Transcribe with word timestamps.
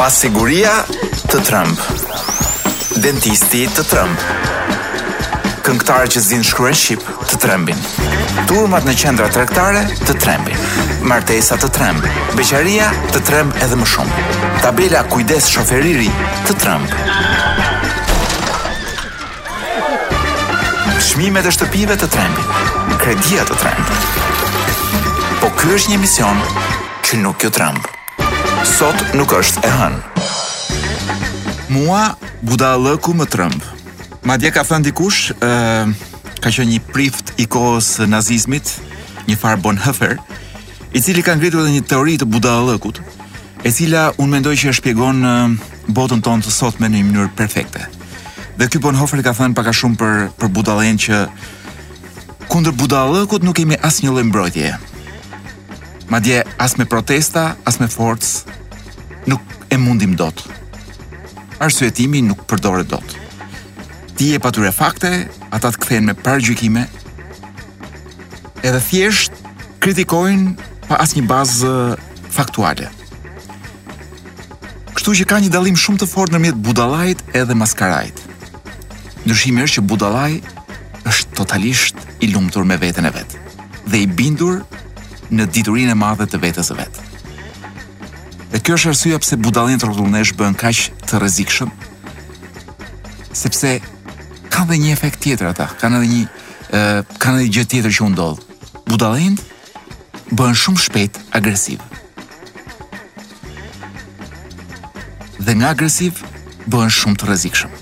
Pas 0.00 0.08
siguria 0.22 0.70
të 1.28 1.40
Trump. 1.44 1.76
Dentisti 3.04 3.66
të 3.76 3.84
Trump. 3.90 4.22
Këngëtarë 5.66 6.08
që 6.14 6.22
zinë 6.30 6.46
shkruen 6.48 6.72
Shqip 6.76 7.02
të 7.28 7.40
trembin. 7.42 7.82
Turmat 8.48 8.88
në 8.88 8.94
qendra 9.02 9.28
trektare 9.34 9.82
të 10.06 10.16
trembin. 10.16 10.56
Martesa 11.12 11.58
të 11.60 11.68
trembin. 11.76 12.16
Beqaria 12.38 12.88
të 13.12 13.20
Tremb 13.28 13.60
edhe 13.60 13.76
më 13.82 13.88
shumë. 13.92 14.24
Tabela 14.64 15.04
kujdes 15.12 15.50
shoferiri 15.52 16.08
të 16.48 16.56
trembin. 16.64 17.08
Shmime 21.12 21.44
të 21.44 21.52
shtëpive 21.58 21.98
të 22.00 22.08
trembin. 22.16 22.68
Kredia 23.04 23.44
të 23.44 23.60
trembin. 23.60 25.02
Po 25.44 25.50
kërë 25.52 25.76
është 25.82 25.90
një 25.94 26.00
mision 26.06 26.42
që 27.04 27.26
nuk 27.26 27.44
jo 27.44 27.50
trembin 27.52 27.98
sot 28.72 29.04
nuk 29.18 29.32
është 29.36 29.60
e 29.66 29.70
hënë. 29.72 30.00
Mua 31.74 32.16
budallëku 32.44 33.12
më 33.18 33.26
Ma 33.36 33.50
Madje 34.30 34.50
ka 34.54 34.62
thënë 34.64 34.84
dikush, 34.88 35.20
ë, 35.32 35.34
uh, 35.44 35.86
ka 36.40 36.48
qenë 36.48 36.70
një 36.70 36.80
prift 36.92 37.32
i 37.42 37.46
kohës 37.46 37.98
nazizmit, 38.08 38.66
një 39.28 39.36
far 39.36 39.56
Bonhoeffer, 39.56 40.16
i 40.94 41.00
cili 41.02 41.22
ka 41.22 41.34
ngritur 41.34 41.60
edhe 41.60 41.72
një 41.76 41.84
teori 41.86 42.16
të 42.16 42.24
budallëkut, 42.26 43.00
e 43.66 43.70
cila 43.70 44.12
un 44.18 44.30
mendoj 44.30 44.56
që 44.56 44.70
e 44.72 44.76
shpjegon 44.78 45.18
uh, 45.24 45.50
botën 45.88 46.22
tonë 46.24 46.42
të 46.46 46.50
sot 46.50 46.78
me 46.80 46.88
një 46.88 47.04
mënyrë 47.10 47.34
perfekte. 47.36 47.84
Dhe 48.56 48.70
ky 48.70 48.78
Bonhoeffer 48.78 49.20
ka 49.26 49.34
thënë 49.36 49.54
pak 49.58 49.68
shumë 49.74 49.98
për 50.00 50.12
për 50.38 50.48
budallën 50.54 50.96
që 51.04 51.20
kundër 52.48 52.78
budallëkut 52.80 53.44
nuk 53.44 53.54
kemi 53.58 53.76
asnjë 53.82 54.10
lloj 54.10 54.26
Ma 54.30 54.78
Madje 56.18 56.42
as 56.58 56.76
me 56.78 56.84
protesta, 56.84 57.56
as 57.64 57.80
me 57.80 57.88
forcë, 57.88 58.44
e 59.72 59.76
mundim 59.88 60.12
dot. 60.20 60.38
Arsyetimi 61.64 62.20
nuk 62.28 62.44
përdoret 62.50 62.88
dot. 62.92 63.08
Ti 64.16 64.26
e 64.36 64.40
patur 64.44 64.66
e 64.68 64.72
fakte, 64.80 65.10
ata 65.56 65.70
të 65.72 65.80
kthehen 65.82 66.06
me 66.08 66.14
pargjykime. 66.24 66.82
Edhe 68.68 68.80
thjesht 68.90 69.38
kritikojnë 69.82 70.56
pa 70.90 71.00
asnjë 71.04 71.24
bazë 71.32 71.72
faktuale. 72.36 72.90
Kështu 74.92 75.14
që 75.22 75.28
ka 75.30 75.40
një 75.40 75.52
dallim 75.54 75.78
shumë 75.80 76.02
të 76.02 76.08
fortë 76.12 76.34
ndërmjet 76.34 76.60
budallait 76.66 77.24
edhe 77.40 77.56
maskarait. 77.62 78.20
Ndryshimi 79.24 79.64
është 79.64 79.76
që 79.80 79.86
Budalaj 79.88 80.34
është 81.10 81.36
totalisht 81.38 81.96
i 82.24 82.28
lumtur 82.34 82.66
me 82.68 82.76
veten 82.82 83.06
e 83.08 83.12
vet 83.14 83.36
dhe 83.92 83.98
i 83.98 84.06
bindur 84.18 84.60
në 85.34 85.46
diturinë 85.54 85.94
e 85.94 85.98
madhe 86.04 86.24
të 86.30 86.38
vetes 86.44 86.68
së 86.70 86.76
vet. 86.78 87.00
Dhe 88.52 88.60
kjo 88.60 88.74
është 88.76 88.90
arsyeja 88.92 89.18
pse 89.22 89.36
budallin 89.40 89.80
trokdullnesh 89.80 90.34
bën 90.36 90.54
kaq 90.60 90.80
të 91.08 91.20
rrezikshëm. 91.22 91.70
Sepse 93.32 93.70
kanë 94.52 94.68
dhe 94.74 94.78
një 94.82 94.90
efekt 94.92 95.22
tjetër 95.24 95.48
ata, 95.54 95.70
kanë 95.80 96.00
edhe 96.02 96.08
një 96.10 96.20
ë 96.22 96.82
uh, 96.82 97.14
kanë 97.20 97.40
edhe 97.40 97.48
gjë 97.54 97.64
tjetër 97.72 97.94
që 97.96 98.04
u 98.04 98.10
ndodh. 98.12 98.42
Budallin 98.92 99.38
bën 100.36 100.58
shumë 100.64 100.84
shpejt 100.84 101.16
agresiv. 101.38 101.80
Dhe 105.40 105.56
nga 105.56 105.72
agresiv 105.72 106.20
bën 106.68 106.92
shumë 106.92 107.20
të 107.22 107.30
rrezikshëm. 107.32 107.76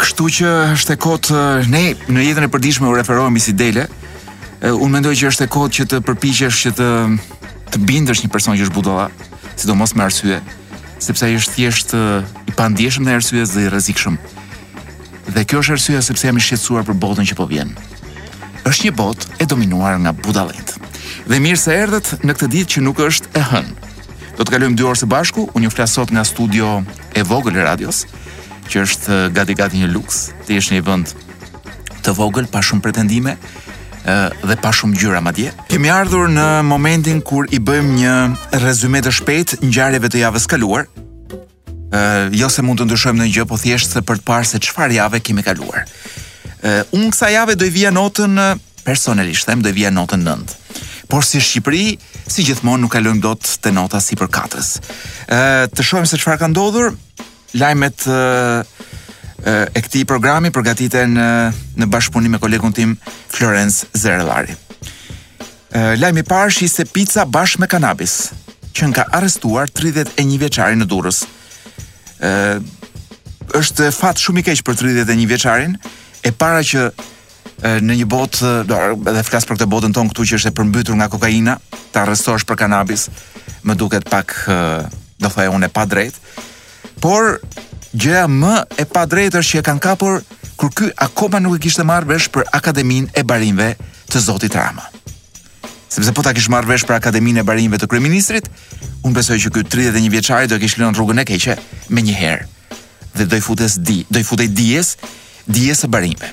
Kështu 0.00 0.30
që 0.40 0.54
është 0.78 0.96
e 0.96 1.02
kot 1.04 1.34
ne 1.74 1.84
në 2.08 2.26
jetën 2.30 2.48
e 2.48 2.52
përditshme 2.56 2.88
u 2.88 2.96
referohemi 2.96 3.40
si 3.44 3.52
dele. 3.52 3.84
Unë 4.64 4.94
mendoj 4.96 5.12
që 5.20 5.28
është 5.34 5.44
e 5.46 5.52
kot 5.54 5.74
që 5.76 5.90
të 5.92 6.00
përpiqesh 6.08 6.64
që 6.64 6.72
të 6.80 6.88
të 7.68 8.10
është 8.10 8.24
një 8.26 8.32
person 8.32 8.56
që 8.56 8.64
është 8.66 8.74
budalla, 8.74 9.08
sidomos 9.56 9.94
me 9.94 10.04
arsye, 10.04 10.40
sepse 11.02 11.26
ai 11.26 11.36
është 11.36 11.54
thjesht 11.56 11.92
i 12.48 12.52
pandijshëm 12.56 13.04
në 13.04 13.14
arsye 13.20 13.44
dhe 13.44 13.66
i 13.66 13.68
rrezikshëm. 13.68 14.16
Dhe 15.28 15.44
kjo 15.44 15.58
është 15.60 15.72
arsyeja 15.76 16.02
sepse 16.02 16.26
jam 16.28 16.36
i 16.36 16.40
shqetësuar 16.44 16.86
për 16.88 16.94
botën 16.96 17.28
që 17.28 17.36
po 17.36 17.46
vjen. 17.50 17.70
Është 18.68 18.88
një 18.88 18.94
botë 18.96 19.36
e 19.42 19.46
dominuar 19.46 19.98
nga 20.00 20.12
budallët. 20.12 20.74
Dhe 21.28 21.38
mirë 21.40 21.60
se 21.60 21.74
erdhët 21.76 22.24
në 22.24 22.34
këtë 22.34 22.50
ditë 22.54 22.72
që 22.74 22.84
nuk 22.84 23.00
është 23.04 23.28
e 23.36 23.44
hënë. 23.50 23.76
Do 24.38 24.44
të 24.44 24.52
kalojmë 24.54 24.78
2 24.78 24.88
orë 24.88 25.00
së 25.02 25.08
bashku, 25.10 25.48
unë 25.54 25.68
ju 25.68 25.74
flas 25.74 25.94
sot 25.96 26.12
nga 26.12 26.24
studio 26.24 26.80
e 27.16 27.24
vogël 27.26 27.56
e 27.58 27.64
radios, 27.66 28.04
që 28.68 28.84
është 28.86 29.22
gati 29.36 29.54
gati 29.58 29.80
një 29.80 29.88
luks, 29.92 30.28
të 30.46 30.56
jesh 30.56 30.72
në 30.72 30.78
një 30.80 30.86
vend 30.90 31.14
të 31.98 32.12
vogël 32.14 32.46
pa 32.48 32.60
shumë 32.62 32.80
pretendime, 32.84 33.34
dhe 34.44 34.56
pa 34.62 34.70
shumë 34.72 34.96
gjyra 35.00 35.20
madje. 35.24 35.50
Kemi 35.70 35.90
ardhur 35.92 36.28
në 36.32 36.44
momentin 36.68 37.20
kur 37.26 37.48
i 37.52 37.58
bëjmë 37.60 37.96
një 37.98 38.14
rezume 38.64 39.02
të 39.04 39.12
shpejtë 39.18 39.58
ngjarjeve 39.66 40.10
të 40.12 40.22
javës 40.22 40.46
kaluar. 40.50 40.86
Ë 41.92 42.02
jo 42.36 42.48
se 42.52 42.64
mund 42.64 42.80
të 42.80 42.86
ndryshojmë 42.88 43.20
ndonjë 43.20 43.34
gjë, 43.38 43.46
po 43.50 43.58
thjesht 43.60 43.94
se 43.96 44.02
për 44.04 44.20
të 44.22 44.26
parë 44.28 44.48
se 44.48 44.60
çfarë 44.66 44.96
jave 45.00 45.20
kemi 45.24 45.44
kaluar. 45.46 45.84
Ë 46.64 46.78
unë 46.96 47.12
kësaj 47.14 47.32
jave 47.34 47.56
do 47.58 47.68
i 47.68 47.74
vija 47.74 47.92
notën 47.94 48.40
personalisht, 48.84 49.48
them 49.48 49.62
do 49.64 49.72
i 49.72 49.76
vija 49.76 49.92
notën 49.92 50.24
9. 50.24 50.56
Por 51.08 51.24
si 51.24 51.40
Shqipëri, 51.40 51.96
si 52.28 52.44
gjithmonë 52.44 52.82
nuk 52.84 52.92
kalojmë 52.92 53.22
dot 53.24 53.54
te 53.64 53.72
nota 53.72 54.00
sipër 54.04 54.28
katës. 54.32 54.74
Ë, 55.32 55.68
të 55.72 55.84
shohim 55.84 56.08
se 56.08 56.20
çfarë 56.20 56.42
ka 56.46 56.50
ndodhur. 56.52 56.94
Lajmet 57.56 58.04
Eh, 59.44 59.60
e 59.72 59.80
këtij 59.86 60.02
programi 60.04 60.50
përgatiten 60.50 61.12
në, 61.14 61.86
bashkëpunim 61.86 62.32
me 62.34 62.38
kolegun 62.42 62.72
tim 62.74 62.96
Florence 63.30 63.86
Zerellari. 63.94 64.56
Eh, 65.70 65.92
lajmi 66.00 66.24
i 66.24 66.26
parë 66.26 66.48
shi 66.56 66.66
se 66.68 66.82
pica 66.84 67.22
bashkë 67.26 67.62
me 67.62 67.68
kanabis, 67.70 68.32
që 68.74 68.88
nga 68.90 69.04
arrestuar 69.18 69.70
31 69.70 70.38
vjeçari 70.42 70.74
në 70.80 70.88
Durrës. 70.90 71.20
ë 71.22 72.28
eh, 72.28 72.62
është 73.60 73.92
fat 73.94 74.18
shumë 74.18 74.40
i 74.40 74.42
keq 74.42 74.64
për 74.66 74.74
31 74.76 75.26
vjeçarin, 75.30 75.76
e 76.22 76.30
para 76.32 76.58
që 76.58 76.90
në 77.80 77.94
një 77.98 78.04
botë, 78.06 78.40
do 78.68 78.76
edhe 79.10 79.22
flas 79.24 79.46
për 79.48 79.56
këtë 79.56 79.66
botën 79.72 79.94
tonë 79.96 80.10
këtu 80.10 80.24
që 80.28 80.36
është 80.38 80.48
e 80.50 80.56
përmbytur 80.58 80.94
nga 80.98 81.08
kokaina, 81.08 81.54
të 81.94 82.02
arrestosh 82.02 82.44
për 82.44 82.56
kanabis, 82.56 83.06
më 83.64 83.74
duket 83.78 84.04
pak 84.10 84.34
do 85.18 85.28
thajë 85.32 85.54
unë 85.56 85.64
e 85.64 85.70
pa 85.72 85.86
drejt. 85.88 86.14
Por 87.00 87.40
gjëja 87.96 88.26
më 88.28 88.54
e 88.80 88.84
pa 88.90 89.04
drejtër 89.08 89.44
që 89.44 89.60
e 89.60 89.64
kanë 89.64 89.82
kapur 89.82 90.18
kur 90.58 90.72
ky 90.76 90.88
akoma 91.00 91.40
nuk 91.40 91.56
e 91.58 91.62
kishte 91.64 91.84
marrë 91.86 92.06
vesh 92.10 92.28
për 92.34 92.48
Akademinë 92.52 93.12
e 93.16 93.22
Barinëve 93.22 93.72
të 94.10 94.20
Zotit 94.20 94.54
Rama. 94.58 94.84
Sepse 95.88 96.12
po 96.12 96.20
ta 96.22 96.34
kishë 96.36 96.50
marrë 96.52 96.68
vesh 96.72 96.84
për 96.88 96.98
Akademinë 96.98 97.42
e 97.42 97.46
Barinëve 97.46 97.78
të 97.80 97.88
Kryeministrit, 97.88 98.48
unë 99.06 99.14
besoj 99.16 99.38
që 99.44 99.52
ky 99.54 99.62
31 99.72 100.10
vjeçari 100.12 100.50
do 100.50 100.58
e 100.58 100.62
kishë 100.64 100.82
lënë 100.82 100.98
rrugën 100.98 101.22
e 101.22 101.26
keqe 101.30 101.56
me 101.94 102.04
një 102.04 102.16
herë 102.18 102.48
dhe 103.18 103.26
do 103.30 103.38
i 103.38 103.42
futes 103.42 103.78
di, 103.82 104.02
do 104.12 104.18
i 104.18 104.22
futej 104.22 104.50
dijes, 104.54 104.92
dijes 105.48 105.80
së 105.84 105.88
Barinëve. 105.90 106.32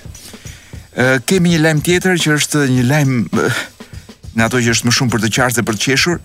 Ë 0.99 1.23
kemi 1.27 1.53
një 1.55 1.61
lajm 1.63 1.81
tjetër 1.85 2.19
që 2.19 2.33
është 2.41 2.65
një 2.73 2.83
lajm 2.89 3.15
në 4.35 4.45
ato 4.45 4.59
që 4.61 4.73
është 4.75 4.89
më 4.89 4.95
shumë 4.97 5.13
për 5.15 5.23
të 5.23 5.31
qartë 5.37 5.61
dhe 5.61 5.65
për 5.69 5.77
të 5.77 5.83
qeshur. 5.85 6.21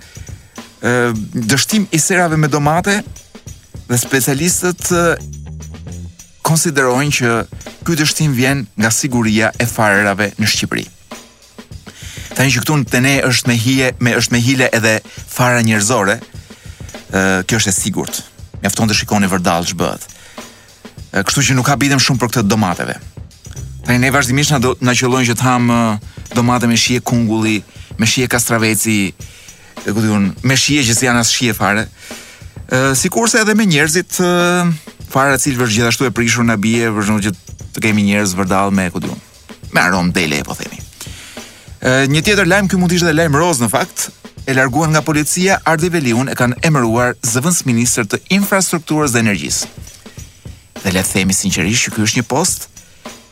Ë 0.80 1.12
dështim 1.50 1.86
i 1.94 1.98
serave 2.02 2.36
me 2.40 2.48
domate, 2.50 2.98
dhe 3.88 3.98
specialistët 3.98 4.92
konsiderojnë 6.46 7.14
që 7.20 7.34
ky 7.86 7.96
dështim 8.00 8.32
vjen 8.36 8.64
nga 8.82 8.90
siguria 8.94 9.50
e 9.62 9.66
farerave 9.70 10.30
në 10.40 10.48
Shqipëri. 10.50 10.86
Tanë 12.36 12.52
që 12.54 12.62
këtu 12.62 12.78
në 12.80 12.88
të 12.90 13.00
ne 13.04 13.12
është 13.28 13.50
me, 13.50 13.56
hije, 13.58 13.88
me, 14.00 14.14
është 14.18 14.34
me 14.34 14.40
hile 14.44 14.68
edhe 14.76 14.94
fara 15.34 15.62
njërzore, 15.66 16.18
kjo 17.46 17.58
është 17.58 17.72
e 17.72 17.74
sigurt. 17.76 18.20
Me 18.60 18.68
afton 18.70 18.90
të 18.90 18.96
shikoni 19.00 19.28
vërdalë 19.32 19.68
që 19.72 19.78
bëth. 19.80 20.08
Kështu 21.26 21.42
që 21.48 21.56
nuk 21.58 21.66
ka 21.66 21.78
bidem 21.80 22.00
shumë 22.02 22.20
për 22.22 22.30
këtë 22.34 22.46
domateve. 22.50 22.94
Tanë 23.86 23.98
ne 24.04 24.10
vazhdimisht 24.14 24.54
na 24.84 24.94
qëllojnë 24.94 25.30
që 25.30 25.36
të 25.40 25.46
hamë 25.46 25.80
domate 26.36 26.68
me 26.70 26.78
shie 26.78 27.00
kungulli, 27.02 27.58
me 27.98 28.06
shie 28.06 28.28
kastraveci, 28.30 28.98
me 30.46 30.56
shie 30.58 30.84
që 30.86 30.96
si 30.98 31.08
janë 31.08 31.24
asë 31.24 31.34
shie 31.36 31.54
fare, 31.56 31.86
si 32.94 33.08
kurse 33.10 33.38
edhe 33.42 33.54
me 33.58 33.66
njerëzit 33.66 34.20
uh, 34.22 34.68
fare 35.10 35.38
cilë 35.42 35.66
gjithashtu 35.66 36.06
e 36.06 36.12
prishur 36.14 36.46
në 36.46 36.54
bje 36.62 36.90
për 36.94 37.06
shumë 37.08 37.22
që 37.24 37.32
të 37.74 37.82
kemi 37.86 38.04
njerëz 38.06 38.36
vërdal 38.38 38.70
me 38.74 38.86
kudion 38.94 39.18
me 39.74 39.82
arom 39.82 40.12
dele 40.14 40.38
e 40.42 40.46
po 40.46 40.54
themi 40.54 40.78
uh, 40.78 42.04
një 42.12 42.22
tjetër 42.22 42.46
lajmë 42.52 42.70
kjo 42.70 42.78
mund 42.78 42.94
ishtë 42.94 43.08
dhe 43.10 43.14
lajmë 43.18 43.40
rozë 43.42 43.64
në 43.64 43.68
fakt 43.74 44.04
e 44.46 44.54
larguan 44.54 44.94
nga 44.94 45.02
policia 45.02 45.58
Ardi 45.66 45.90
Veliun 45.94 46.30
e 46.30 46.36
kanë 46.38 46.60
emëruar 46.70 47.16
zëvëns 47.26 47.64
minister 47.68 48.06
të 48.10 48.18
infrastrukturës 48.38 49.12
dhe 49.14 49.20
energjisë. 49.22 49.66
Dhe 50.80 50.92
le 50.94 51.02
të 51.04 51.12
themi 51.12 51.36
sinqerisht 51.36 51.86
që 51.86 51.92
ky 51.94 52.06
është 52.06 52.18
një 52.22 52.26
post 52.32 52.64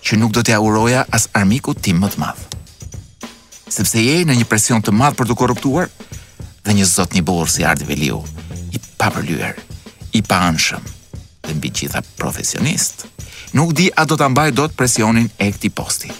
që 0.04 0.18
nuk 0.20 0.34
do 0.36 0.44
t'ja 0.44 0.60
uroja 0.62 1.06
as 1.16 1.28
armiku 1.34 1.72
tim 1.74 2.04
më 2.04 2.12
të 2.12 2.22
madh. 2.22 2.42
Sepse 3.72 4.04
je 4.04 4.20
në 4.28 4.36
një 4.38 4.50
presion 4.52 4.84
të 4.84 4.94
madh 4.94 5.16
për 5.18 5.30
të 5.32 5.38
korruptuar 5.40 5.88
dhe 5.88 6.76
një 6.76 6.86
zot 6.92 7.16
një 7.16 7.24
burr 7.26 7.50
si 7.50 7.66
Ardi 7.66 7.88
papërlyer, 8.98 9.54
i 10.18 10.22
pa 10.26 10.42
anshëm, 10.50 10.82
dhe 11.46 11.54
mbi 11.56 11.70
gjitha 11.74 12.02
profesionist, 12.20 13.06
nuk 13.56 13.72
di 13.78 13.86
a 13.94 14.04
do 14.08 14.18
të 14.18 14.28
mbaj 14.34 14.50
do 14.58 14.66
të 14.68 14.76
presionin 14.78 15.28
e 15.38 15.48
këti 15.54 15.70
posti. 15.74 16.10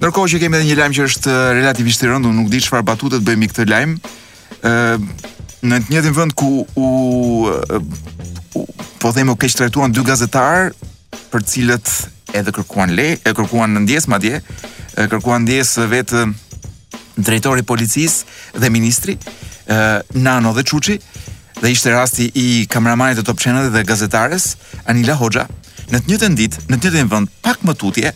Nërkohë 0.00 0.30
që 0.32 0.38
kemi 0.40 0.56
edhe 0.56 0.68
një 0.70 0.76
lajmë 0.80 0.96
që 0.96 1.06
është 1.10 1.34
relativisht 1.58 2.06
i 2.06 2.08
rëndu, 2.08 2.30
nuk 2.32 2.48
di 2.52 2.60
që 2.64 2.70
farë 2.72 2.96
të 3.02 3.22
bëjmë 3.28 3.44
i 3.44 3.50
këtë 3.52 3.66
lajmë, 3.72 3.96
në 5.70 5.80
të 5.84 5.92
njëtën 5.92 6.14
vënd 6.16 6.34
ku 6.40 6.48
u, 6.64 6.88
u, 8.56 8.60
po 9.00 9.08
u 9.10 9.36
keqë 9.36 9.56
të 9.58 9.66
rektuan 9.68 9.92
dy 9.92 10.04
gazetarë, 10.08 10.70
për 11.30 11.42
cilët 11.46 11.86
edhe 12.38 12.50
kërkuan 12.54 12.94
le, 12.96 13.08
e 13.24 13.30
kërkuan 13.36 13.76
në 13.76 13.80
ndjes, 13.84 14.08
ma 14.08 14.18
dje, 14.22 14.40
kërkuan 14.96 15.44
ndjes 15.44 15.76
vetë 15.92 16.24
drejtori 17.20 17.62
policisë 17.68 18.56
dhe 18.58 18.70
ministri, 18.72 19.18
Nano 20.14 20.52
dhe 20.56 20.64
Çuçi 20.64 20.98
dhe 21.62 21.70
ishte 21.70 21.90
rasti 21.92 22.30
i 22.34 22.66
kameramanit 22.70 23.18
të 23.20 23.24
Top 23.28 23.38
Channel 23.40 23.68
dhe 23.72 23.82
gazetares 23.84 24.56
Anila 24.88 25.14
Hoxha 25.20 25.46
në 25.90 25.98
të 25.98 26.06
njëjtën 26.08 26.36
ditë, 26.38 26.60
në 26.70 26.76
të 26.76 26.80
njëjtin 26.86 27.08
vend, 27.10 27.28
pak 27.42 27.64
më 27.66 27.74
tutje, 27.74 28.12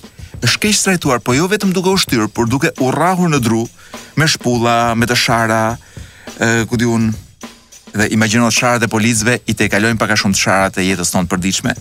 është 0.46 0.61
keq 0.62 0.76
trajtuar, 0.85 1.19
po 1.26 1.35
jo 1.35 1.49
vetëm 1.50 1.73
duke 1.75 1.91
ushtyr, 1.91 2.29
por 2.31 2.46
duke 2.46 2.70
u 2.79 2.91
rrahur 2.94 3.26
në 3.32 3.41
dru 3.43 3.64
me 4.14 4.29
shpulla, 4.31 4.94
me 4.94 5.08
të 5.11 5.17
shara, 5.19 5.75
ë 6.38 6.50
ku 6.70 6.79
diun 6.79 7.08
dhe 7.94 8.06
imagjino 8.14 8.47
të 8.52 8.56
sharat 8.61 8.87
e 8.87 8.90
policëve 8.93 9.40
i 9.50 9.56
te 9.58 9.67
kalojnë 9.73 9.99
pak 9.99 10.14
a 10.14 10.19
shumë 10.23 10.38
të 10.38 10.43
sharat 10.44 10.79
e 10.79 10.87
jetës 10.87 11.11
tonë 11.17 11.31
përdiqme, 11.35 11.75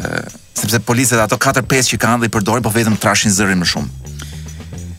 ë 0.00 0.06
sepse 0.62 0.80
policët 0.88 1.20
ato 1.26 1.36
4-5 1.36 1.92
që 1.92 2.00
kanë 2.06 2.24
dhe 2.24 2.32
i 2.32 2.32
përdojnë, 2.32 2.64
po 2.64 2.72
vetëm 2.72 2.96
trashin 3.04 3.36
zërin 3.36 3.60
më 3.60 3.68
shumë 3.68 4.11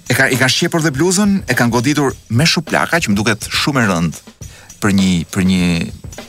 e 0.10 0.16
ka 0.16 0.28
i 0.30 0.38
ka 0.38 0.50
shqepur 0.50 0.82
dhe 0.84 0.92
bluzën, 0.96 1.38
e 1.48 1.56
kanë 1.56 1.72
goditur 1.72 2.12
me 2.30 2.46
shuplaka 2.48 3.00
që 3.00 3.12
më 3.12 3.16
duket 3.18 3.48
shumë 3.48 3.84
e 3.86 3.90
rëndë 3.92 4.34
për 4.84 4.96
një 4.98 5.12
për 5.32 5.48
një 5.48 5.68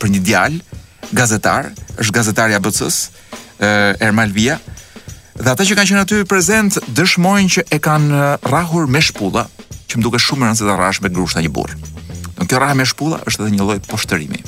për 0.02 0.12
një 0.14 0.20
djalë 0.28 0.80
gazetar, 1.14 1.70
është 2.00 2.14
gazetarja 2.16 2.60
BC-s, 2.64 3.10
Ermal 4.02 4.32
Via. 4.34 4.56
Dhe 5.34 5.50
ata 5.52 5.66
që 5.66 5.76
kanë 5.78 5.88
qenë 5.90 6.04
aty 6.04 6.20
prezent 6.30 6.78
dëshmojnë 6.96 7.52
që 7.54 7.64
e 7.76 7.78
kanë 7.82 8.22
rrahur 8.48 8.86
me 8.90 9.02
shpulla, 9.04 9.44
që 9.88 9.98
më 10.00 10.06
duket 10.06 10.24
shumë 10.24 10.44
e 10.44 10.48
rëndë 10.48 10.60
se 10.62 10.66
ta 10.68 10.78
rrahësh 10.78 11.02
me 11.04 11.12
grushta 11.14 11.42
një 11.44 11.52
burr. 11.54 11.74
Në 12.40 12.48
kjo 12.50 12.58
rrahje 12.58 12.78
me 12.80 12.86
shpulla 12.88 13.20
është 13.30 13.44
edhe 13.44 13.54
një 13.54 13.66
lloj 13.66 13.78
poshtërimi 13.90 14.40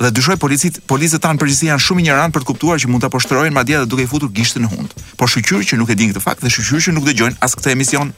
dhe 0.00 0.10
dyshoj 0.16 0.38
policit, 0.40 0.80
policët 0.88 1.20
tanë 1.24 1.40
përgjithësi 1.42 1.68
janë 1.68 1.84
shumë 1.84 2.02
injorant 2.04 2.32
për 2.34 2.44
të 2.44 2.48
kuptuar 2.48 2.80
që 2.80 2.88
mund 2.88 3.02
ta 3.04 3.10
poshtrojnë 3.12 3.52
madje 3.52 3.76
edhe 3.76 3.88
duke 3.90 4.04
i 4.04 4.08
futur 4.08 4.30
gishtin 4.32 4.64
në 4.64 4.70
hund. 4.72 4.94
Por 5.20 5.28
shqyrë 5.28 5.64
që 5.68 5.78
nuk 5.80 5.92
e 5.92 5.96
din 5.98 6.12
këtë 6.14 6.22
fakt 6.24 6.44
dhe 6.44 6.48
shqyrë 6.52 6.82
që 6.86 6.94
nuk 6.96 7.08
dëgjojnë 7.10 7.36
as 7.44 7.56
këtë 7.58 7.74
emision. 7.74 8.14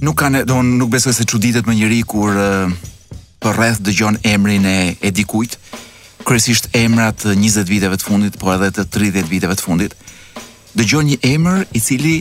Nuk 0.00 0.16
kanë, 0.20 0.44
do 0.48 0.62
nuk 0.64 0.90
besoj 0.92 1.12
se 1.16 1.26
çuditet 1.28 1.68
me 1.68 1.76
njëri 1.76 2.00
kur 2.08 2.32
përreth 2.32 3.58
rreth 3.58 3.82
dëgjon 3.86 4.16
emrin 4.26 4.64
e, 4.66 4.76
e 5.04 5.12
dikujt, 5.14 5.58
kryesisht 6.26 6.72
emrat 6.76 7.26
20 7.28 7.68
viteve 7.68 8.00
të 8.00 8.06
fundit, 8.08 8.40
po 8.40 8.54
edhe 8.56 8.72
të 8.74 8.86
30 8.96 9.28
viteve 9.30 9.54
të 9.54 9.62
fundit, 9.64 9.94
dëgjon 10.76 11.12
një 11.12 11.20
emër 11.34 11.68
i 11.76 11.82
cili 11.84 12.16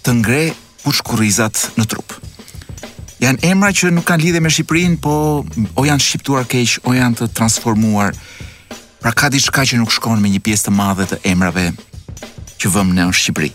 të 0.00 0.16
ngre 0.22 0.42
pushkurizat 0.86 1.68
në 1.76 1.86
trup 1.92 2.19
janë 3.20 3.50
emra 3.52 3.68
që 3.76 3.90
nuk 3.92 4.06
kanë 4.08 4.24
lidhje 4.24 4.40
me 4.42 4.50
Shqipërinë, 4.52 4.98
po 5.04 5.12
o 5.80 5.84
janë 5.86 6.02
shqiptuar 6.04 6.46
keq, 6.48 6.78
o 6.88 6.94
janë 6.96 7.18
të 7.20 7.28
transformuar. 7.36 8.14
Pra 9.00 9.12
ka 9.16 9.28
diçka 9.32 9.64
që 9.68 9.78
nuk 9.80 9.92
shkon 9.92 10.20
me 10.22 10.30
një 10.32 10.40
pjesë 10.44 10.68
të 10.68 10.74
madhe 10.76 11.06
të 11.08 11.20
emrave 11.32 11.66
që 12.60 12.72
vëmë 12.74 12.96
në 12.98 13.06
Shqipëri. 13.20 13.52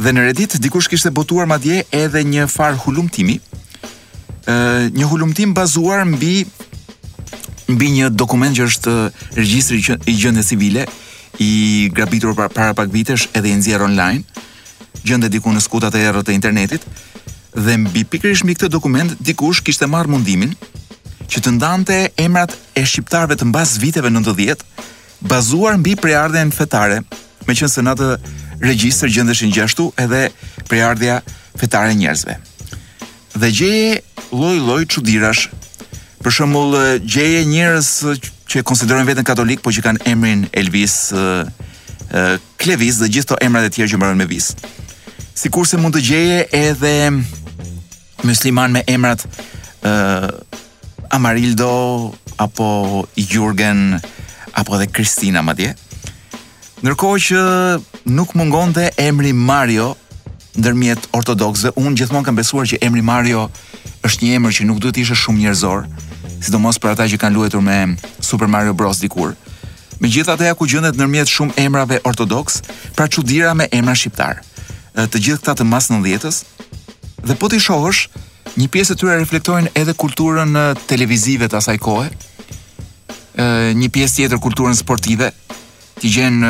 Dhe 0.00 0.12
në 0.12 0.24
Reddit 0.26 0.56
dikush 0.64 0.88
kishte 0.90 1.12
botuar 1.14 1.48
madje 1.48 1.82
edhe 2.00 2.24
një 2.26 2.48
far 2.50 2.76
hulumtimi. 2.84 3.38
ë 4.44 4.92
një 4.98 5.06
hulumtim 5.08 5.54
bazuar 5.56 6.02
mbi 6.04 6.44
mbi 7.72 7.86
një 7.96 8.10
dokument 8.12 8.52
që 8.56 8.66
është 8.68 8.92
regjistri 9.38 9.80
i 9.80 10.12
gjendjes 10.20 10.50
civile 10.52 10.82
i 11.40 11.48
grabitur 11.96 12.34
para 12.36 12.74
pak 12.76 12.92
vitesh 12.92 13.24
edhe 13.32 13.48
i 13.48 13.56
nxjerr 13.56 13.86
online 13.88 14.20
gjënde 15.04 15.30
diku 15.32 15.48
në 15.48 15.64
skuadrat 15.64 15.94
e 15.96 16.04
errët 16.08 16.26
të 16.28 16.36
internetit 16.36 16.82
dhe 17.54 17.76
mbi 17.78 18.02
pikërisht 18.10 18.44
mbi 18.46 18.56
këtë 18.58 18.68
dokument 18.74 19.12
dikush 19.22 19.62
kishte 19.62 19.86
marrë 19.90 20.10
mundimin 20.10 20.54
që 21.30 21.42
të 21.44 21.52
ndante 21.56 21.98
emrat 22.20 22.54
e 22.76 22.82
shqiptarëve 22.84 23.38
të 23.38 23.46
mbas 23.48 23.76
viteve 23.82 24.10
90 24.12 24.64
bazuar 25.24 25.78
mbi 25.80 25.94
prejardhen 25.96 26.50
fetare, 26.52 26.98
meqense 27.48 27.80
në 27.80 27.94
atë 27.94 28.08
regjistër 28.66 29.12
gjendeshin 29.14 29.54
gjashtu 29.54 29.88
edhe 30.02 30.26
prejardhja 30.68 31.20
fetare 31.58 31.94
e 31.94 31.98
njerëzve. 31.98 32.34
Dhe 33.40 33.48
gjeje 33.50 34.02
lloj-lloj 34.32 34.84
çuditash. 34.90 35.48
Për 36.24 36.32
shembull, 36.32 36.74
gjeje 37.04 37.44
njerëz 37.48 37.88
që 38.48 38.60
e 38.60 38.64
konsiderojnë 38.68 39.08
veten 39.08 39.26
katolik, 39.28 39.62
por 39.64 39.72
që 39.76 39.82
kanë 39.84 40.04
emrin 40.08 40.44
Elvis 40.56 41.12
e, 41.12 41.24
Klevis 42.60 43.00
dhe 43.00 43.08
gjithto 43.12 43.36
emrat 43.44 43.66
e 43.68 43.72
tjerë 43.74 43.92
që 43.94 44.00
mbarojnë 44.00 44.20
me 44.24 44.28
vis. 44.30 44.54
Sikurse 45.36 45.80
mund 45.80 45.96
të 45.98 46.04
gjeje 46.08 46.38
edhe 46.56 46.94
musliman 48.26 48.72
me 48.72 48.82
emrat 48.88 49.24
ë 49.84 49.90
uh, 49.90 50.28
Amarildo 51.14 52.10
apo 52.42 53.04
Jurgen 53.16 54.00
apo 54.56 54.74
edhe 54.78 54.88
Kristina 54.90 55.42
madje. 55.44 55.74
Ndërkohë 56.82 57.20
që 57.26 57.42
nuk 58.16 58.34
mungonte 58.36 58.88
emri 59.00 59.30
Mario 59.32 59.92
ndërmjet 60.58 61.06
ortodoksëve, 61.16 61.74
un 61.80 61.94
gjithmonë 61.98 62.26
kam 62.26 62.36
besuar 62.38 62.66
që 62.68 62.80
emri 62.86 63.02
Mario 63.04 63.46
është 64.06 64.24
një 64.26 64.34
emër 64.40 64.56
që 64.58 64.66
nuk 64.68 64.80
duhet 64.82 64.96
të 64.98 65.04
ishte 65.04 65.16
shumë 65.18 65.44
njerëzor, 65.44 65.86
sidomos 66.44 66.78
për 66.80 66.92
ata 66.94 67.06
që 67.12 67.20
kanë 67.22 67.36
luajtur 67.38 67.62
me 67.64 67.78
Super 68.22 68.50
Mario 68.52 68.74
Bros 68.76 69.00
dikur. 69.02 69.32
Megjithatë, 70.02 70.48
ajo 70.50 70.58
ku 70.58 70.66
gjendet 70.70 70.96
ndërmjet 70.98 71.30
shumë 71.30 71.54
emrave 71.64 72.00
ortodoks, 72.08 72.60
pra 72.96 73.06
çudira 73.08 73.54
me 73.56 73.68
emra 73.72 73.94
shqiptar. 73.98 74.42
Të 75.08 75.24
gjithë 75.24 75.42
këta 75.46 75.54
të 75.62 75.66
mas 75.70 75.88
90-s, 75.90 76.42
Dhe 77.24 77.34
po 77.40 77.48
ti 77.48 77.56
shohësh, 77.62 78.08
një 78.60 78.66
pjesë 78.72 78.94
e 78.94 79.00
tyre 79.00 79.14
reflektojnë 79.18 79.70
edhe 79.80 79.94
kulturën 79.96 80.56
televizive 80.90 81.46
të 81.48 81.56
asaj 81.60 81.78
kohe. 81.84 82.10
Ë 83.40 83.46
një 83.80 83.88
pjesë 83.92 84.18
tjetër 84.20 84.40
kulturën 84.44 84.76
sportive. 84.76 85.30
Ti 86.00 86.10
gjen 86.16 86.44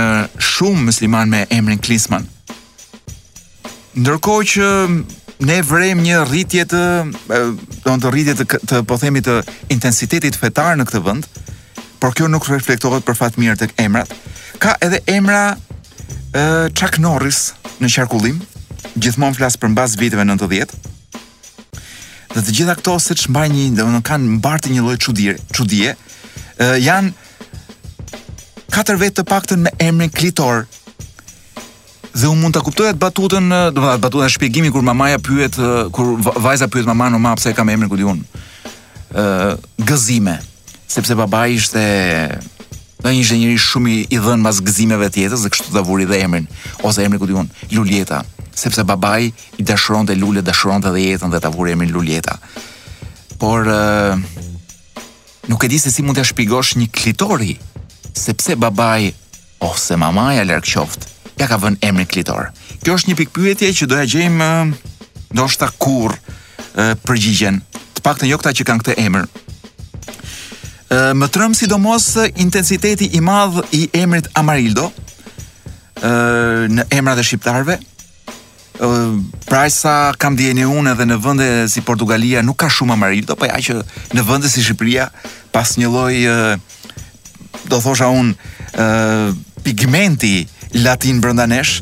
shumë 0.50 0.86
musliman 0.88 1.30
me 1.30 1.44
emrin 1.54 1.78
Klisman. 1.84 2.26
Ndërkohë 3.94 4.48
që 4.54 4.68
ne 5.46 5.60
vrem 5.68 6.02
një 6.02 6.24
rritje 6.26 6.64
të, 6.72 6.82
do 7.28 7.42
të 7.58 7.80
thonë 7.86 8.12
rritje 8.16 8.34
të, 8.40 8.46
të 8.66 8.80
po 8.88 8.98
themi 8.98 9.22
të 9.22 9.38
intensitetit 9.76 10.34
fetar 10.40 10.74
në 10.80 10.88
këtë 10.88 11.02
vend, 11.06 11.28
por 12.02 12.16
kjo 12.18 12.26
nuk 12.32 12.48
reflektohet 12.50 13.06
për 13.06 13.18
fat 13.20 13.38
mirë 13.40 13.60
tek 13.62 13.76
emrat. 13.84 14.10
Ka 14.58 14.74
edhe 14.82 14.98
emra 15.14 15.52
ë 15.54 16.74
Chuck 16.74 16.98
Norris 16.98 17.52
në 17.78 17.92
qarkullim, 17.94 18.42
gjithmon 19.00 19.34
flasë 19.34 19.60
për 19.62 19.72
në 19.74 19.86
viteve 20.00 20.26
90 20.26 20.74
dhe 22.34 22.42
të 22.42 22.50
gjitha 22.50 22.74
këto 22.78 22.94
se 23.02 23.14
që 23.22 23.30
mbaj 23.30 23.48
një 23.52 23.66
dhe 23.78 23.84
në 23.94 24.00
kanë 24.06 24.36
mbartë 24.40 24.72
një 24.74 24.82
lojë 24.86 25.00
qudirë 25.04 25.42
qudie 25.54 25.92
uh, 25.94 26.76
janë 26.78 27.12
katër 28.74 28.98
vetë 29.02 29.20
të 29.20 29.26
paktën 29.32 29.60
me 29.66 29.70
emrin 29.78 30.10
klitor, 30.10 30.66
Dhe 32.14 32.28
u 32.30 32.34
mund 32.38 32.54
ta 32.54 32.60
kuptoja 32.62 32.92
të 32.94 33.00
batutën, 33.02 33.46
do 33.50 33.72
të 33.74 33.74
thotë 33.88 34.00
batuta 34.04 34.26
e 34.28 34.30
shpjegimit 34.30 34.70
kur 34.70 34.84
mamaja 34.86 35.16
pyet, 35.18 35.56
kur 35.90 36.12
vajza 36.44 36.68
pyet 36.70 36.86
mamën 36.86 37.10
në 37.16 37.18
mapse 37.18 37.50
e 37.50 37.54
kam 37.58 37.72
emrin 37.72 37.90
ku 37.90 37.98
diun. 37.98 38.20
ë 39.10 39.18
uh, 39.24 39.56
gëzime, 39.82 40.36
sepse 40.86 41.16
babai 41.18 41.56
ishte 41.56 41.82
do 43.02 43.10
një 43.10 43.34
njëri 43.34 43.58
shumë 43.58 43.96
i 44.14 44.20
dhën 44.22 44.44
mbas 44.46 44.62
gëzimeve 44.62 45.10
të 45.10 45.26
dhe 45.34 45.50
kështu 45.50 45.74
të 45.74 45.82
vuri 45.88 46.06
dhe 46.06 46.22
emrin 46.22 46.46
ose 46.86 47.02
emri 47.02 47.18
ku 47.18 47.26
diun, 47.26 47.50
sepse 48.54 48.82
babai 48.84 49.32
i 49.58 49.62
dashuronte 49.62 50.14
lule, 50.14 50.42
dashuronte 50.42 50.88
edhe 50.88 51.02
jetën 51.04 51.30
dhe 51.30 51.40
ta 51.40 51.50
vuri 51.50 51.72
emrin 51.72 51.90
Luleta. 51.92 52.38
Por 53.38 53.66
eh, 53.68 54.16
nuk 55.48 55.62
e 55.62 55.66
di 55.66 55.78
se 55.78 55.90
si 55.90 56.02
mund 56.02 56.16
t'ja 56.16 56.24
shpjegosh 56.30 56.74
një 56.80 56.88
klitori, 56.90 57.54
sepse 58.12 58.56
babai 58.56 59.10
ose 59.64 59.96
mamaja 60.00 60.44
larg 60.44 60.66
qoft, 60.68 61.08
ja 61.38 61.46
ka 61.50 61.56
vënë 61.58 61.82
emrin 61.88 62.06
klitor. 62.10 62.50
Kjo 62.84 62.98
është 62.98 63.10
një 63.12 63.18
pikpyetje 63.22 63.70
që 63.80 63.88
doja 63.90 64.06
gjejmë 64.12 64.48
uh, 64.52 64.90
ndoshta 65.34 65.70
kur 65.82 66.12
eh, 66.14 66.92
përgjigjen. 67.08 67.58
Të 67.96 68.04
paktën 68.04 68.30
jo 68.30 68.38
këta 68.38 68.52
që 68.58 68.66
kanë 68.68 68.82
këtë 68.84 68.96
emër. 69.08 69.24
Uh, 70.94 71.10
më 71.16 71.26
trem 71.34 71.54
sidomos 71.58 72.06
intensiteti 72.38 73.06
i 73.18 73.20
madh 73.24 73.56
i 73.74 73.86
emrit 73.98 74.28
Amarildo 74.38 74.90
në 76.04 76.82
emrat 76.92 77.20
e 77.22 77.22
shqiptarve, 77.24 77.78
prajsa 79.46 80.14
kam 80.18 80.36
dhjeni 80.36 80.64
unë 80.66 80.92
edhe 80.94 81.06
në 81.08 81.16
vënde 81.22 81.48
si 81.70 81.82
Portugalia 81.86 82.42
nuk 82.44 82.58
ka 82.64 82.68
shumë 82.72 82.96
amarildo, 82.96 83.36
po 83.36 83.46
ja 83.48 83.58
që 83.60 83.78
në 84.16 84.24
vënde 84.26 84.50
si 84.50 84.64
Shqipëria 84.64 85.08
pas 85.54 85.76
një 85.80 85.90
loj, 85.90 86.16
do 87.70 87.78
thosha 87.80 88.08
unë, 88.12 88.34
pigmenti 89.64 90.44
latin 90.84 91.22
brënda 91.22 91.46
nesh, 91.50 91.80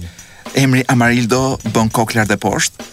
emri 0.58 0.84
amarildo 0.92 1.58
bën 1.74 1.90
koklar 1.94 2.28
dhe 2.30 2.38
poshtë. 2.42 2.88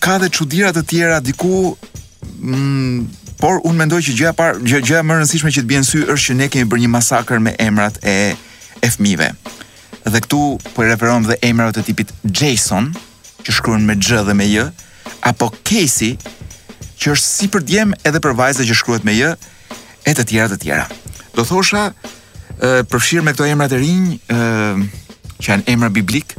Ka 0.00 0.18
dhe 0.22 0.30
qudirat 0.32 0.78
të 0.80 0.84
tjera 0.94 1.18
diku, 1.20 1.74
mm, 2.40 3.04
por 3.40 3.60
unë 3.68 3.78
mendoj 3.84 4.00
që 4.06 4.14
gjëja 4.16 4.32
parë, 4.36 4.62
gjëja 4.68 5.02
më 5.04 5.16
rëndësishme 5.18 5.52
që 5.52 5.62
të 5.62 5.68
bjen 5.68 5.84
sy 5.86 6.00
është 6.06 6.24
që 6.26 6.36
ne 6.38 6.48
kemi 6.52 6.70
bërë 6.70 6.82
një 6.86 6.92
masakër 6.96 7.40
me 7.44 7.54
emrat 7.60 7.98
e 8.02 8.34
e 8.80 8.88
fëmijëve 8.94 9.30
dhe 10.04 10.18
këtu 10.24 10.40
po 10.74 10.82
referohem 10.86 11.26
dhe 11.28 11.36
emrave 11.44 11.74
të 11.76 11.82
tipit 11.86 12.12
Jason, 12.24 12.88
që 13.44 13.54
shkruan 13.56 13.84
me 13.86 13.96
x 13.98 14.22
dhe 14.26 14.34
me 14.36 14.46
J, 14.48 14.66
apo 15.28 15.50
Casey, 15.66 16.16
që 17.00 17.12
është 17.16 17.26
si 17.28 17.48
për 17.52 17.64
djem 17.64 17.92
edhe 18.04 18.20
për 18.20 18.34
vajza 18.36 18.66
që 18.68 18.76
shkruhet 18.76 19.06
me 19.08 19.14
J, 19.16 19.34
e 20.08 20.14
të 20.16 20.26
tjera 20.28 20.48
të 20.54 20.60
tjera. 20.64 20.86
Do 21.36 21.44
thosha 21.48 21.90
ë 22.60 22.82
përfshir 22.90 23.22
me 23.24 23.32
këto 23.36 23.46
emra 23.48 23.68
të 23.70 23.80
rinj, 23.80 24.14
ë 24.24 25.40
që 25.40 25.52
janë 25.54 25.68
emra 25.74 25.88
biblik, 25.92 26.34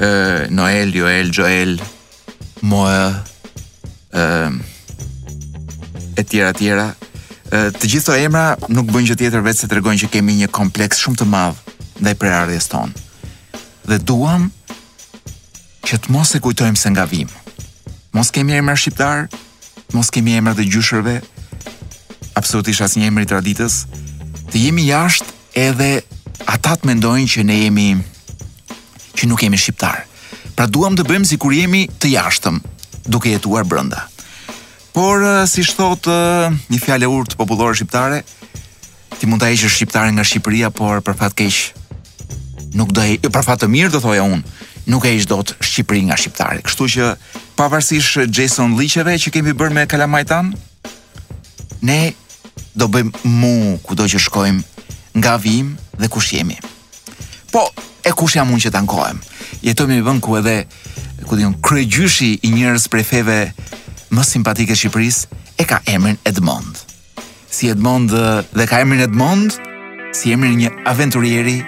ë 0.00 0.50
Noel, 0.52 0.92
Joel, 0.96 1.32
Joel, 1.36 1.74
Moë, 2.64 3.00
ë 4.16 4.24
e 6.14 6.24
tjera 6.28 6.52
të 6.54 6.60
tjera. 6.62 6.88
Të 7.54 7.86
gjithë 7.88 8.04
këto 8.08 8.22
emra 8.28 8.42
nuk 8.72 8.88
bëjnë 8.92 9.10
gjë 9.12 9.16
tjetër 9.24 9.42
vetë 9.44 9.64
se 9.64 9.68
tregojnë 9.72 10.00
që 10.04 10.08
kemi 10.16 10.34
një 10.42 10.48
kompleks 10.54 11.00
shumë 11.04 11.20
të 11.22 11.26
madh 11.32 11.62
ndaj 12.00 12.30
ardhjes 12.30 12.66
ton. 12.70 12.90
Dhe 13.86 13.98
duam 14.02 14.48
që 15.84 16.00
të 16.00 16.14
mos 16.14 16.32
e 16.34 16.40
kujtojmë 16.42 16.80
se 16.80 16.90
nga 16.94 17.04
vim. 17.06 17.28
Mos 18.14 18.30
kemi 18.34 18.56
emër 18.58 18.78
shqiptar, 18.78 19.26
mos 19.94 20.08
kemi 20.14 20.34
emra 20.38 20.54
të 20.56 20.64
gjyshërve, 20.70 21.18
absolutisht 22.40 22.84
as 22.86 22.94
një 22.96 23.10
i 23.22 23.28
traditës, 23.30 23.84
të 24.52 24.64
jemi 24.66 24.86
jashtë 24.88 25.32
edhe 25.58 25.90
ata 26.48 26.74
të 26.76 26.86
mendojnë 26.88 27.28
që 27.34 27.44
ne 27.44 27.58
jemi, 27.64 27.88
që 29.18 29.28
nuk 29.28 29.42
jemi 29.42 29.56
shqiptar. 29.58 30.06
Pra 30.56 30.66
duam 30.66 30.94
të 30.96 31.04
bëjmë 31.06 31.26
si 31.28 31.36
kur 31.36 31.52
jemi 31.52 31.86
të 32.00 32.14
jashtëm, 32.16 32.62
duke 33.06 33.30
jetuar 33.30 33.64
brënda. 33.66 34.06
Por, 34.94 35.22
eh, 35.24 35.46
si 35.46 35.62
shtot, 35.66 36.06
eh, 36.06 36.50
një 36.70 36.78
fjale 36.80 37.06
urtë 37.10 37.36
popullore 37.36 37.74
shqiptare, 37.74 38.22
ti 39.18 39.26
mund 39.26 39.42
të 39.42 39.50
eqë 39.52 39.68
shqiptare 39.68 40.10
nga 40.12 40.22
Shqipëria, 40.22 40.70
por 40.70 41.02
për 41.02 41.14
fatë 41.18 41.34
keqë, 41.34 41.74
nuk 42.74 42.90
do 42.94 43.02
e 43.06 43.30
për 43.32 43.44
fat 43.46 43.62
të 43.62 43.68
mirë 43.70 43.92
do 43.94 44.00
thoja 44.02 44.26
unë 44.26 44.42
nuk 44.90 45.06
e 45.08 45.14
ish 45.16 45.24
dot 45.30 45.54
Shqipëri 45.64 46.02
nga 46.08 46.18
shqiptarit. 46.18 46.66
Kështu 46.66 46.88
që 46.94 47.10
pavarësisht 47.56 48.28
Jason 48.34 48.74
Liçeve 48.78 49.14
që 49.22 49.32
kemi 49.32 49.54
bër 49.56 49.72
me 49.72 49.86
Kalamajtan, 49.88 50.50
ne 51.88 52.00
do 52.76 52.88
bëjmë 52.92 53.30
mu 53.40 53.54
kudo 53.86 54.04
që 54.12 54.20
shkojmë 54.26 55.20
nga 55.22 55.36
vim 55.40 55.70
dhe 55.98 56.08
kush 56.12 56.34
jemi. 56.36 56.58
Po, 57.52 57.62
e 58.04 58.12
kush 58.12 58.36
jam 58.36 58.50
unë 58.52 58.66
që 58.66 58.74
tankohem? 58.74 59.22
Jetoj 59.64 59.86
me 59.88 60.00
vën 60.04 60.20
ku 60.20 60.36
edhe 60.40 60.56
ku 61.28 61.38
diun 61.38 61.54
kryegjyshi 61.64 62.32
i 62.44 62.50
njërës 62.52 62.88
prej 62.92 63.06
feve 63.08 63.38
më 64.12 64.22
simpatike 64.26 64.74
të 64.74 64.82
Shqipërisë 64.82 65.40
e 65.62 65.68
ka 65.70 65.80
emrin 65.94 66.18
Edmond. 66.28 66.82
Si 67.54 67.70
Edmond 67.72 68.10
dhe 68.12 68.68
ka 68.68 68.82
emrin 68.84 69.06
Edmond, 69.06 69.56
si 70.12 70.34
emri 70.34 70.52
një 70.58 70.74
aventurieri 70.90 71.62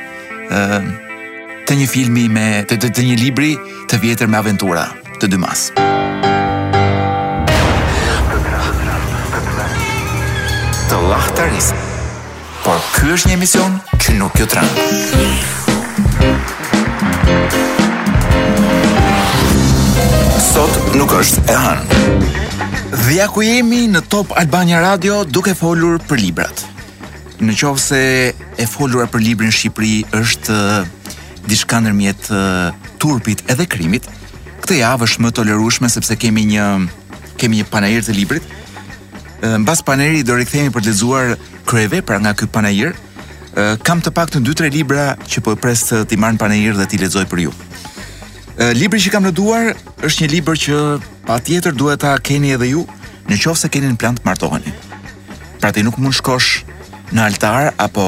të 0.51 1.75
një 1.79 1.87
filmi 1.91 2.27
me 2.31 2.63
të, 2.69 2.79
të, 2.79 2.91
të 2.95 3.03
një 3.07 3.17
libri 3.19 3.55
të 3.91 3.99
vjetër 4.03 4.27
me 4.31 4.39
aventura 4.39 4.89
të 5.21 5.29
dy 5.33 5.39
mas. 5.41 5.71
Të 10.87 10.97
lahtarisë. 11.11 11.75
Por 12.65 12.81
ky 12.95 13.13
është 13.15 13.29
një 13.31 13.35
emision 13.39 13.79
që 14.03 14.17
nuk 14.19 14.37
të 14.37 14.47
tran. 14.51 14.69
Sot 20.53 20.95
nuk 20.97 21.13
është 21.15 21.45
e 21.49 21.55
hanë. 21.65 22.03
Dhe 22.97 23.19
ja 23.19 23.27
ku 23.31 23.43
jemi 23.45 23.85
në 23.91 24.03
Top 24.09 24.33
Albania 24.37 24.81
Radio 24.85 25.25
duke 25.25 25.55
folur 25.57 25.99
për 25.99 26.23
librat 26.27 26.65
në 27.41 27.55
qovë 27.59 27.81
se 27.83 28.01
e 28.63 28.67
folura 28.69 29.07
për 29.13 29.21
librin 29.21 29.53
Shqipëri 29.53 30.07
është 30.17 30.55
eh, 30.55 31.17
dishka 31.49 31.81
nërmjet 31.85 32.31
eh, 32.33 32.93
turpit 33.03 33.43
edhe 33.53 33.67
krimit, 33.71 34.07
këtë 34.65 34.79
javë 34.81 35.09
është 35.09 35.25
më 35.27 35.33
tolerushme 35.37 35.91
sepse 35.93 36.17
kemi 36.19 36.47
një, 36.55 36.69
kemi 37.39 37.61
një 37.61 37.69
panajir 37.73 38.03
të 38.07 38.17
librit. 38.17 38.47
Në 39.43 39.59
eh, 39.59 39.65
bas 39.69 39.83
panajiri 39.85 40.25
do 40.27 40.39
rikëthemi 40.39 40.73
për 40.75 40.87
të 40.87 40.91
lezuar 40.93 41.35
kreve 41.69 42.01
pra 42.09 42.19
nga 42.23 42.33
këtë 42.39 42.55
panajir, 42.55 42.95
kam 43.89 44.03
të 44.05 44.11
pak 44.13 44.29
të 44.35 44.43
2-3 44.45 44.69
libra 44.69 45.05
që 45.33 45.41
po 45.41 45.55
e 45.55 45.57
pres 45.57 45.87
të 45.89 46.03
ti 46.11 46.19
marrë 46.21 46.37
në 46.37 46.41
panajir 46.43 46.75
dhe 46.77 46.85
ti 46.93 46.99
lezoj 47.01 47.23
për 47.31 47.41
ju. 47.47 47.55
Libri 48.77 48.99
që 49.01 49.13
kam 49.15 49.25
në 49.25 49.33
duar 49.39 49.71
është 50.05 50.23
një 50.23 50.29
libër 50.35 50.59
që 50.61 50.81
pa 51.25 51.39
tjetër 51.41 51.73
duhet 51.81 52.03
ta 52.05 52.11
keni 52.21 52.51
edhe 52.53 52.69
ju 52.75 52.83
në 53.31 53.39
qovë 53.41 53.63
se 53.63 53.71
keni 53.73 53.89
në 53.93 53.97
plan 54.03 54.21
të 54.21 54.77
Pra 55.57 55.71
ti 55.73 55.81
nuk 55.81 55.97
mund 55.97 56.13
shkosh 56.13 56.66
në 57.15 57.23
altar 57.23 57.69
apo 57.79 58.07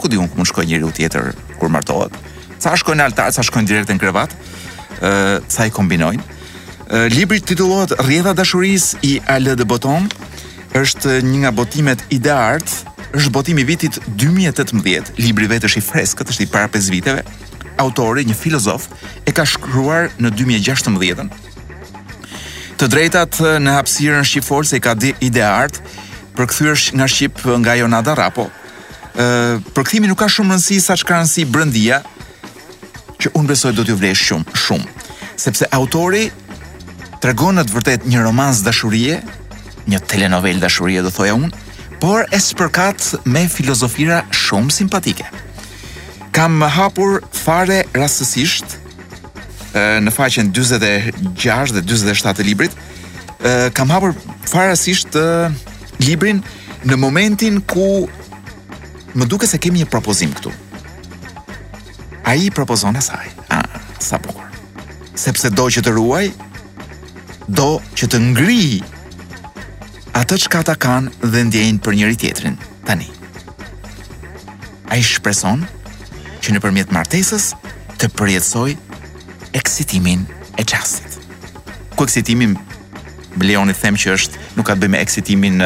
ku 0.00 0.08
diun 0.12 0.28
ku 0.30 0.38
mund 0.38 0.48
shkojë 0.48 0.68
njeriu 0.70 0.92
tjetër 0.96 1.32
kur 1.60 1.72
martohet. 1.72 2.14
Sa 2.58 2.74
shkojnë 2.78 3.00
në 3.00 3.08
altar, 3.10 3.32
sa 3.34 3.44
shkojnë 3.44 3.68
direkt 3.70 3.92
në 3.92 3.98
krevat, 4.00 4.34
ë 5.00 5.44
sa 5.52 5.66
i 5.68 5.72
kombinojnë. 5.74 6.30
Libri 7.14 7.40
titullohet 7.40 7.94
Rrjedha 8.02 8.34
dashurisë 8.36 8.98
i 9.08 9.14
Al 9.32 9.52
de 9.58 9.66
Boton, 9.66 10.08
është 10.76 11.20
një 11.24 11.44
nga 11.44 11.54
botimet 11.56 12.04
ide 12.12 12.32
art, 12.34 12.66
është 13.14 13.30
botimi 13.32 13.62
i 13.64 13.68
vitit 13.68 13.98
2018. 14.20 15.14
Libri 15.22 15.48
vetë 15.50 15.70
është 15.70 15.80
i 15.82 15.86
freskët, 15.88 16.30
është 16.34 16.44
i 16.46 16.50
para 16.52 16.68
5 16.72 16.90
viteve. 16.92 17.24
Autori, 17.80 18.24
një 18.28 18.36
filozof, 18.38 18.86
e 19.26 19.32
ka 19.34 19.42
shkruar 19.48 20.10
në 20.22 20.30
2016-ën. 20.38 21.32
Të 22.78 22.88
drejtat 22.90 23.38
në 23.62 23.76
hapësirën 23.78 24.26
shqiptare 24.26 24.66
se 24.68 24.80
ka 24.82 24.94
ide 25.22 25.42
art, 25.46 25.80
përkthyesh 26.36 26.94
nga 26.98 27.06
Shqip 27.08 27.38
nga 27.62 27.74
Jonada 27.78 28.14
Rapo. 28.18 28.48
Ë, 29.14 29.62
përkthimi 29.74 30.10
nuk 30.10 30.18
ka 30.18 30.28
shumë 30.30 30.56
rëndësi 30.56 30.78
sa 30.82 30.96
çka 30.98 31.20
rëndësi 31.20 31.44
brëndia 31.46 32.00
që 33.22 33.30
unë 33.38 33.48
besoj 33.52 33.72
do 33.76 33.84
t'ju 33.86 33.96
vlesh 34.00 34.24
shumë, 34.28 34.54
shumë. 34.64 35.02
Sepse 35.40 35.68
autori 35.78 36.24
tregon 37.22 37.62
atë 37.62 37.74
vërtet 37.76 38.06
një 38.10 38.24
romans 38.26 38.62
dashurie, 38.66 39.20
një 39.90 40.00
telenovela 40.10 40.64
dashurie 40.66 41.02
do 41.06 41.10
thoja 41.14 41.36
unë, 41.38 41.52
por 42.02 42.26
e 42.34 42.40
spërkat 42.42 43.22
me 43.30 43.44
filozofira 43.48 44.24
shumë 44.34 44.74
simpatike. 44.74 45.28
Kam 46.34 46.58
hapur 46.76 47.20
fare 47.44 47.84
rastësisht 47.94 48.80
në 49.74 50.10
faqen 50.14 50.50
46 50.54 50.82
dhe 50.82 51.30
47 51.38 52.34
të 52.38 52.46
librit, 52.46 52.74
kam 53.78 53.90
hapur 53.90 54.14
fare 54.50 54.72
rastësisht 54.74 55.14
librin 56.02 56.40
në 56.84 56.96
momentin 56.98 57.60
ku 57.70 58.06
më 59.14 59.26
duke 59.30 59.46
se 59.46 59.60
kemi 59.62 59.82
një 59.84 59.90
propozim 59.92 60.32
këtu. 60.34 60.50
A 62.26 62.34
i 62.34 62.50
propozon 62.50 62.96
asaj. 62.96 63.30
A, 63.52 63.60
sa 64.00 64.18
bukur. 64.18 64.42
Sepse 65.14 65.50
do 65.54 65.68
që 65.70 65.84
të 65.86 65.92
ruaj, 65.94 66.26
do 67.46 67.78
që 67.94 68.08
të 68.10 68.20
ngri 68.20 68.82
atë 70.18 70.38
që 70.44 70.62
ta 70.66 70.74
kanë 70.74 71.12
dhe 71.30 71.44
ndjejnë 71.48 71.82
për 71.84 71.94
njëri 71.98 72.16
tjetrin, 72.16 72.56
tani. 72.86 73.08
A 74.90 74.96
i 74.96 75.02
shpreson 75.02 75.64
që 76.42 76.52
në 76.54 76.60
përmjet 76.62 76.92
martesës 76.94 77.52
të 78.00 78.10
përjetsoj 78.18 78.74
eksitimin 79.56 80.26
e 80.58 80.64
qasit. 80.64 81.18
Ku 81.94 82.04
eksitimin 82.04 82.56
Leoni 83.42 83.74
them 83.74 83.96
që 83.98 84.12
është 84.16 84.38
nuk 84.56 84.66
ka 84.68 84.74
të 84.76 84.84
bëjë 84.86 84.92
me 84.94 85.00
eksitimin 85.04 85.62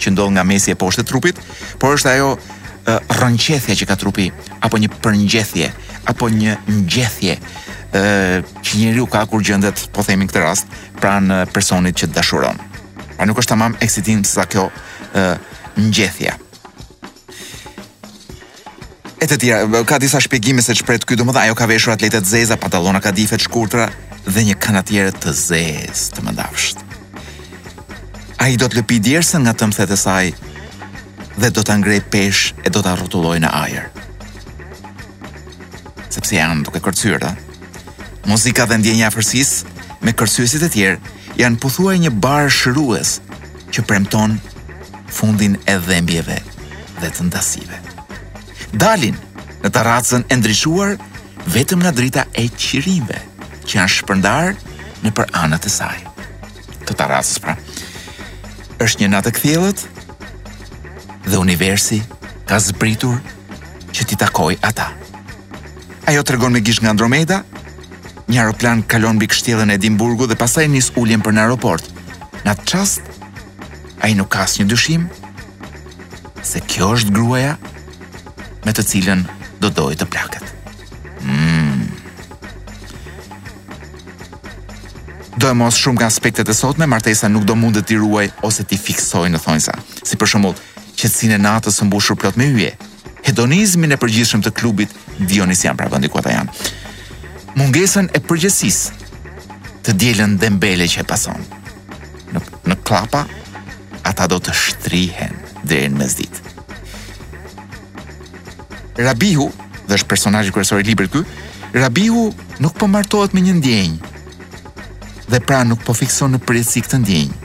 që 0.00 0.12
ndodh 0.14 0.34
nga 0.34 0.44
mesi 0.46 0.72
e 0.72 0.76
poshtë 0.78 1.04
trupit, 1.06 1.38
por 1.78 1.94
është 1.96 2.10
ajo 2.16 2.32
uh, 2.34 3.18
rënqethje 3.22 3.76
që 3.78 3.86
ka 3.90 3.96
trupi 4.00 4.30
apo 4.60 4.80
një 4.80 4.90
përngjethje 5.02 5.68
apo 6.10 6.28
një 6.32 6.56
ngjethje 6.68 7.36
ë 7.38 7.42
uh, 7.94 8.36
që 8.64 8.78
njeriu 8.80 9.06
ka 9.06 9.24
kur 9.30 9.42
gjendet, 9.44 9.86
po 9.94 10.02
themi 10.04 10.26
këtë 10.30 10.42
rast, 10.42 10.70
pranë 11.02 11.42
personit 11.54 11.96
që 12.00 12.08
dashuron. 12.16 12.56
Pra 13.18 13.26
nuk 13.28 13.42
është 13.42 13.52
tamam 13.54 13.76
eksitim 13.84 14.24
sa 14.26 14.46
kjo 14.50 14.66
ë 15.14 15.26
uh, 15.26 15.58
ngjethje. 15.78 16.38
E 19.22 19.26
të 19.30 19.36
tjera, 19.38 19.82
ka 19.86 20.00
disa 20.02 20.18
shpjegime 20.24 20.64
se 20.66 20.74
çpret 20.80 21.04
ky 21.06 21.14
dha, 21.20 21.42
ajo 21.44 21.54
ka 21.54 21.68
veshur 21.70 21.92
atletet 21.94 22.26
zeza, 22.26 22.56
pantallona 22.58 22.98
ka 23.00 23.12
të 23.14 23.38
shkurtra 23.44 23.90
dhe 24.26 24.42
një 24.48 24.56
kanatiere 24.58 25.12
të 25.14 25.30
zezë 25.36 26.16
të 26.16 26.26
mëdhasht 26.26 26.82
a 28.42 28.48
i 28.50 28.56
do 28.58 28.66
të 28.66 28.80
lëpi 28.80 28.96
djersën 29.06 29.44
nga 29.44 29.52
të 29.54 29.68
mthet 29.70 29.90
e 29.94 29.96
saj 30.00 30.32
dhe 31.42 31.48
do 31.54 31.62
të 31.62 31.74
angrej 31.76 32.00
pesh 32.12 32.40
e 32.66 32.72
do 32.74 32.80
të 32.82 32.90
arrotulloj 32.92 33.36
në 33.44 33.50
ajer. 33.58 33.84
Sepse 36.10 36.34
janë 36.34 36.64
duke 36.66 36.82
kërcyrë, 36.82 37.30
Muzika 38.26 38.66
dhe 38.70 38.76
ndjenja 38.78 39.08
fërsis 39.10 39.62
me 40.06 40.12
kërcyësit 40.18 40.64
e 40.66 40.70
tjerë 40.74 41.14
janë 41.42 41.58
puthuaj 41.62 41.96
një 42.02 42.12
barë 42.24 42.50
shërues 42.56 43.14
që 43.74 43.82
premton 43.88 44.36
fundin 45.16 45.56
e 45.70 45.74
dhembjeve 45.86 46.36
dhe 47.00 47.08
të 47.10 47.26
ndasive. 47.28 47.78
Dalin 48.84 49.18
në 49.64 49.72
taracën 49.74 50.26
e 50.30 50.38
ndryshuar 50.38 50.96
vetëm 51.56 51.82
nga 51.82 51.94
drita 51.98 52.26
e 52.42 52.46
qirimve 52.64 53.18
që 53.66 53.78
janë 53.78 53.94
shpërndarë 53.98 54.56
në 55.06 55.14
për 55.18 55.34
anët 55.44 55.66
e 55.70 55.74
saj. 55.78 55.98
Të 56.00 56.10
taracës 56.14 56.86
pra. 56.86 56.86
Të 56.92 56.98
taracës 57.02 57.38
pra 57.46 57.60
është 58.82 59.04
një 59.06 59.10
natë 59.14 59.30
këthjelët 59.36 59.82
dhe 61.28 61.38
universi 61.38 62.00
ka 62.50 62.58
zbritur 62.60 63.18
që 63.94 64.06
ti 64.10 64.18
takoj 64.18 64.54
ata. 64.66 64.88
Ajo 66.10 66.22
të 66.24 66.34
rëgon 66.34 66.54
me 66.56 66.62
gish 66.64 66.80
nga 66.82 66.90
Andromeda, 66.90 67.42
një 68.26 68.40
aeroplan 68.40 68.82
kalon 68.90 69.20
bik 69.22 69.30
kështjelën 69.34 69.70
e 69.74 69.78
Edimburgu 69.78 70.26
dhe 70.26 70.38
pasaj 70.42 70.66
njës 70.72 70.90
ulljen 70.98 71.22
për 71.22 71.36
në 71.36 71.44
aeroport. 71.44 71.86
Në 72.42 72.50
atë 72.56 72.68
qast, 72.72 73.24
a 74.02 74.10
i 74.10 74.16
nuk 74.18 74.32
kas 74.34 74.58
një 74.58 74.66
dyshim 74.72 75.06
se 76.42 76.58
kjo 76.74 76.92
është 76.96 77.14
gruaja 77.14 77.54
me 78.66 78.72
të 78.74 78.88
cilën 78.92 79.26
do 79.62 79.70
dojë 79.70 80.00
të 80.02 80.10
plaket. 80.10 80.56
Mmm. 81.22 81.61
Do 85.36 85.48
e 85.48 85.54
mos 85.56 85.76
shumë 85.80 85.96
nga 85.96 86.06
aspektet 86.12 86.48
e 86.48 86.54
sotme, 86.56 86.84
martesa 86.86 87.28
nuk 87.28 87.46
do 87.48 87.56
mundet 87.56 87.86
t'i 87.88 87.96
ruaj 87.96 88.26
ose 88.44 88.64
t'i 88.68 88.76
fiksoj 88.76 89.30
në 89.32 89.38
thonjësa. 89.40 89.72
Si 90.04 90.18
për 90.20 90.28
shumull, 90.34 90.56
qëtësin 91.00 91.32
e 91.32 91.38
natës 91.40 91.78
së 91.80 91.86
mbushur 91.88 92.18
plot 92.20 92.36
me 92.36 92.50
yje. 92.52 92.74
Hedonizmin 93.24 93.94
e 93.96 93.98
përgjithshëm 94.02 94.42
të 94.44 94.52
klubit, 94.58 94.92
Dionis 95.22 95.64
janë 95.64 95.78
pra 95.78 95.88
bëndi 95.92 96.10
ku 96.12 96.20
ata 96.20 96.34
janë. 96.34 96.58
Mungesën 97.56 98.10
e 98.12 98.20
përgjithsis 98.26 98.80
të 99.88 99.94
djelen 100.04 100.36
dembele 100.42 100.88
që 100.88 101.00
e 101.04 101.08
pason. 101.08 101.40
Në, 102.34 102.42
në 102.68 102.76
klapa, 102.84 103.24
ata 104.04 104.28
do 104.28 104.36
të 104.42 104.52
shtrihen 104.52 105.38
e 105.72 105.82
në 105.88 106.10
zdit. 106.12 106.42
Rabihu, 109.00 109.48
dhe 109.88 109.96
është 109.96 110.08
personajë 110.10 110.52
kërësori 110.52 110.84
liber 110.84 111.06
kë, 111.08 111.24
Rabihu 111.72 112.26
nuk 112.60 112.74
po 112.76 112.84
martohet 112.92 113.32
me 113.32 113.40
një 113.40 113.54
ndjenjë, 113.56 114.11
dhe 115.32 115.40
pra 115.40 115.62
nuk 115.64 115.80
po 115.88 115.94
fikson 115.96 116.34
në 116.36 116.40
përjetësi 116.44 116.80
këtë 116.84 116.98
ndjenjë. 117.00 117.36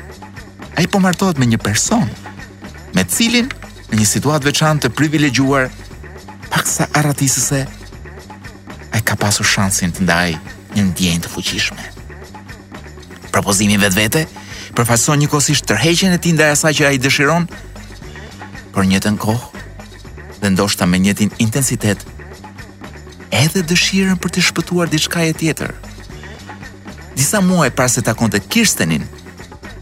A 0.78 0.84
i 0.84 0.88
po 0.92 1.00
martohet 1.00 1.40
me 1.40 1.48
një 1.48 1.60
person, 1.64 2.04
me 2.98 3.04
cilin 3.16 3.48
në 3.90 3.96
një 4.02 4.08
situatë 4.12 4.50
veçantë 4.50 4.86
të 4.90 4.96
privilegjuar, 5.00 5.70
pak 6.52 6.68
sa 6.70 6.90
aratisëse, 7.00 7.62
a 8.92 9.00
i 9.00 9.06
ka 9.10 9.16
pasu 9.22 9.48
shansin 9.48 9.96
të 9.96 10.04
ndaj 10.08 10.34
një 10.76 10.84
ndjenjë 10.90 11.24
të 11.24 11.32
fuqishme. 11.32 11.86
Propozimi 13.32 13.80
vetë 13.80 14.00
vete, 14.02 14.26
përfaqëson 14.76 15.24
një 15.24 15.32
kosisht 15.32 15.68
tërheqjen 15.72 16.16
e 16.18 16.22
tij 16.22 16.36
ndaj 16.36 16.54
asaj 16.58 16.76
që 16.82 16.90
ai 16.92 17.00
dëshiron, 17.08 17.48
por 18.74 18.84
një 18.86 19.00
të 19.02 19.16
kohë 19.24 20.44
dhe 20.44 20.52
ndoshta 20.54 20.86
me 20.92 21.00
njëtin 21.02 21.32
intensitet 21.42 22.04
edhe 23.34 23.62
dëshirën 23.70 24.20
për 24.22 24.34
të 24.36 24.44
shpëtuar 24.52 24.92
diçka 24.92 25.24
e 25.32 25.34
tjetër 25.40 25.72
disa 27.18 27.42
muaj 27.42 27.72
para 27.74 27.90
se 27.90 28.02
takonte 28.06 28.38
Kirstenin, 28.52 29.02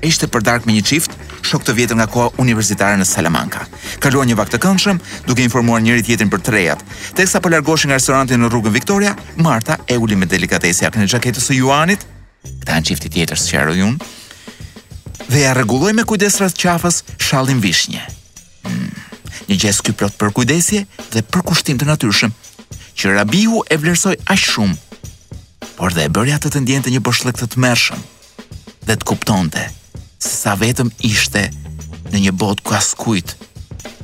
ishte 0.05 0.27
për 0.31 0.43
darkë 0.47 0.67
me 0.69 0.75
një 0.77 0.83
qift, 0.87 1.15
shok 1.45 1.65
të 1.65 1.73
vjetër 1.77 1.97
nga 1.99 2.07
koha 2.13 2.31
universitare 2.41 2.97
në 2.99 3.05
Salamanca. 3.09 3.65
Kaluar 4.03 4.27
një 4.29 4.37
vakë 4.39 4.53
të 4.55 4.59
këndshëm, 4.63 4.99
duke 5.27 5.43
informuar 5.43 5.83
njëri 5.83 6.05
tjetërin 6.07 6.31
për 6.31 6.41
të 6.45 6.53
rejat. 6.55 6.83
Tek 7.19 7.27
sa 7.29 7.41
po 7.41 7.51
largoheshin 7.53 7.91
nga 7.91 7.97
restoranti 7.99 8.37
në 8.39 8.49
rrugën 8.53 8.73
Victoria, 8.77 9.13
Marta 9.47 9.77
e 9.89 9.97
uli 10.01 10.15
me 10.17 10.29
delikatesë 10.29 10.87
jakën 10.87 11.05
e 11.07 11.11
xhaketës 11.11 11.49
së 11.49 11.59
Juanit, 11.59 12.05
këta 12.61 12.79
an 12.79 12.87
çifti 12.87 13.11
tjetër 13.17 13.41
së 13.41 13.55
Qarojun, 13.57 13.97
dhe 15.31 15.43
ja 15.43 15.53
rregulloi 15.57 15.93
me 15.97 16.05
kujdes 16.07 16.37
rreth 16.41 16.57
qafës 16.63 17.01
shallin 17.19 17.59
vishnje. 17.63 18.01
Hmm. 18.63 18.91
Një 19.49 19.59
gjest 19.63 19.83
ky 19.85 19.93
plot 19.97 20.15
për 20.21 20.31
kujdesje 20.37 20.85
dhe 21.13 21.25
për 21.33 21.43
kushtim 21.49 21.81
të 21.81 21.89
natyrshëm, 21.91 22.33
që 22.95 23.15
Rabiu 23.19 23.63
e 23.73 23.77
vlersoi 23.81 24.15
aq 24.31 24.39
shumë 24.47 24.94
por 25.77 25.91
dhe 25.93 26.07
e 26.07 26.11
bëri 26.15 26.33
atë 26.35 26.49
të 26.53 26.61
ndjente 26.63 26.91
një 26.93 27.01
boshllëk 27.03 27.37
të 27.39 27.47
tmerrshëm. 27.55 28.01
Dhe 28.87 28.95
të 28.95 29.07
kuptonte 29.09 29.63
se 30.23 30.31
sa 30.39 30.53
vetëm 30.59 30.89
ishte 31.09 31.41
në 32.11 32.17
një 32.25 32.33
botë 32.39 32.63
ku 32.65 32.75
askujt 32.79 33.35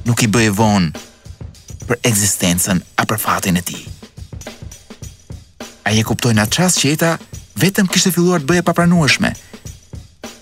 nuk 0.08 0.24
i 0.26 0.32
bëje 0.34 0.52
vonë 0.58 1.88
për 1.88 2.02
ekzistencën 2.10 2.82
a 3.02 3.06
për 3.08 3.22
fatin 3.24 3.60
e 3.62 3.64
tij. 3.68 3.82
Ai 5.88 5.98
e 6.02 6.04
kuptoi 6.08 6.36
në 6.36 6.44
atë 6.46 6.56
çast 6.58 6.82
që 6.84 6.92
eta 6.96 7.12
vetëm 7.64 7.90
kishte 7.92 8.12
filluar 8.16 8.44
të 8.44 8.52
bëje 8.52 8.68
papranueshme. 8.68 9.32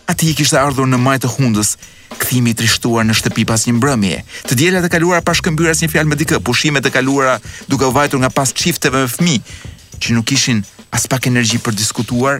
Ati 0.10 0.32
i 0.32 0.36
kishte 0.38 0.58
ardhur 0.58 0.89
në 0.89 0.98
majtë 1.04 1.28
të 1.28 1.32
hundës, 1.36 1.76
këthimi 2.20 2.56
i 2.56 2.58
trishtuar 2.58 3.06
në 3.06 3.13
shtëpi 3.20 3.46
pas 3.48 3.62
një 3.68 3.76
mbrëmje, 3.78 4.24
të 4.50 4.58
djela 4.58 4.82
të 4.82 4.89
kaluara 4.96 5.22
pas 5.26 5.38
shkëmbyrës 5.38 5.84
një 5.84 5.92
fjalë 5.94 6.10
me 6.10 6.18
dikë, 6.20 6.42
pushimet 6.48 6.84
të 6.88 6.92
kaluara 6.96 7.36
duke 7.70 7.86
u 7.86 7.94
vajtur 7.94 8.24
nga 8.24 8.32
pas 8.34 8.50
çifteve 8.62 9.04
me 9.06 9.12
fëmijë 9.15 10.02
që 10.02 10.15
nuk 10.18 10.26
kishin 10.32 10.63
as 10.91 11.08
pak 11.08 11.28
energji 11.28 11.60
për 11.62 11.75
diskutuar. 11.78 12.39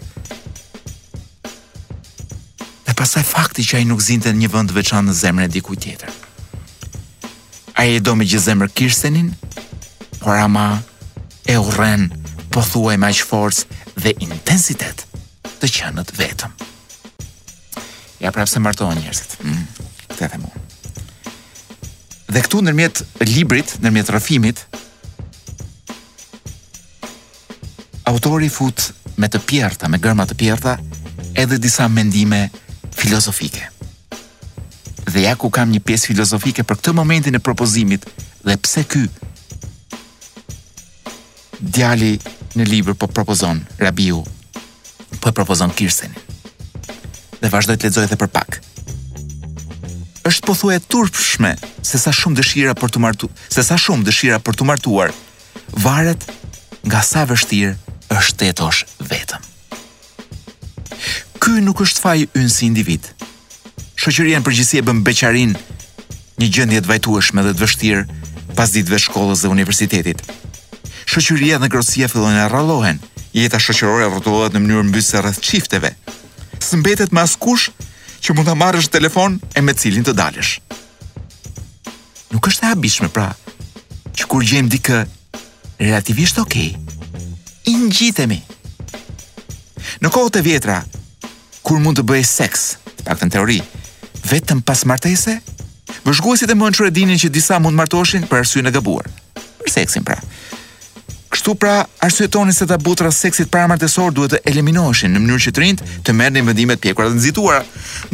Dhe 2.86 2.94
pasaj 2.96 3.22
fakti 3.26 3.64
që 3.64 3.76
a 3.78 3.82
i 3.84 3.88
nuk 3.88 4.02
zinte 4.02 4.32
një 4.34 4.50
vend 4.50 4.74
të 4.74 5.02
në 5.06 5.12
zemrë 5.22 5.44
e 5.44 5.48
dikuj 5.56 5.76
tjetër. 5.84 6.10
A 7.74 7.84
i 7.84 7.96
e 7.96 8.00
do 8.00 8.14
me 8.14 8.24
gjithë 8.24 8.44
zemrë 8.44 8.72
kirstenin, 8.74 9.32
por 10.20 10.36
ama 10.36 10.82
e 11.46 11.56
uren, 11.58 12.10
po 12.50 12.60
thuaj 12.62 12.96
i 12.98 13.04
aq 13.06 13.14
që 13.22 13.28
forës 13.28 13.64
dhe 14.02 14.14
intensitet 14.18 15.06
të 15.62 15.66
qënët 15.76 16.10
vetëm. 16.18 16.50
Ja 18.20 18.32
prapë 18.34 18.50
se 18.50 18.60
martohen 18.60 18.98
njërësit. 19.00 19.38
Mm, 19.44 19.62
këtë 20.10 20.24
e 20.24 20.28
dhe 20.32 20.38
mu. 20.42 20.52
Dhe 22.30 22.40
këtu 22.44 22.60
nërmjet 22.66 23.02
librit, 23.26 23.76
nërmjet 23.84 24.12
rëfimit, 24.12 24.58
autori 28.10 28.48
fut 28.48 28.94
me 29.20 29.28
të 29.30 29.38
pjerta, 29.46 29.88
me 29.92 29.98
gërma 30.02 30.24
të 30.26 30.36
pjerta, 30.42 30.76
edhe 31.38 31.58
disa 31.62 31.86
mendime 31.88 32.40
filozofike. 32.96 33.66
Dhe 35.12 35.22
ja 35.26 35.34
ku 35.38 35.50
kam 35.54 35.70
një 35.74 35.82
pjesë 35.86 36.10
filozofike 36.10 36.64
për 36.66 36.80
këtë 36.80 36.94
momentin 36.98 37.38
e 37.38 37.42
propozimit 37.48 38.06
dhe 38.46 38.56
pse 38.64 38.82
ky 38.92 39.04
djali 41.60 42.12
në 42.56 42.66
libër 42.70 42.96
po 43.00 43.06
propozon 43.14 43.60
Rabiu 43.78 44.22
po 45.20 45.30
e 45.30 45.36
propozon 45.36 45.74
Kirsten. 45.76 46.14
Dhe 47.40 47.50
vazhdoj 47.52 47.76
të 47.78 47.88
lexoj 47.90 48.04
edhe 48.08 48.18
për 48.20 48.30
pak. 48.36 48.58
Është 50.28 50.46
pothuaj 50.50 50.80
turpshme 50.92 51.52
se 51.90 51.98
sa 52.00 52.12
shumë 52.16 52.38
dëshira 52.40 52.74
për 52.80 52.92
të 52.94 53.04
martuar, 53.06 53.32
se 53.54 53.62
sa 53.66 53.78
shumë 53.84 54.06
dëshira 54.10 54.40
për 54.44 54.58
të 54.58 54.66
martuar 54.68 55.14
varet 55.86 56.26
nga 56.90 57.04
sa 57.06 57.22
vështirë 57.30 57.89
është 58.10 58.38
tetosh 58.44 58.80
vetëm. 59.06 59.42
Ky 61.40 61.60
nuk 61.64 61.80
është 61.84 62.02
faj 62.02 62.20
unë 62.36 62.52
si 62.52 62.66
individ. 62.68 63.06
Shoqëria 64.00 64.40
në 64.40 64.46
përgjithësi 64.46 64.80
e 64.80 64.84
bën 64.86 65.02
beqarin 65.06 65.54
një 66.40 66.48
gjendje 66.54 66.82
të 66.84 66.90
vajtueshme 66.90 67.44
dhe 67.46 67.54
të 67.56 67.60
vështirë 67.64 68.02
pas 68.58 68.70
ditëve 68.74 68.98
shkollës 69.04 69.42
dhe 69.44 69.52
universitetit. 69.52 70.24
Shoqëria 71.10 71.60
në 71.60 71.70
Grosia 71.72 72.10
fillon 72.12 72.36
të 72.36 72.48
rrallohen. 72.50 73.00
Jeta 73.30 73.60
shoqërore 73.62 74.08
rrotullohet 74.10 74.56
në 74.56 74.64
mënyrë 74.64 74.86
mbyse 74.88 75.20
rreth 75.22 75.38
çifteve. 75.44 75.92
Sëmbetet 76.58 77.12
mas 77.14 77.36
kush 77.38 77.68
që 78.20 78.34
mund 78.34 78.50
ta 78.50 78.56
marrësh 78.58 78.90
telefon 78.90 79.38
e 79.54 79.62
me 79.62 79.72
cilin 79.72 80.04
të 80.04 80.16
dalësh. 80.18 80.52
Nuk 82.34 82.50
është 82.50 82.66
e 82.66 82.70
habishme 82.72 83.08
pra 83.10 83.30
që 84.18 84.26
kur 84.28 84.42
gjejmë 84.44 84.72
dikë 84.74 84.98
relativisht 85.80 86.36
okay, 86.42 86.74
i 87.68 87.74
ngjitemi. 87.76 88.40
Në 90.00 90.08
kohët 90.12 90.38
e 90.40 90.44
vjetra, 90.44 90.80
kur 91.64 91.80
mund 91.82 91.98
të 92.00 92.04
bëjë 92.08 92.28
seks, 92.28 92.62
të 93.00 93.04
pak 93.06 93.20
të 93.20 93.28
në 93.28 93.34
teori, 93.36 93.58
vetëm 94.30 94.62
pas 94.64 94.84
martese, 94.88 95.36
vëshguesit 96.06 96.50
e 96.52 96.56
më 96.56 96.70
e 96.86 96.90
dinin 96.96 97.18
që 97.20 97.28
disa 97.34 97.58
mund 97.60 97.76
martoshin 97.76 98.26
për 98.30 98.38
arsye 98.44 98.62
e 98.68 98.74
gëbuar. 98.76 99.08
Për 99.64 99.68
seksin 99.72 100.04
pra. 100.04 100.16
Kështu 101.30 101.54
pra, 101.54 101.86
arsye 102.02 102.28
toni 102.28 102.52
se 102.52 102.66
të 102.66 102.78
butra 102.84 103.10
seksit 103.12 103.50
para 103.50 103.68
martesor 103.68 104.10
duhet 104.12 104.32
të 104.36 104.40
eliminoshin 104.50 105.12
në 105.14 105.20
mënyrë 105.22 105.44
që 105.46 105.52
të 105.54 105.60
rinjë 105.64 105.90
të 106.04 106.12
merë 106.16 106.34
një 106.40 106.46
mëndimet 106.48 106.80
pjekur 106.82 107.06
dhe 107.06 107.14
nëzituara, 107.18 107.62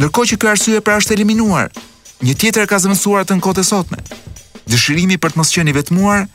nërko 0.01 0.25
që 0.31 0.37
kjo 0.39 0.51
arsye 0.53 0.83
pra 0.85 0.99
është 1.01 1.15
eliminuar, 1.17 1.71
një 2.23 2.35
tjetër 2.41 2.69
ka 2.69 2.79
zëmësuar 2.83 3.25
të 3.25 3.39
në 3.39 3.45
kote 3.47 3.65
sotme. 3.65 4.03
Dëshirimi 4.69 5.17
për 5.23 5.33
të 5.33 5.39
mos 5.41 5.53
qeni 5.55 5.73
vetmuar, 5.75 6.27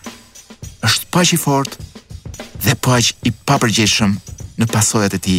është 0.87 1.09
pa 1.13 1.21
që 1.27 1.37
dhe 2.63 2.75
po 2.79 2.93
aq 2.95 3.11
i 3.27 3.31
papërgjeshëm 3.47 4.13
në 4.61 4.67
pasojat 4.71 5.15
e 5.17 5.21
ti, 5.25 5.35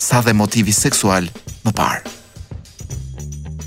sa 0.00 0.20
dhe 0.24 0.34
motivi 0.36 0.72
seksual 0.74 1.28
më 1.66 1.72
parë. 1.78 2.02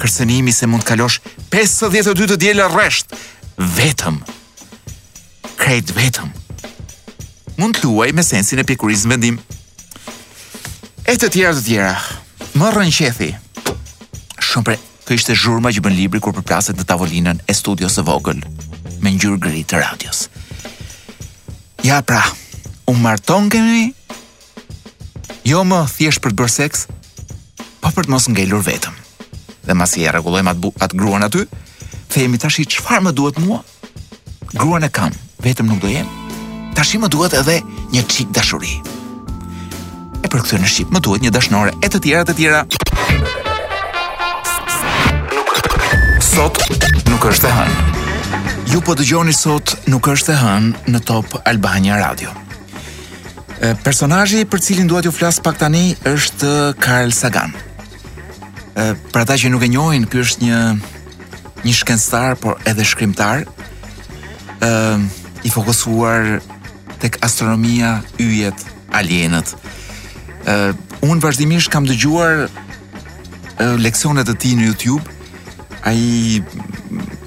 Kërcenimi 0.02 0.52
se 0.52 0.68
mund 0.68 0.84
kalosh 0.88 1.20
52 1.54 2.28
të 2.34 2.40
djela 2.42 2.66
resht, 2.74 3.14
vetëm, 3.78 4.18
krejt 5.60 5.94
vetëm, 5.96 6.32
mund 7.62 7.78
të 7.80 7.86
luaj 7.88 8.10
me 8.18 8.26
sensin 8.30 8.64
e 8.64 8.68
pjekurizm 8.68 9.14
vendim. 9.16 9.40
E 11.08 11.16
të 11.16 11.30
tjera 11.36 11.54
të 11.56 11.66
tjera, 11.68 11.96
më 12.60 12.74
rënqethi, 12.76 13.32
shumë 14.52 14.68
për 14.68 14.78
kjo 15.08 15.18
ishte 15.20 15.36
zhurma 15.40 15.72
që 15.76 15.84
bën 15.86 15.96
libri 16.00 16.24
kur 16.24 16.36
përplaset 16.38 16.78
në 16.80 16.86
tavolinën 16.90 17.44
e 17.50 17.56
studios 17.56 17.98
e 18.00 18.06
vogël 18.08 18.44
me 19.04 19.12
njërë 19.16 19.40
gri 19.46 19.64
të 19.68 19.84
radios. 19.84 20.28
Ja 21.84 22.00
pra, 22.08 22.22
më 22.24 22.43
unë 22.90 23.00
marton 23.02 23.48
kemi, 23.54 23.94
jo 25.48 25.64
më 25.68 25.82
thjesht 25.98 26.24
për 26.24 26.34
të 26.34 26.40
bërë 26.42 26.54
seks, 26.56 26.86
pa 27.80 27.92
po 27.92 27.96
për 27.98 28.08
të 28.10 28.14
mos 28.14 28.28
ngellur 28.34 28.64
vetëm. 28.66 28.96
Dhe 29.64 29.76
masi 29.78 30.04
e 30.04 30.12
regullojmë 30.12 30.54
atë, 30.54 30.74
atë 30.88 31.00
gruan 31.00 31.24
aty, 31.28 31.46
thejemi 32.12 32.38
tashi 32.40 32.66
qëfar 32.68 33.04
më 33.06 33.14
duhet 33.18 33.40
mua, 33.44 33.62
gruan 34.56 34.84
e 34.84 34.90
kam, 34.92 35.14
vetëm 35.44 35.70
nuk 35.72 35.80
do 35.84 35.92
jem, 35.92 36.10
tashi 36.76 37.00
më 37.00 37.12
duhet 37.14 37.38
edhe 37.40 37.62
një 37.96 38.04
qik 38.12 38.34
dashuri. 38.36 38.76
E 40.24 40.28
për 40.32 40.40
këtë 40.44 40.60
në 40.64 40.70
Shqip 40.72 40.92
më 40.96 41.04
duhet 41.04 41.24
një 41.24 41.34
dashnore, 41.36 41.74
e 41.84 41.88
të 41.88 42.04
tjera, 42.04 42.26
të 42.28 42.36
tjera. 42.38 42.64
Sot 46.34 46.58
nuk 47.12 47.28
është 47.32 47.48
e 47.52 47.58
hanë. 47.58 47.82
Ju 48.74 48.80
po 48.82 48.96
dëgjoni 48.98 49.36
sot 49.38 49.76
nuk 49.92 50.08
është 50.16 50.34
e 50.34 50.38
hënë 50.42 50.88
në 50.96 51.04
Top 51.06 51.36
Albania 51.46 52.00
Radio 52.02 52.32
personazhi 53.84 54.44
për 54.50 54.60
cilin 54.62 54.88
duhet 54.90 55.06
ju 55.08 55.12
flas 55.16 55.38
pak 55.40 55.58
tani 55.58 55.96
është 56.08 56.50
Carl 56.84 57.12
Sagan. 57.16 57.54
Ë 58.76 58.90
për 59.14 59.22
ata 59.24 59.38
që 59.40 59.52
nuk 59.54 59.64
e 59.64 59.70
njohin, 59.72 60.08
ky 60.12 60.20
është 60.26 60.44
një 60.44 60.58
një 61.64 61.76
shkencëtar 61.78 62.36
por 62.44 62.60
edhe 62.68 62.84
shkrimtar. 62.84 63.46
Ë 64.60 65.00
i 65.48 65.52
fokusuar 65.52 66.40
tek 67.04 67.18
astronomia, 67.24 68.02
yjet, 68.20 68.60
alienët. 68.96 69.54
Ë 70.44 70.76
un 71.08 71.24
vazhdimisht 71.24 71.72
kam 71.72 71.88
dëgjuar 71.88 72.48
leksionet 73.80 74.28
e 74.28 74.36
tij 74.36 74.58
në 74.60 74.68
YouTube. 74.72 75.08
Ai 75.88 76.40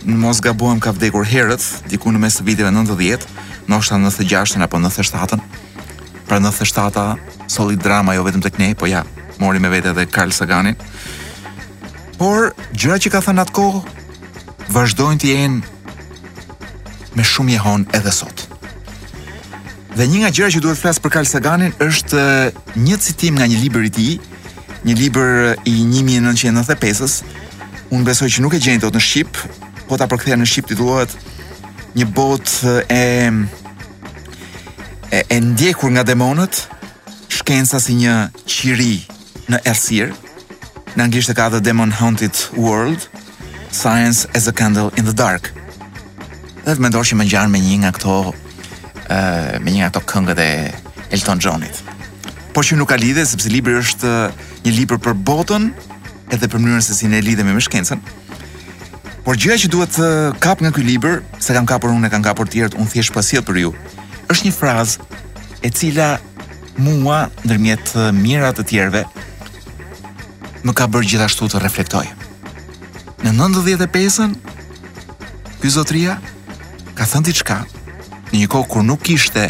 në 0.06 0.18
mos 0.20 0.40
gabojmë 0.44 0.84
ka 0.84 0.92
vdekur 0.96 1.24
herët, 1.28 1.64
diku 1.90 2.12
në 2.12 2.20
mes 2.26 2.36
të 2.40 2.44
viteve 2.50 2.72
90, 2.76 3.24
në 3.68 3.80
96 3.88 4.60
apo 4.64 4.78
97 4.78 5.40
pra 6.26 6.38
97-a 6.40 7.16
solid 7.48 7.78
drama 7.82 8.14
jo 8.18 8.26
vetëm 8.26 8.42
tek 8.42 8.58
ne, 8.58 8.74
po 8.74 8.86
ja, 8.90 9.04
mori 9.38 9.60
me 9.62 9.70
vete 9.70 9.92
edhe 9.94 10.06
Karl 10.10 10.34
Saganin. 10.34 10.76
Por 12.20 12.50
gjëra 12.72 12.98
që 13.00 13.12
ka 13.14 13.20
thënë 13.26 13.44
atko 13.46 13.66
vazhdojnë 14.74 15.20
të 15.22 15.30
jenë 15.32 17.16
me 17.16 17.24
shumë 17.24 17.54
jehon 17.56 17.84
edhe 17.96 18.12
sot. 18.12 18.46
Dhe 19.96 20.04
një 20.10 20.22
nga 20.24 20.32
gjërat 20.36 20.56
që 20.56 20.62
duhet 20.64 20.76
të 20.76 20.82
flas 20.82 21.00
për 21.00 21.14
Karl 21.16 21.30
Saganin 21.30 21.76
është 21.84 22.22
një 22.82 22.98
citim 23.06 23.38
nga 23.38 23.46
një 23.48 23.60
libër 23.64 23.86
i 23.90 23.92
tij, 23.98 24.10
një 24.88 24.96
libër 25.02 25.30
i 25.68 25.76
1995-s. 25.84 27.22
Unë 27.94 28.02
besoj 28.08 28.26
që 28.34 28.42
nuk 28.42 28.56
e 28.56 28.60
gjeni 28.60 28.80
dot 28.82 28.96
në 28.98 29.04
Shqip, 29.04 29.38
po 29.86 29.94
ta 30.00 30.08
përkthej 30.10 30.34
në 30.40 30.48
Shqip 30.50 30.66
titullohet 30.72 31.12
Një 31.96 32.04
botë 32.12 32.72
e 32.92 33.04
e, 35.12 35.22
e 35.28 35.40
ndjekur 35.40 35.90
nga 35.90 36.02
demonët, 36.04 36.66
shkenca 37.28 37.78
si 37.82 37.94
një 38.00 38.14
qiri 38.46 38.96
në 39.50 39.60
Ersir, 39.70 40.12
në 40.96 41.06
anglisht 41.08 41.30
e 41.30 41.36
ka 41.36 41.48
dhe 41.52 41.60
Demon 41.62 41.92
Haunted 41.92 42.34
World, 42.56 43.08
Science 43.70 44.26
as 44.34 44.46
a 44.48 44.52
Candle 44.54 44.90
in 44.96 45.04
the 45.04 45.12
Dark. 45.14 45.52
Dhe 46.64 46.74
të 46.74 46.82
mendoj 46.82 47.02
që 47.12 47.18
më 47.20 47.26
gjarë 47.30 47.52
me 47.52 47.60
një 47.62 47.78
nga 47.84 47.92
këto 47.96 48.14
uh, 48.26 49.50
me 49.62 49.70
një 49.72 49.78
nga 49.84 49.90
këto 49.92 50.02
këngë 50.14 50.36
dhe 50.38 50.48
Elton 51.14 51.42
Johnit. 51.44 51.82
Por 52.56 52.64
që 52.64 52.78
nuk 52.80 52.88
ka 52.90 52.96
lidhe, 52.98 53.26
sepse 53.28 53.50
libri 53.52 53.76
është 53.76 54.10
një 54.64 54.72
libër 54.80 55.02
për 55.04 55.18
botën 55.28 55.68
edhe 56.32 56.48
për 56.50 56.62
mënyrën 56.64 56.82
se 56.82 56.96
si 56.96 57.10
ne 57.12 57.20
lidhemi 57.22 57.52
me 57.54 57.60
shkencën. 57.62 58.00
Por 59.26 59.36
gjëja 59.38 59.58
që 59.66 59.70
duhet 59.72 59.92
të 59.98 60.08
kap 60.42 60.60
nga 60.62 60.70
ky 60.72 60.82
libër, 60.86 61.20
se 61.42 61.54
kam 61.54 61.66
kapur 61.68 61.90
unë 61.92 62.08
e 62.08 62.10
kam 62.12 62.22
kapur 62.24 62.46
të 62.48 62.54
tjerët, 62.56 62.76
unë 62.80 62.92
thjesht 62.94 63.14
pasjell 63.14 63.42
për 63.46 63.58
ju, 63.60 63.72
është 64.32 64.46
një 64.48 64.54
frazë 64.56 65.06
e 65.64 65.70
cila 65.74 66.08
mua 66.82 67.24
ndërmjet 67.46 67.92
mirat 68.16 68.58
të 68.60 68.64
tjerëve 68.70 69.02
më 70.66 70.74
ka 70.76 70.88
bërë 70.90 71.10
gjithashtu 71.12 71.48
të 71.52 71.60
reflektoj. 71.62 72.06
Në 73.22 73.32
95-ën, 73.38 74.32
ky 75.60 75.70
zotria 75.72 76.16
ka 76.98 77.06
thënë 77.08 77.28
diçka 77.28 77.60
në 78.32 78.40
një 78.42 78.48
kohë 78.52 78.70
kur 78.72 78.84
nuk 78.84 79.02
kishte 79.06 79.46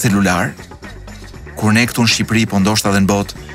celular, 0.00 0.52
kur 1.58 1.74
ne 1.74 1.82
këtu 1.86 2.04
në 2.06 2.12
Shqipëri 2.14 2.46
po 2.50 2.62
ndoshta 2.62 2.92
edhe 2.92 3.02
në 3.02 3.10
botë 3.10 3.46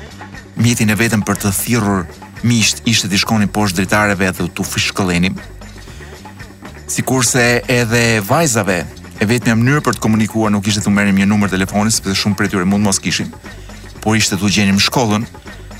mjetin 0.58 0.92
e 0.92 0.98
vetëm 0.98 1.24
për 1.26 1.40
të 1.42 1.54
thirrur 1.62 2.04
miqt 2.46 2.84
ishte 2.88 3.08
të 3.10 3.18
shkonin 3.24 3.50
poshtë 3.54 3.80
dritareve 3.80 4.28
dhe 4.36 4.46
tu 4.54 4.64
fishkollenin. 4.66 5.40
Sikurse 6.88 7.46
edhe 7.70 8.20
vajzave 8.28 8.82
e 9.18 9.26
vetëmja 9.26 9.56
mënyrë 9.58 9.82
për 9.86 9.96
të 9.98 10.02
komunikuar 10.04 10.52
nuk 10.54 10.66
ishte 10.70 10.82
të 10.84 10.92
merim 10.94 11.18
një 11.18 11.26
numër 11.30 11.50
telefonis, 11.52 11.98
sepse 11.98 12.14
shumë 12.22 12.38
për 12.38 12.50
tyre 12.52 12.66
mund 12.68 12.84
mos 12.86 13.00
kishim, 13.02 13.30
por 14.02 14.14
ishte 14.16 14.38
të 14.38 14.46
u 14.46 14.50
gjenim 14.54 14.78
shkollën, 14.82 15.24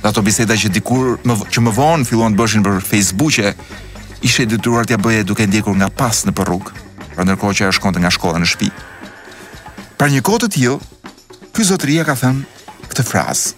dhe 0.01 0.07
ato 0.11 0.23
biseda 0.27 0.57
që 0.59 0.73
dikur, 0.75 1.19
më, 1.27 1.37
që 1.55 1.63
më 1.67 1.75
vonë 1.79 2.09
filluan 2.09 2.35
të 2.35 2.41
bëshin 2.41 2.65
për 2.67 2.81
Facebook-e, 2.91 3.53
ishe 4.27 4.47
detyruar 4.51 4.89
t'ja 4.89 4.99
bëje 5.03 5.25
duke 5.31 5.47
ndjekur 5.47 5.77
nga 5.79 5.91
pas 6.01 6.25
në 6.27 6.35
përrug, 6.39 6.73
pra 7.15 7.27
ndërkohë 7.29 7.59
që 7.61 7.69
e 7.71 7.77
shkonte 7.79 8.03
nga 8.03 8.11
shkolla 8.15 8.43
në 8.43 8.51
shpi. 8.53 8.71
për 9.99 10.11
një 10.15 10.21
të 10.23 10.49
tillë, 10.59 10.79
ky 11.55 11.63
zotëria 11.71 12.05
ka 12.05 12.15
thënë 12.19 12.43
këtë 12.91 13.05
frazë, 13.07 13.55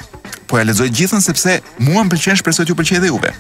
po 0.49 0.59
e 0.61 0.65
lezoj 0.65 0.89
gjithën 0.91 1.23
sepse 1.25 1.61
mua 1.79 2.05
më 2.05 2.11
pëlqen 2.15 2.37
shpresoj 2.41 2.65
t'ju 2.65 2.75
pëlqej 2.77 3.01
dhe 3.01 3.11
juve. 3.13 3.33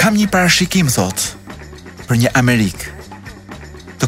Kam 0.00 0.14
një 0.16 0.30
parashikim, 0.32 0.88
thot, 0.88 1.18
për 2.08 2.16
një 2.22 2.30
Amerikë 2.40 2.99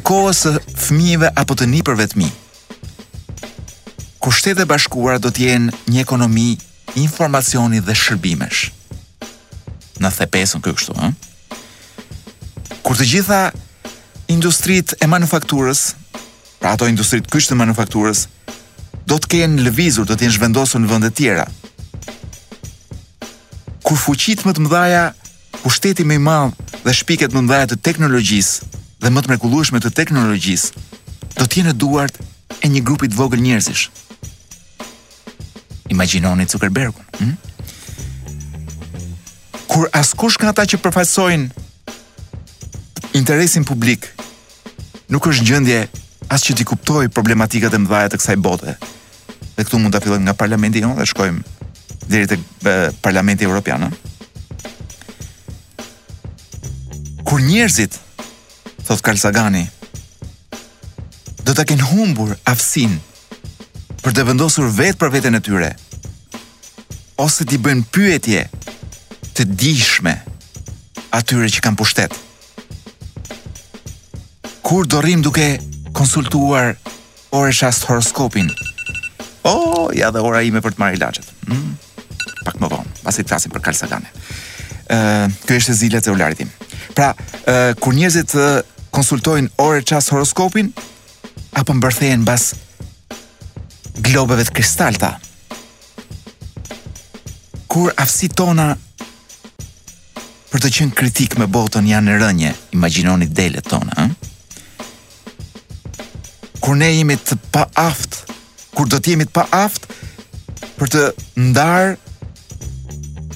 kohës 0.08 0.42
së 0.44 0.52
fëmijëve 0.58 1.30
apo 1.38 1.54
të 1.58 1.68
nipërve 1.74 2.06
të 2.10 2.18
mi. 2.22 2.28
Kushtetet 4.22 4.64
e 4.64 4.68
bashkuara 4.70 5.18
do 5.22 5.30
të 5.34 5.44
jenë 5.48 5.74
një 5.90 6.02
ekonomi 6.02 6.48
informacioni 6.98 7.80
dhe 7.86 7.94
shërbimesh. 7.98 8.64
Në 10.02 10.10
the 10.18 10.26
pesën 10.30 10.62
këtu 10.62 10.76
kështu, 10.76 10.92
ëh. 10.94 11.12
Kur 12.82 12.96
të 12.98 13.06
gjitha 13.10 13.40
industritë 14.32 14.98
e 15.02 15.06
manufakturës, 15.10 15.80
pra 16.60 16.74
ato 16.74 16.86
industritë 16.90 17.30
kyç 17.32 17.50
të 17.50 17.54
manufakturës, 17.60 18.26
do 19.06 19.18
të 19.18 19.32
kenë 19.36 19.66
lëvizur, 19.66 20.06
do 20.06 20.14
të 20.14 20.26
jenë 20.26 20.36
zhvendosur 20.38 20.80
në 20.82 20.90
vende 20.90 21.10
tjera. 21.14 21.46
Kur 23.82 23.98
fuqit 23.98 24.44
më 24.46 24.54
të 24.56 24.62
mëdha, 24.66 25.06
pushteti 25.62 26.06
më 26.06 26.18
i 26.18 26.22
madh 26.26 26.54
dhe 26.82 26.94
shpiket 26.94 27.34
më 27.34 27.42
mëdha 27.46 27.64
të 27.72 27.76
teknologjisë 27.86 28.70
dhe 29.02 29.10
më 29.10 29.18
të 29.22 29.28
mrekullueshme 29.32 29.78
të 29.82 29.90
teknologjisë 29.98 30.68
do 31.38 31.44
të 31.50 31.54
jenë 31.58 31.74
duart 31.82 32.14
e 32.62 32.66
një 32.70 32.80
grupi 32.86 33.06
të 33.10 33.18
vogël 33.18 33.40
njerëzish. 33.42 33.84
Imagjinoni 35.90 36.46
Zuckerbergun, 36.50 37.04
hm? 37.18 37.32
Kur 39.72 39.84
askush 39.96 40.36
nga 40.38 40.48
ata 40.52 40.64
që 40.70 40.78
përfaqësojnë 40.84 41.46
interesin 43.18 43.62
publik 43.68 44.02
nuk 45.12 45.26
është 45.32 45.46
gjendje 45.50 45.78
as 46.32 46.40
që 46.46 46.52
ti 46.60 46.64
kuptoj 46.68 47.06
problematikat 47.12 47.72
e 47.74 47.80
mëdha 47.82 48.04
të 48.12 48.16
kësaj 48.20 48.38
bote. 48.44 48.72
Dhe 49.56 49.62
këtu 49.64 49.76
mund 49.80 49.94
ta 49.96 50.00
fillojmë 50.04 50.26
nga 50.28 50.34
parlamenti 50.38 50.82
jonë 50.84 50.98
dhe 51.00 51.08
shkojmë 51.10 51.40
deri 52.12 52.26
te 52.30 52.36
parlamenti 53.02 53.46
evropian, 53.48 53.82
ëh. 53.82 53.84
Hm? 53.88 53.94
Kur 57.28 57.40
njerëzit 57.42 57.94
thot 58.92 59.00
Kalsagani. 59.04 59.66
Do 61.42 61.54
të 61.56 61.64
kenë 61.72 61.88
humbur 61.92 62.34
afsin 62.48 62.98
për 64.02 64.14
të 64.14 64.24
vendosur 64.30 64.68
vetë 64.76 64.98
për 65.00 65.10
vetën 65.16 65.36
e 65.38 65.42
tyre, 65.44 65.70
ose 67.22 67.46
t'i 67.48 67.58
bëjnë 67.62 67.86
pyetje 67.94 68.42
të 69.38 69.46
dishme 69.58 70.12
atyre 71.16 71.48
që 71.54 71.62
kanë 71.64 71.78
pushtet. 71.80 72.12
Kur 74.62 74.86
do 74.88 75.00
rrim 75.02 75.22
duke 75.24 75.46
konsultuar 75.96 76.74
ore 77.36 77.54
horoskopin, 77.88 78.50
o, 79.42 79.50
oh, 79.50 79.86
ja 79.96 80.10
dhe 80.14 80.20
ora 80.22 80.42
ime 80.46 80.60
për 80.62 80.74
të 80.76 80.80
marri 80.80 81.00
lachet. 81.00 81.26
Mm. 81.48 81.72
Pak 82.46 82.58
më 82.62 82.68
vonë, 82.70 82.92
pasit 83.02 83.26
i 83.26 83.34
të 83.34 83.50
për 83.56 83.62
kalsagane. 83.64 84.12
Uh, 84.92 85.26
kjo 85.46 85.56
është 85.58 85.72
e 85.72 85.76
zilet 85.78 86.06
e 86.06 86.12
ularitim. 86.12 86.50
Pra, 86.94 87.10
uh, 87.16 87.70
kur 87.80 87.94
njëzit 87.96 88.34
uh, 88.38 88.60
konsultojnë 88.92 89.50
orë 89.62 89.82
qas 89.88 90.12
horoskopin, 90.12 90.70
apo 91.56 91.74
mbërthejen 91.78 92.24
bas 92.28 92.52
globeve 94.04 94.44
të 94.46 94.54
kristalta? 94.56 95.12
Kur 97.72 97.94
afsi 97.96 98.28
tona 98.28 98.72
për 100.52 100.60
të 100.60 100.72
qenë 100.76 100.96
kritik 100.98 101.38
me 101.40 101.48
botën 101.48 101.86
janë 101.88 102.10
në 102.10 102.18
rënje, 102.20 102.50
imaginoni 102.76 103.30
dele 103.32 103.62
tona, 103.64 104.10
kur 106.62 106.76
ne 106.78 106.90
jemi 106.92 107.16
të 107.16 107.38
pa 107.54 107.64
aftë, 107.86 108.36
kur 108.76 108.92
do 108.92 109.00
të 109.00 109.14
jemi 109.14 109.24
të 109.28 109.34
pa 109.40 109.46
aftë 109.64 110.68
për 110.76 110.92
të 110.92 111.06
ndarë 111.48 111.96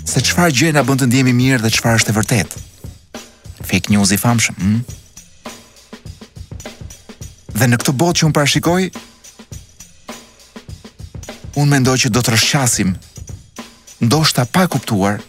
se 0.07 0.21
çfarë 0.29 0.53
gjëna 0.61 0.85
bën 0.87 1.01
të 1.01 1.09
ndihemi 1.09 1.33
mirë 1.39 1.65
dhe 1.65 1.73
çfarë 1.75 1.99
është 2.03 2.13
e 2.13 2.17
vërtetë. 2.21 2.63
Fake 3.67 3.91
news 3.91 4.13
i 4.15 4.21
famshëm. 4.23 4.61
Hmm? 4.63 4.85
Dhe 7.57 7.65
në 7.73 7.79
këtë 7.81 7.93
botë 7.97 8.19
që 8.21 8.25
un 8.27 8.33
parashikoj, 8.37 8.83
un 11.61 11.71
mendoj 11.73 11.95
që 12.03 12.11
do 12.13 12.21
të 12.21 12.35
rrshasim 12.35 12.91
ndoshta 14.05 14.43
pa 14.45 14.67
kuptuar 14.69 15.23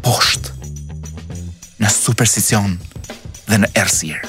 poshtë 0.00 0.70
në 1.84 1.90
supersticion 1.92 2.78
dhe 3.50 3.60
në 3.60 3.68
errësirë. 3.76 4.24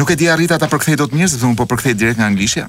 Nuk 0.00 0.10
e 0.10 0.18
di 0.18 0.26
arrita 0.34 0.58
ta 0.58 0.66
përkthej 0.66 0.98
dot 0.98 1.14
mirë, 1.14 1.30
sepse 1.36 1.46
un 1.46 1.54
po 1.54 1.68
përkthej 1.70 1.94
direkt 1.94 2.18
nga 2.18 2.26
anglisha. 2.32 2.66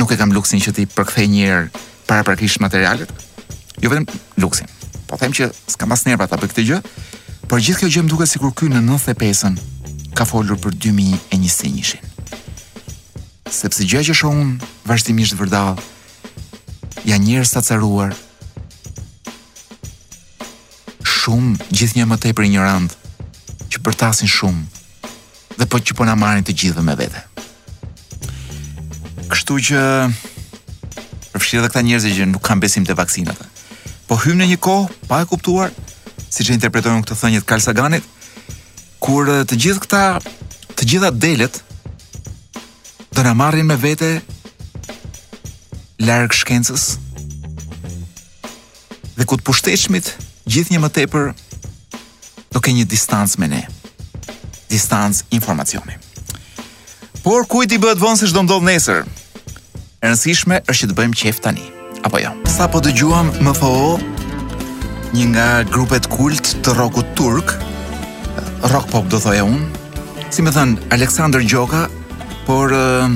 Nuk 0.00 0.12
e 0.12 0.16
kam 0.16 0.32
luksin 0.32 0.60
që 0.64 0.72
ti 0.78 0.88
përkthej 0.88 1.28
një 1.34 1.44
herë 1.52 1.68
para 2.08 2.24
praktikisht 2.30 2.64
materialet, 2.64 3.12
jo 3.84 3.92
vetëm 3.92 4.08
luksin. 4.40 4.72
Po 5.04 5.20
them 5.20 5.36
që 5.36 5.52
s'kam 5.76 5.92
asnjëherë 5.92 6.22
pa 6.24 6.32
ta 6.32 6.40
bëj 6.40 6.52
këtë 6.54 6.66
gjë, 6.72 6.80
por 7.46 7.60
gjithë 7.62 7.84
kjo 7.84 7.92
gjë 7.92 8.04
më 8.08 8.14
duket 8.16 8.32
sikur 8.32 8.56
ky 8.56 8.72
në 8.72 8.80
95-ën 8.88 9.60
ka 10.16 10.24
folur 10.24 10.56
për 10.58 10.72
2021-in. 10.86 12.14
Sepse 13.52 13.84
gjë 13.86 14.00
që 14.08 14.14
shohun 14.16 14.54
vazhdimisht 14.88 15.36
vërdall 15.38 15.76
janë 17.06 17.24
njerëz 17.28 17.52
të 17.52 17.60
acaruar 17.60 18.14
shumë 21.06 21.52
gjithnjë 21.70 22.08
më 22.08 22.18
tepër 22.24 22.48
ignorant 22.48 22.96
që 23.70 23.82
përtasin 23.86 24.32
shumë 24.32 24.64
dhe 25.60 25.68
po 25.72 25.78
që 25.84 25.96
po 26.00 26.08
na 26.08 26.16
marrin 26.18 26.44
të 26.48 26.56
gjithë 26.62 26.84
me 26.88 26.96
vete. 27.02 27.22
Kështu 29.30 29.58
që 29.68 29.80
përfshirë 31.32 31.60
edhe 31.60 31.68
këta 31.70 31.84
njerëz 31.90 32.08
që 32.18 32.28
nuk 32.32 32.44
kanë 32.48 32.64
besim 32.64 32.88
te 32.88 32.96
vaksinat. 32.96 33.38
Po 34.08 34.16
hymë 34.24 34.42
në 34.46 34.50
një 34.54 34.60
kohë 34.64 35.08
pa 35.10 35.20
e 35.22 35.28
kuptuar 35.28 35.74
siç 36.32 36.50
e 36.50 36.56
interpretojnë 36.56 37.04
këtë 37.04 37.20
thënie 37.20 37.42
të 37.42 37.48
Karl 37.48 37.62
Saganit, 37.64 38.04
kur 39.06 39.24
eh, 39.30 39.44
të 39.46 39.56
gjithë 39.62 39.82
këta 39.84 40.04
të 40.76 40.88
gjitha 40.90 41.10
delet 41.22 41.60
do 43.14 43.22
na 43.24 43.34
marrin 43.38 43.68
me 43.70 43.76
vete 43.80 44.08
larg 46.06 46.34
shkencës 46.34 46.86
dhe 49.16 49.26
ku 49.30 49.38
të 49.38 49.46
pushtetshmit 49.46 50.10
gjithë 50.52 50.74
një 50.74 50.82
më 50.82 50.90
tepër 50.98 51.30
do 52.56 52.60
ke 52.64 52.74
një 52.74 52.88
distancë 52.96 53.40
me 53.44 53.48
ne 53.54 53.62
distancë 54.74 55.30
informacioni 55.38 55.96
por 57.22 57.46
kujt 57.52 57.76
i 57.76 57.80
bëhet 57.82 58.02
vonë 58.02 58.20
se 58.24 58.30
çdo 58.32 58.42
ndodh 58.46 58.66
nesër 58.66 59.04
e 59.04 59.04
rëndësishme 60.10 60.64
është 60.66 60.80
që 60.82 60.90
të 60.92 60.98
bëjmë 60.98 61.20
qef 61.22 61.40
tani 61.46 61.68
apo 62.06 62.24
jo 62.26 62.34
sa 62.56 62.66
po 62.74 62.82
dëgjuam 62.84 63.30
më 63.46 63.54
një 65.16 65.30
nga 65.32 65.48
grupet 65.72 66.10
kult 66.12 66.56
të 66.66 66.74
rockut 66.76 67.14
turk 67.16 67.54
rock 68.64 68.86
pop 68.90 69.08
do 69.10 69.18
thoja 69.20 69.44
unë. 69.46 69.68
Si 70.32 70.42
më 70.42 70.52
thën 70.56 70.74
Alexander 70.96 71.40
Gjoka, 71.44 71.86
por 72.46 72.72
uh, 72.74 73.10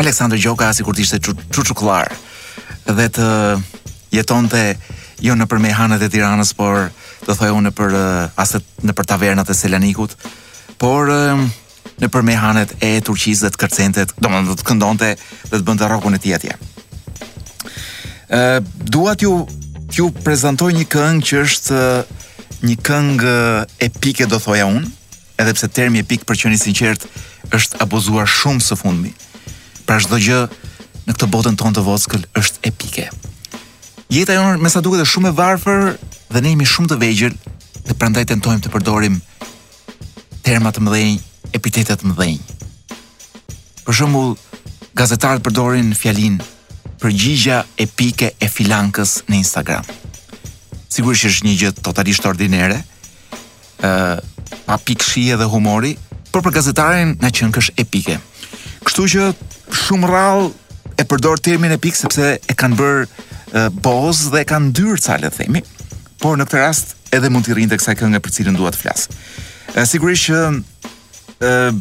Alexander 0.00 0.38
Gjoka 0.40 0.72
sikur 0.74 0.96
të 0.96 1.04
ishte 1.04 1.20
çuçuklar. 1.52 2.12
Qu 2.82 2.96
dhe 2.98 3.08
të 3.14 3.26
jetonte 4.14 4.62
jo 5.22 5.36
në 5.38 5.46
përmej 5.50 5.76
hanët 5.78 6.02
e 6.02 6.08
tiranës, 6.12 6.54
por 6.58 6.88
të 7.26 7.36
thojë 7.38 7.54
unë 7.60 7.72
për 7.78 7.96
aset 8.42 8.64
në 8.82 8.94
për 8.98 9.06
tavernat 9.12 9.52
e 9.52 9.56
Selanikut, 9.56 10.16
por 10.82 11.06
në 11.06 12.08
përmej 12.10 12.38
hanët 12.42 12.72
e 12.82 12.96
turqis 13.06 13.44
dhe 13.44 13.52
të 13.54 13.60
kërcentet, 13.62 14.14
do 14.18 14.28
më 14.32 14.56
të 14.58 14.66
këndonte 14.66 15.12
dhe 15.14 15.54
të 15.54 15.62
bëndë 15.62 15.84
të 15.84 15.90
rogun 15.92 16.18
e 16.18 16.20
tjetje. 16.24 16.56
Dua 18.90 19.14
t'ju 19.20 20.08
prezentoj 20.26 20.72
një 20.74 20.88
këngë 20.90 21.26
që 21.30 21.42
është 21.46 21.80
një 22.62 22.76
këngë 22.86 23.32
epike 23.82 24.26
do 24.30 24.38
thoja 24.38 24.68
unë, 24.70 24.86
edhe 25.42 25.54
pse 25.56 25.68
termi 25.74 26.02
epik 26.04 26.22
për 26.28 26.38
qenë 26.44 26.54
i 26.54 26.60
sinqert 26.62 27.06
është 27.56 27.80
abuzuar 27.82 28.28
shumë 28.30 28.62
së 28.62 28.76
fundmi. 28.78 29.10
Pra 29.86 29.98
çdo 30.02 30.20
gjë 30.22 30.38
në 31.08 31.16
këtë 31.16 31.30
botën 31.34 31.58
tonë 31.58 31.76
të 31.80 31.84
vogël 31.88 32.26
është 32.38 32.62
epike. 32.70 33.08
Jeta 34.12 34.36
jonë 34.36 34.62
me 34.62 34.70
sa 34.70 34.82
duket 34.84 35.02
është 35.02 35.12
shumë 35.16 35.32
e 35.32 35.36
varfër 35.40 35.82
dhe 36.32 36.44
ne 36.44 36.52
jemi 36.54 36.68
shumë 36.68 36.92
të 36.92 37.00
vegjël 37.02 37.34
dhe 37.88 37.98
prandaj 37.98 38.26
tentojmë 38.30 38.62
të 38.64 38.72
përdorim 38.74 39.18
terma 40.46 40.70
të 40.74 40.82
mëdhenj, 40.84 41.18
epitetet 41.58 42.02
të 42.02 42.10
mëdhenj. 42.10 42.38
Për 43.86 43.96
shembull, 43.98 44.36
gazetarët 44.98 45.42
përdorin 45.46 45.90
fjalin 45.98 46.38
përgjigja 47.02 47.64
epike 47.82 48.30
e 48.42 48.50
filankës 48.50 49.18
në 49.26 49.40
Instagram 49.42 49.86
sigurisht 50.92 51.28
është 51.30 51.48
një 51.50 51.54
gjë 51.62 51.72
totalisht 51.88 52.26
ordinere. 52.28 52.80
ë 53.82 53.88
uh, 53.88 54.18
pa 54.66 54.76
pikëshi 54.78 55.22
edhe 55.34 55.46
humori, 55.50 55.94
por 56.30 56.44
për 56.44 56.52
gazetarin 56.54 57.16
na 57.22 57.30
qen 57.34 57.50
kësh 57.52 57.70
epike. 57.82 58.18
Kështu 58.86 59.06
që 59.10 59.22
shumë 59.86 60.10
rrallë 60.10 61.00
e 61.02 61.06
përdor 61.10 61.40
termin 61.42 61.74
epik 61.74 61.96
sepse 61.98 62.28
e 62.36 62.54
kanë 62.60 62.78
bër 62.78 63.00
uh, 63.08 63.72
boz 63.82 64.20
dhe 64.30 64.44
e 64.44 64.46
kanë 64.46 64.68
ndyrë 64.70 65.00
ca 65.02 65.16
le 65.18 65.32
themi. 65.34 65.64
Por 66.22 66.38
në 66.38 66.46
këtë 66.46 66.62
rast 66.62 66.94
edhe 67.16 67.30
mund 67.32 67.48
të 67.48 67.56
rrinte 67.56 67.80
kësaj 67.80 67.96
këngë 68.02 68.22
për 68.22 68.34
cilën 68.36 68.60
dua 68.60 68.70
të 68.76 68.82
flas. 68.84 69.08
Uh, 69.74 69.82
sigurisht 69.88 70.30
që 70.30 70.42
uh, 70.52 71.72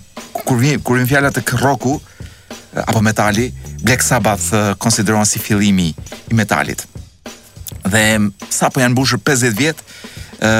kur 0.48 0.58
vjen 0.64 0.82
kur 0.82 0.98
vjen 0.98 1.12
fjala 1.12 1.30
tek 1.36 1.54
rocku 1.62 2.00
apo 2.88 3.02
metali, 3.04 3.52
Black 3.86 4.02
Sabbath 4.02 4.50
konsiderohen 4.82 5.26
si 5.28 5.40
fillimi 5.44 5.92
i 5.92 6.34
metalit 6.34 6.88
dhe 7.88 8.06
sa 8.52 8.70
po 8.70 8.82
janë 8.82 8.94
mbushur 8.94 9.20
50 9.22 9.56
vjet 9.58 9.80
ë 10.42 10.52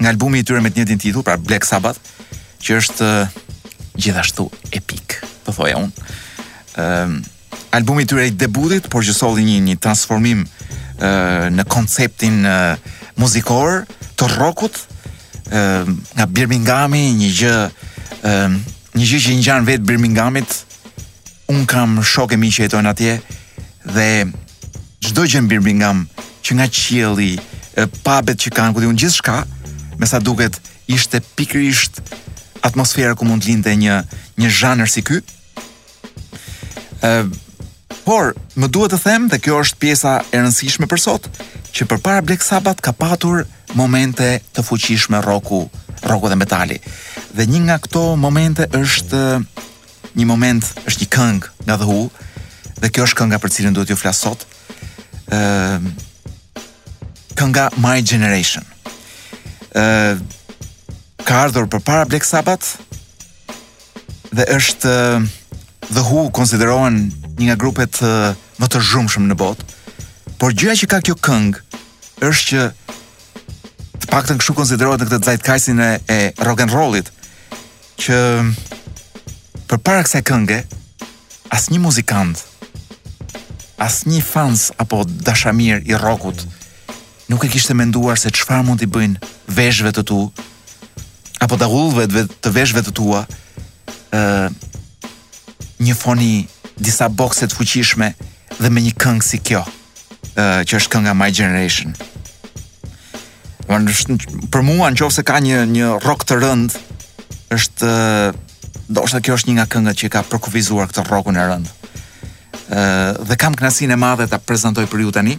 nga 0.00 0.08
albumi 0.08 0.40
i 0.40 0.44
tyre 0.48 0.62
me 0.64 0.70
të 0.72 0.80
njëjtin 0.80 1.00
titull, 1.02 1.20
pra 1.22 1.34
Black 1.36 1.66
Sabbath, 1.68 2.00
që 2.64 2.78
është 2.80 3.08
gjithashtu 4.00 4.46
epik, 4.72 5.18
po 5.44 5.52
thoja 5.52 5.76
unë. 5.82 6.08
ë 6.80 7.74
Albumi 7.76 8.02
i 8.02 8.06
tyre 8.08 8.24
i 8.30 8.32
debutit, 8.32 8.88
por 8.90 9.04
që 9.04 9.12
solli 9.14 9.44
një 9.46 9.58
një 9.68 9.76
transformim 9.84 10.40
ë 11.04 11.10
në 11.52 11.64
konceptin 11.70 12.40
e, 12.48 12.56
muzikor 13.20 13.84
të 14.18 14.30
rockut 14.38 14.80
ë 15.52 15.60
nga 16.16 16.26
Birmingham, 16.26 16.96
një 16.96 17.30
gjë 17.36 17.58
ë 18.24 18.96
një 18.96 19.04
gjë 19.06 19.20
që 19.22 19.30
i 19.36 19.42
ngjan 19.42 19.68
vet 19.68 19.84
Birminghamit. 19.86 20.56
Un 21.52 21.62
kam 21.66 21.98
shokë 22.02 22.38
mi 22.38 22.48
që 22.50 22.62
jetojnë 22.64 22.90
atje 22.94 23.16
dhe 23.86 24.08
çdo 25.04 25.24
gjë 25.26 25.40
në 25.44 25.48
Birmingham 25.50 26.02
që 26.44 26.56
nga 26.58 26.66
qielli, 26.74 27.32
pabet 28.04 28.40
që 28.44 28.52
kanë 28.56 28.74
ku 28.76 28.82
diun 28.84 28.98
gjithçka, 28.98 29.42
me 30.00 30.06
sa 30.08 30.20
duket 30.24 30.56
ishte 30.90 31.20
pikërisht 31.36 32.00
atmosfera 32.66 33.16
ku 33.16 33.28
mund 33.28 33.44
lindte 33.48 33.72
një 33.76 33.98
një 34.40 34.50
zhanër 34.60 34.90
si 34.92 35.02
ky. 35.04 35.20
ë 37.04 37.28
Por, 38.00 38.32
më 38.58 38.66
duhet 38.72 38.90
të 38.94 38.98
them 39.04 39.26
dhe 39.28 39.38
kjo 39.44 39.58
është 39.60 39.78
pjesa 39.82 40.12
e 40.32 40.38
rëndësishme 40.40 40.86
për 40.90 40.98
sot, 40.98 41.26
që 41.76 41.84
për 41.90 41.98
para 42.02 42.22
Black 42.24 42.42
Sabbath 42.42 42.80
ka 42.82 42.92
patur 42.96 43.44
momente 43.78 44.40
të 44.56 44.64
fuqishme 44.66 45.20
roku, 45.22 45.66
roku 46.08 46.28
dhe 46.32 46.36
metali. 46.38 46.78
Dhe 47.36 47.44
një 47.46 47.60
nga 47.66 47.76
këto 47.84 48.06
momente 48.18 48.66
është 48.74 49.22
një 50.16 50.26
moment, 50.26 50.64
është 50.88 51.00
një 51.04 51.10
këngë 51.14 51.48
nga 51.66 51.76
dhe 51.76 51.88
hu, 51.90 52.00
dhe 52.80 52.88
kjo 52.90 53.06
është 53.10 53.18
kënga 53.20 53.38
për 53.42 53.54
cilën 53.58 53.76
duhet 53.76 53.92
ju 53.92 53.96
flasot, 54.00 54.46
Ehm, 55.30 55.84
kënga 57.38 57.70
My 57.78 58.02
Generation. 58.02 58.64
Ë 59.70 59.82
ehm, 59.82 60.18
uh, 60.18 60.38
ka 61.24 61.42
ardhur 61.46 61.68
përpara 61.70 62.06
Black 62.08 62.24
Sabbath 62.26 62.72
dhe 64.34 64.46
është 64.56 64.90
uh, 64.90 65.20
The 65.94 66.02
Who 66.08 66.24
konsiderohen 66.34 66.98
një 67.38 67.50
nga 67.52 67.56
grupet 67.62 68.00
uh, 68.02 68.32
më 68.60 68.66
të 68.74 68.82
zhurmshëm 68.88 69.28
në 69.30 69.36
botë. 69.40 69.68
Por 70.42 70.56
gjëja 70.56 70.80
që 70.82 70.90
ka 70.90 70.98
kjo 71.06 71.14
këngë 71.22 72.26
është 72.26 72.48
që 72.50 72.66
të 74.00 74.10
paktën 74.10 74.40
kështu 74.40 74.56
konsiderohet 74.58 75.04
në 75.04 75.08
këtë 75.12 75.28
zeitgeistin 75.30 75.80
e, 75.84 75.90
e 76.12 76.18
rock 76.46 76.64
and 76.64 76.74
rollit 76.74 77.12
që 78.00 78.20
përpara 79.70 80.02
kësaj 80.08 80.24
këngë 80.30 80.58
asnjë 81.56 81.84
muzikant 81.84 82.42
asë 83.80 84.10
një 84.12 84.20
fans 84.24 84.66
apo 84.80 85.02
dashamir 85.08 85.80
i 85.88 85.96
rokut 85.96 86.44
nuk 87.32 87.44
e 87.46 87.50
kishtë 87.52 87.74
menduar 87.78 88.20
se 88.20 88.30
qëfar 88.34 88.62
mund 88.68 88.82
t'i 88.82 88.88
bëjnë 88.92 89.30
veshve 89.56 89.92
të 89.96 90.04
tu 90.10 90.20
apo 91.40 91.56
da 91.56 91.68
hullve 91.72 92.04
të 92.26 92.52
veshve 92.52 92.82
të 92.84 92.92
tua 93.00 93.22
e, 94.12 94.20
një 95.80 95.96
foni 95.96 96.32
disa 96.80 97.08
bokset 97.12 97.56
fuqishme 97.56 98.12
dhe 98.60 98.68
me 98.70 98.84
një 98.84 98.92
këngë 99.00 99.26
si 99.30 99.40
kjo 99.48 99.62
e, 99.64 100.44
që 100.68 100.76
është 100.82 100.94
kënga 100.96 101.16
My 101.16 101.32
Generation 101.32 101.96
për 103.70 104.64
mua 104.66 104.88
në 104.90 104.98
qovë 104.98 105.14
se 105.14 105.24
ka 105.30 105.38
një, 105.40 105.64
një 105.70 105.90
rok 106.04 106.24
të 106.26 106.40
rënd 106.42 106.76
është 107.54 107.94
do 108.90 109.04
shtë 109.06 109.20
kjo 109.24 109.36
është 109.38 109.50
një 109.52 109.60
nga 109.60 109.68
këngët 109.72 110.00
që 110.02 110.08
ka 110.12 110.24
përkuvizuar 110.32 110.90
këtë 110.90 111.06
rockun 111.12 111.38
e 111.38 111.44
rëndë 111.52 111.79
dhe 113.28 113.36
kam 113.36 113.54
knasin 113.54 113.90
e 113.90 113.96
madhe 113.96 114.26
ta 114.28 114.38
prezentoj 114.38 114.86
për 114.86 114.98
ju 115.04 115.10
tani. 115.14 115.34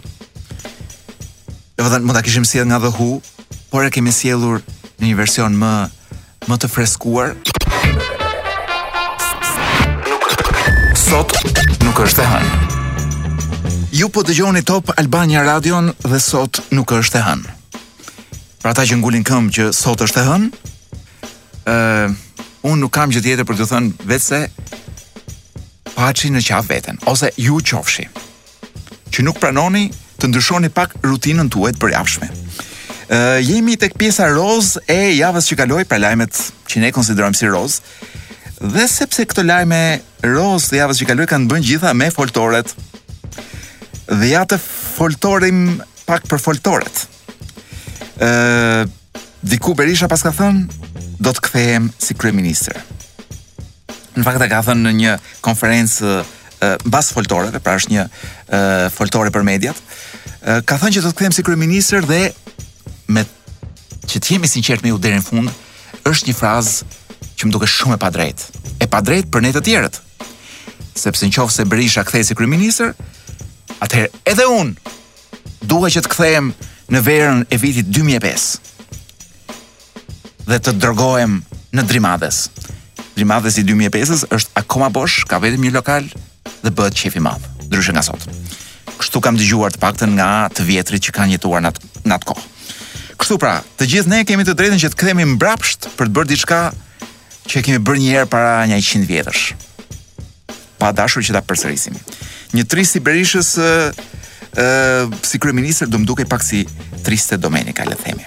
Do 1.76 1.82
të 1.84 1.90
thënë, 1.92 2.04
mund 2.04 2.16
ta 2.18 2.22
kishim 2.22 2.44
sjellë 2.44 2.68
nga 2.68 2.78
The 2.82 3.58
por 3.70 3.84
e 3.86 3.90
kemi 3.90 4.12
sjellur 4.12 4.60
në 5.00 5.06
një 5.12 5.14
version 5.16 5.54
më 5.56 5.72
më 6.48 6.56
të 6.60 6.68
freskuar. 6.68 7.36
sot 10.96 11.32
nuk 11.84 11.96
është 12.04 12.22
e 12.22 12.26
hënë. 12.32 12.50
Ju 13.92 14.08
po 14.08 14.22
dëgjoni 14.22 14.62
Top 14.62 14.92
Albania 14.96 15.42
Radion 15.44 15.92
dhe 16.04 16.18
sot 16.20 16.60
nuk 16.70 16.90
është 16.92 17.18
e 17.18 17.22
hënë. 17.22 17.46
Për 18.62 18.68
ata 18.70 18.82
që 18.86 18.96
ngulin 18.96 19.24
këmbë 19.24 19.52
që 19.52 19.72
sot 19.72 20.00
është 20.00 20.20
e 20.20 20.24
hënë, 20.28 20.48
ë 21.68 21.74
uh, 21.74 22.08
un 22.72 22.80
nuk 22.80 22.92
kam 22.92 23.10
gjë 23.10 23.22
tjetër 23.22 23.44
për 23.44 23.56
të 23.56 23.66
thënë 23.68 23.90
vetëse, 24.08 24.40
paci 26.02 26.32
në 26.34 26.40
qafë 26.42 26.66
veten, 26.72 26.96
ose 27.06 27.28
ju 27.38 27.60
qofshi, 27.62 28.08
që 29.14 29.22
nuk 29.22 29.36
pranoni 29.38 29.84
të 30.18 30.32
ndryshoni 30.32 30.70
pak 30.74 30.96
rutinën 31.06 31.46
të 31.50 31.60
uet 31.62 31.76
për 31.82 31.92
javshme. 31.94 32.26
Uh, 33.12 33.38
jemi 33.44 33.76
tek 33.78 33.94
pjesa 34.00 34.26
roz 34.34 34.72
e 34.90 35.12
javës 35.14 35.46
që 35.50 35.58
kaloi 35.60 35.84
pra 35.86 36.00
lajmet 36.02 36.38
që 36.70 36.82
ne 36.82 36.90
konsiderojmë 36.96 37.38
si 37.38 37.50
roz. 37.54 37.76
Dhe 38.74 38.86
sepse 38.90 39.26
këto 39.30 39.44
lajme 39.46 39.78
roz 40.26 40.66
të 40.72 40.80
javës 40.80 41.02
që 41.04 41.08
kaloi 41.12 41.26
kanë 41.30 41.48
bën 41.52 41.66
gjitha 41.68 41.92
me 41.98 42.08
foltoret. 42.14 42.72
Dhe 44.10 44.32
ja 44.32 44.42
të 44.48 44.58
foltorim 44.64 45.76
pak 46.08 46.26
për 46.30 46.42
foltoret. 46.42 47.04
Ë 48.18 48.32
uh, 48.32 48.98
Diku 49.42 49.74
Berisha 49.78 50.06
paska 50.10 50.30
thënë 50.34 50.88
do 51.22 51.30
të 51.34 51.46
kthehem 51.46 51.90
si 52.02 52.14
kryeministër 52.18 52.78
në 54.16 54.24
fakt 54.26 54.42
e 54.44 54.48
ka 54.50 54.58
thënë 54.66 54.82
në 54.84 54.92
një 55.02 55.12
konferencë 55.44 56.08
mbas 56.86 57.06
foltoreve, 57.14 57.58
pra 57.58 57.72
është 57.74 57.90
një 57.90 58.02
e, 58.06 58.08
foltore 58.94 59.30
për 59.34 59.44
mediat. 59.48 59.76
E, 59.76 59.76
ka 60.62 60.76
thënë 60.78 60.94
që 60.96 61.02
do 61.02 61.08
të 61.10 61.16
kthehem 61.18 61.34
si 61.34 61.42
kryeminist 61.46 61.92
dhe 62.06 62.20
me 63.10 63.22
që 64.06 64.16
të 64.22 64.26
jemi 64.36 64.46
sinqert 64.50 64.82
me 64.84 64.90
ju 64.92 64.98
deri 65.02 65.16
në 65.18 65.24
fund, 65.26 65.48
është 66.06 66.26
një 66.30 66.34
frazë 66.38 66.74
që 67.34 67.42
më 67.48 67.52
duke 67.56 67.66
shumë 67.66 67.94
e 67.98 68.02
pa 68.04 68.08
drejt. 68.14 68.40
E 68.78 68.86
pa 68.90 68.98
drejt 69.02 69.26
për 69.34 69.40
ne 69.42 69.50
të 69.56 69.60
tjerët. 69.66 69.96
Sepse 71.02 71.22
në 71.26 71.34
qofë 71.34 71.54
se 71.56 71.62
Berisha 71.66 72.02
kthej 72.06 72.24
si 72.30 72.34
kryeminist, 72.38 72.80
atëherë 73.82 74.12
edhe 74.30 74.44
unë 74.52 74.72
duhet 75.66 75.94
që 75.96 76.00
të 76.06 76.12
kthehem 76.14 76.46
në 76.92 76.98
verën 77.08 77.40
e 77.50 77.54
vitit 77.58 77.86
2005 77.90 78.44
dhe 80.46 80.58
të 80.62 80.70
dërgohem 80.82 81.32
në 81.74 81.82
Drimadhes. 81.90 82.38
Primadhës 83.12 83.58
i 83.60 83.64
2005-ës 83.68 84.22
është 84.32 84.52
akoma 84.62 84.88
bosh, 84.94 85.24
ka 85.28 85.36
vetëm 85.42 85.66
një 85.66 85.72
lokal 85.76 86.06
dhe 86.62 86.72
bëhet 86.72 86.96
qefi 86.96 87.20
i 87.20 87.24
madh. 87.24 87.44
Ndryshe 87.68 87.92
nga 87.92 88.02
sot. 88.06 88.24
Kështu 88.98 89.20
kam 89.24 89.36
dëgjuar 89.36 89.74
të 89.74 89.82
paktën 89.82 90.14
nga 90.16 90.30
të 90.54 90.64
vjetrit 90.68 91.04
që 91.06 91.14
kanë 91.18 91.36
jetuar 91.36 91.64
në 91.64 91.72
atë 91.72 92.08
në 92.08 92.16
atë 92.18 92.28
kohë. 92.30 92.46
Kështu 93.20 93.38
pra, 93.42 93.54
të 93.78 93.88
gjithë 93.92 94.12
ne 94.12 94.22
kemi 94.28 94.46
të 94.48 94.54
drejtën 94.58 94.80
që 94.82 94.90
të 94.92 94.98
kthehemi 94.98 95.26
mbrapsht 95.36 95.90
për 95.98 96.08
të 96.10 96.14
bërë 96.16 96.30
diçka 96.32 96.62
që 97.52 97.62
kemi 97.68 97.82
bërë 97.86 98.02
një 98.02 98.10
herë 98.16 98.30
para 98.32 98.64
një 98.70 98.80
100 98.80 99.06
vjetësh. 99.12 99.44
Pa 100.80 100.92
dashur 100.96 101.22
që 101.22 101.36
ta 101.36 101.44
përsërisim. 101.46 101.98
Një 102.56 102.64
trisi 102.66 103.00
Berishës 103.04 103.52
ë 103.60 103.72
si 105.24 105.38
kryeministër 105.40 105.88
do 105.92 106.00
më 106.02 106.08
dukej 106.08 106.26
pak 106.28 106.42
si 106.44 106.64
Triste 107.04 107.36
domenika, 107.40 107.84
le 107.88 107.96
themi. 107.98 108.24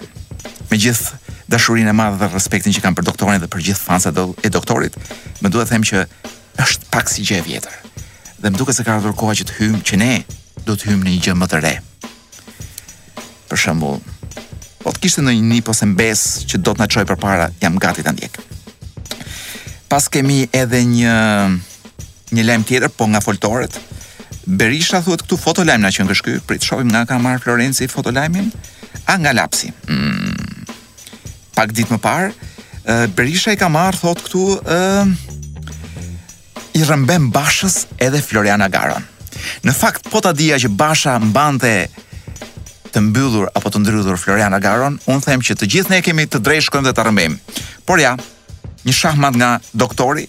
Megjithë 0.71 1.24
dashurinë 1.51 1.89
e 1.89 1.93
madhe 1.95 2.17
dhe 2.21 2.27
respektin 2.33 2.73
që 2.75 2.81
kam 2.83 2.95
për 2.97 3.05
doktorin 3.09 3.41
dhe 3.43 3.49
për 3.51 3.63
gjithë 3.69 3.81
fansat 3.85 4.17
e 4.45 4.49
doktorit, 4.53 4.95
më 5.43 5.51
duhet 5.53 5.69
të 5.69 5.75
them 5.75 5.85
që 5.85 6.03
është 6.65 6.89
pak 6.93 7.11
si 7.11 7.25
gjë 7.27 7.41
e 7.41 7.45
vjetër. 7.49 7.75
Dhe 8.41 8.51
më 8.51 8.59
duket 8.59 8.77
se 8.77 8.85
ka 8.87 8.97
ardhur 8.97 9.15
koha 9.17 9.35
që 9.39 9.47
të 9.49 9.57
hym 9.59 9.77
që 9.85 9.99
ne 10.01 10.11
do 10.65 10.75
të 10.75 10.89
hym 10.89 11.03
në 11.05 11.13
një 11.15 11.23
gjë 11.27 11.35
më 11.37 11.49
të 11.51 11.59
re. 11.65 11.73
Për 13.51 13.61
shembull, 13.61 13.99
po 14.81 14.93
të 14.93 15.03
kishte 15.05 15.25
ndonjë 15.25 15.45
nip 15.51 15.69
ose 15.69 15.85
mbes 15.91 16.23
që 16.49 16.61
do 16.65 16.73
të 16.73 16.81
na 16.81 16.87
çojë 16.89 17.09
përpara, 17.13 17.51
jam 17.61 17.77
gati 17.81 18.05
ta 18.05 18.15
ndjek. 18.15 18.39
Pas 19.91 20.09
kemi 20.11 20.41
edhe 20.57 20.81
një 20.95 21.15
një 22.35 22.45
lajm 22.47 22.65
tjetër 22.67 22.89
po 22.97 23.05
nga 23.07 23.21
foltoret. 23.21 23.77
Berisha 24.45 24.99
thuhet 25.05 25.23
këtu 25.25 25.37
fotolajm 25.41 25.81
na 25.81 25.89
qen 25.93 26.09
këshky, 26.09 26.39
prit 26.45 26.65
shohim 26.65 26.89
nga 26.93 27.03
ka 27.09 27.17
marr 27.21 27.41
Florenci 27.41 27.87
fotolajmin, 27.89 28.49
a 29.09 29.15
nga 29.21 29.31
lapsi. 29.33 29.71
Mm 29.89 30.54
pak 31.55 31.71
ditë 31.71 31.95
më 31.95 31.99
parë, 32.03 32.29
Berisha 33.17 33.55
i 33.55 33.57
ka 33.57 33.65
marrë 33.71 33.97
thot 33.97 34.19
këtu 34.27 34.41
ë 34.61 34.81
i 36.77 36.83
rëmbem 36.85 37.31
Bashës 37.33 37.85
edhe 38.03 38.19
Floriana 38.21 38.67
Garon. 38.69 39.01
Në 39.65 39.73
fakt, 39.73 40.05
po 40.11 40.21
ta 40.21 40.35
dija 40.37 40.59
që 40.61 40.69
Basha 40.77 41.15
mbante 41.21 41.71
të 42.91 43.01
mbyllur 43.09 43.49
apo 43.57 43.71
të 43.73 43.81
ndrydhur 43.81 44.19
Floriana 44.21 44.59
Garon, 44.61 44.99
unë 45.09 45.25
them 45.25 45.41
që 45.43 45.57
të 45.59 45.69
gjithë 45.73 45.95
ne 45.95 45.99
kemi 46.05 46.27
të 46.29 46.43
drejtë 46.45 46.67
shkojmë 46.67 46.89
dhe 46.91 46.95
ta 46.99 47.07
rëmbejm. 47.09 47.39
Por 47.89 48.03
ja, 48.03 48.13
një 48.85 48.93
shahmat 48.93 49.39
nga 49.39 49.53
doktori, 49.73 50.27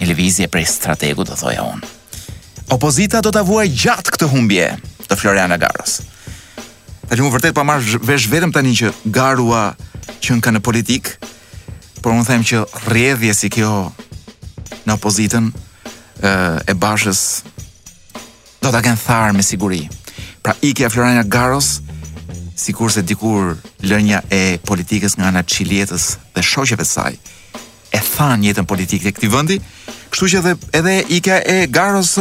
një 0.00 0.10
lëvizje 0.10 0.50
prej 0.52 0.66
strategut 0.72 1.30
do 1.30 1.38
thoja 1.38 1.68
unë. 1.70 1.94
Opozita 2.74 3.22
do 3.22 3.30
ta 3.30 3.46
vuajë 3.46 3.76
gjatë 3.84 4.16
këtë 4.16 4.30
humbje 4.34 4.68
të 5.06 5.20
Floriana 5.22 5.56
Garos 5.62 6.00
që 7.14 7.22
mu 7.22 7.30
vërtet 7.30 7.54
pa 7.54 7.62
marrë 7.66 8.00
vesh 8.04 8.26
vetëm 8.30 8.50
tani 8.54 8.72
që 8.74 8.90
garua 9.14 9.68
që 10.24 10.36
në 10.38 10.42
ka 10.42 10.50
në 10.56 10.62
politik, 10.64 11.12
por 12.02 12.14
unë 12.16 12.26
them 12.26 12.42
që 12.46 12.64
rrjedhje 12.88 13.34
si 13.34 13.50
kjo 13.52 13.70
në 14.86 14.96
opozitën 14.96 15.46
e, 15.46 16.30
e 16.66 16.74
bashës 16.74 17.20
do 18.62 18.72
ta 18.74 18.82
kenë 18.82 18.98
tharë 19.04 19.36
me 19.38 19.44
siguri. 19.46 19.84
Pra 20.42 20.54
ikja 20.66 20.90
Florana 20.90 21.22
Garos 21.26 21.78
kur 22.74 22.90
se 22.90 23.02
dikur 23.06 23.52
lënja 23.86 24.22
e 24.32 24.56
politikës 24.66 25.14
nga 25.20 25.28
ana 25.30 25.42
qiljetës 25.46 26.04
dhe 26.34 26.42
shoqeve 26.42 26.82
saj 26.88 27.12
e 27.94 28.00
than 28.08 28.42
jetën 28.42 28.66
politike 28.66 29.06
të 29.06 29.14
këtij 29.18 29.30
vendi, 29.30 29.58
kështu 30.10 30.28
që 30.32 30.40
edhe 30.40 30.54
edhe 30.80 30.94
ikja 31.14 31.36
e 31.46 31.58
Garos 31.70 32.16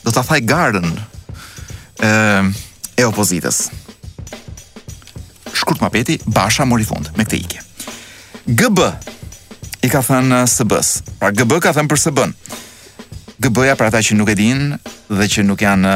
do 0.00 0.10
ta 0.10 0.24
thaj 0.26 0.40
garën. 0.50 0.88
Ëm 2.10 2.50
e 2.98 3.06
opozitës. 3.06 3.68
Shkurt 5.54 5.80
ma 5.82 5.90
peti, 5.90 6.18
Basha 6.26 6.66
mori 6.66 6.84
fund 6.86 7.10
me 7.18 7.24
këtë 7.26 7.38
ikje. 7.38 7.62
GB 8.48 8.82
i 9.86 9.90
ka 9.92 10.00
thënë 10.02 10.40
SB-s. 10.48 10.98
Pra 11.20 11.30
GB 11.34 11.58
ka 11.62 11.74
thënë 11.76 11.90
për 11.90 12.00
SB-n. 12.02 12.32
GB-ja 13.38 13.76
për 13.78 13.90
ata 13.90 14.00
që 14.02 14.16
nuk 14.18 14.32
e 14.32 14.36
dinë 14.38 14.80
dhe 15.20 15.28
që 15.34 15.44
nuk 15.46 15.60
janë 15.62 15.92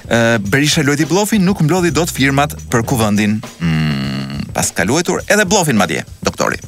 Ë 0.09 0.19
Berisha 0.53 0.81
Lojti 0.85 1.05
Bllofi 1.09 1.37
nuk 1.41 1.61
mblodhi 1.65 1.89
dot 1.97 2.11
firmat 2.13 2.53
për 2.71 2.85
kuvendin. 2.91 3.35
Mm, 3.61 4.45
pas 4.53 4.69
kaluetur 4.77 5.23
edhe 5.25 5.45
Bllofin 5.49 5.77
madje, 5.81 6.05
doktori. 6.25 6.61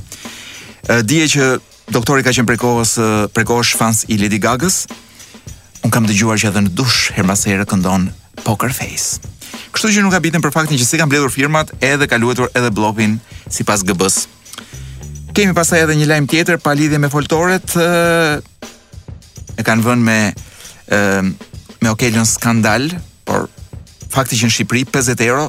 Ë 0.89 1.01
dije 1.05 1.29
që 1.35 1.49
doktori 1.91 2.23
ka 2.23 2.31
qenë 2.31 2.47
prej 2.47 2.59
kohës 2.61 2.91
prej 3.35 3.47
kohës 3.51 3.73
fans 3.75 4.05
i 4.11 4.17
Lady 4.19 4.39
Gaga's. 4.41 4.85
Un 5.85 5.91
kam 5.93 6.07
dëgjuar 6.07 6.39
që 6.39 6.51
edhe 6.51 6.61
në 6.67 6.71
dush 6.77 7.09
her 7.15 7.25
pas 7.27 7.43
here 7.49 7.65
këndon 7.67 8.07
Poker 8.45 8.71
Face. 8.73 9.19
Kështu 9.73 9.91
që 9.95 10.03
nuk 10.05 10.13
ka 10.15 10.21
për 10.23 10.53
faktin 10.55 10.79
që 10.79 10.87
si 10.87 10.97
kanë 10.99 11.09
mbledhur 11.11 11.33
firmat 11.33 11.73
edhe 11.83 12.07
ka 12.07 12.17
luetur 12.21 12.49
edhe 12.55 12.71
blopin 12.71 13.17
si 13.51 13.63
pas 13.67 13.83
GBS. 13.83 14.23
Kemi 15.35 15.53
pasaj 15.55 15.83
edhe 15.85 15.95
një 15.99 16.07
lajmë 16.11 16.27
tjetër 16.31 16.57
pa 16.63 16.73
lidhje 16.75 16.99
me 16.99 17.09
foltoret 17.11 17.75
e 19.57 19.63
kanë 19.63 19.85
vën 19.85 20.01
me 20.09 20.19
me 21.81 21.91
okelion 21.91 22.27
skandal 22.29 22.87
por 23.25 23.47
fakti 24.11 24.37
që 24.37 24.47
në 24.49 24.53
Shqipëri 24.55 24.81
50 24.91 25.23
euro 25.31 25.47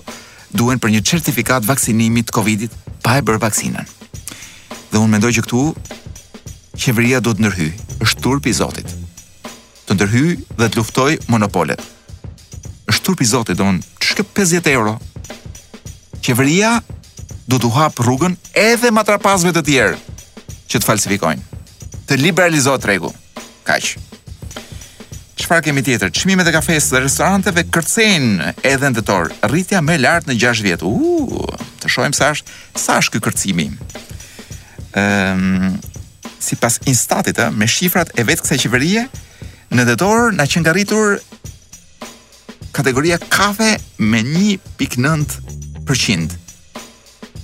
duen 0.55 0.79
për 0.79 0.93
një 0.95 1.03
certifikat 1.09 1.67
vaksinimit 1.67 2.31
Covidit 2.35 2.73
pa 3.03 3.19
e 3.19 3.25
bërë 3.27 3.43
vaksinën. 3.43 3.91
Dhe 4.93 5.01
unë 5.01 5.13
mendoj 5.17 5.33
që 5.39 5.43
këtu 5.47 5.67
qeveria 6.79 7.21
do 7.21 7.33
të 7.37 7.43
ndërhy, 7.45 7.71
është 8.05 8.25
turpi 8.25 8.53
i 8.53 8.57
Zotit. 8.57 8.89
Të 9.87 9.97
ndërhy 9.97 10.25
dhe 10.59 10.69
të 10.69 10.81
luftoj 10.81 11.17
monopolet. 11.33 11.81
është 12.93 13.05
turpi 13.07 13.25
i 13.25 13.27
Zotit, 13.31 13.57
domon, 13.57 13.79
ç'ka 14.01 14.25
50 14.37 14.67
euro. 14.73 14.99
Qeveria 16.21 16.81
do 17.49 17.57
të 17.57 17.71
hap 17.77 17.99
rrugën 18.05 18.35
edhe 18.55 18.91
matrapazve 18.93 19.53
të 19.55 19.63
tjerë 19.65 19.97
që 20.71 20.79
të 20.81 20.87
falsifikojnë. 20.87 21.61
Të 22.07 22.19
liberalizohet 22.21 22.83
tregu. 22.85 23.09
Kaq. 23.65 23.95
Çfarë 25.41 25.65
kemi 25.65 25.83
tjetër? 25.83 26.13
Çmimet 26.13 26.47
e 26.47 26.53
kafesë 26.53 26.93
dhe 26.97 27.01
restoranteve 27.07 27.65
kërcejn 27.65 28.29
edhe 28.63 28.93
ndëtor. 28.93 29.33
Rritja 29.49 29.81
më 29.83 29.97
lart 30.03 30.29
në 30.29 30.37
6 30.43 30.61
vjet. 30.67 30.83
U, 30.85 31.47
të 31.81 31.87
shohim 31.89 32.13
sa 32.13 32.33
është 32.35 32.51
sa 32.77 32.99
është 33.01 33.17
ky 33.17 33.25
kërcimi. 33.29 33.67
Ehm 35.01 35.81
si 36.43 36.57
pas 36.59 36.79
instatit 36.87 37.39
e, 37.39 37.47
me 37.55 37.67
shifrat 37.71 38.09
e 38.19 38.25
vetë 38.27 38.43
kësaj 38.45 38.59
qeverie, 38.67 39.07
në 39.73 39.83
detorë 39.89 40.35
në 40.37 40.45
qenë 40.53 40.65
nga 40.67 40.75
kategoria 42.73 43.19
kafe 43.29 43.67
me 44.01 44.23
1.9%. 44.23 46.29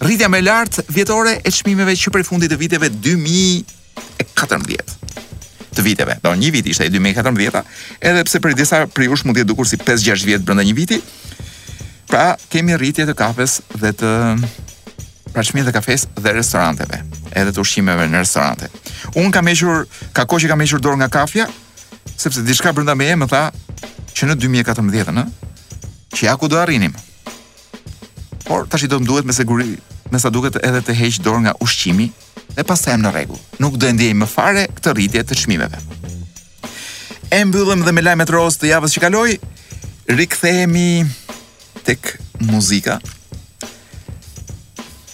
Rritja 0.00 0.28
me 0.32 0.40
lartë 0.42 0.82
vjetore 0.94 1.34
e 1.44 1.50
qmimeve 1.52 1.92
që 1.98 2.10
për 2.14 2.24
fundit 2.24 2.50
të 2.50 2.56
viteve 2.60 2.88
2014 2.90 3.64
të 5.76 5.82
viteve. 5.84 6.16
Do 6.24 6.32
një 6.38 6.52
vit 6.54 6.66
ishte 6.72 6.88
2014, 6.90 7.62
edhe 8.00 8.24
pse 8.26 8.40
për 8.42 8.54
disa 8.58 8.84
për 8.88 9.04
ju 9.08 9.16
mund 9.26 9.36
të 9.38 9.44
dukur 9.50 9.66
si 9.68 9.76
5-6 9.82 10.24
vjet 10.30 10.42
brenda 10.48 10.62
një 10.66 10.74
viti. 10.78 11.00
Pra, 12.08 12.30
kemi 12.50 12.76
rritje 12.80 13.04
të 13.06 13.14
kafes 13.20 13.58
dhe 13.76 13.92
të 13.92 14.12
pra 15.34 15.42
çmimeve 15.44 15.70
të 15.70 15.72
kafes 15.76 16.06
dhe 16.18 16.32
restoranteve 16.40 17.02
edhe 17.36 17.52
të 17.52 17.60
ushqimeve 17.62 18.06
në 18.08 18.22
restorante. 18.22 18.68
Unë 19.18 19.32
kam 19.34 19.48
hequr 19.50 19.82
ka 20.16 20.24
kohë 20.28 20.44
që 20.46 20.50
kam 20.52 20.62
hequr 20.64 20.82
dorë 20.84 21.00
nga 21.02 21.10
kafja, 21.12 21.46
sepse 22.16 22.44
diçka 22.46 22.72
brenda 22.76 22.94
meje 22.98 23.16
më 23.20 23.28
tha 23.30 23.42
që 24.16 24.28
në 24.30 24.38
2014-ën, 24.42 25.28
që 26.14 26.24
ja 26.26 26.36
ku 26.40 26.48
do 26.50 26.58
arrinim. 26.60 26.94
Por 28.46 28.66
tash 28.70 28.86
i 28.86 28.90
do 28.90 28.98
duhet 29.04 29.28
me 29.28 29.34
siguri, 29.36 29.76
me 30.10 30.18
sa 30.20 30.32
duket 30.32 30.56
edhe 30.64 30.80
të 30.86 30.94
heq 31.00 31.18
dorë 31.24 31.44
nga 31.46 31.56
ushqimi 31.64 32.08
dhe 32.56 32.64
pastaj 32.64 32.96
jam 32.96 33.04
në 33.04 33.12
rregull. 33.14 33.40
Nuk 33.62 33.76
do 33.76 33.88
e 33.88 33.92
ndiej 33.94 34.14
më 34.16 34.26
fare 34.30 34.64
këtë 34.72 34.94
rritje 34.96 35.24
të 35.28 35.38
çmimeve. 35.44 35.80
E 37.28 37.42
mbyllëm 37.44 37.82
dhe 37.84 37.92
me 37.92 38.02
lajmet 38.04 38.30
roz 38.32 38.56
të 38.56 38.70
javës 38.72 38.94
që 38.96 39.02
kaloi, 39.04 39.34
rikthehemi 40.08 41.04
tek 41.84 42.14
muzika. 42.48 42.96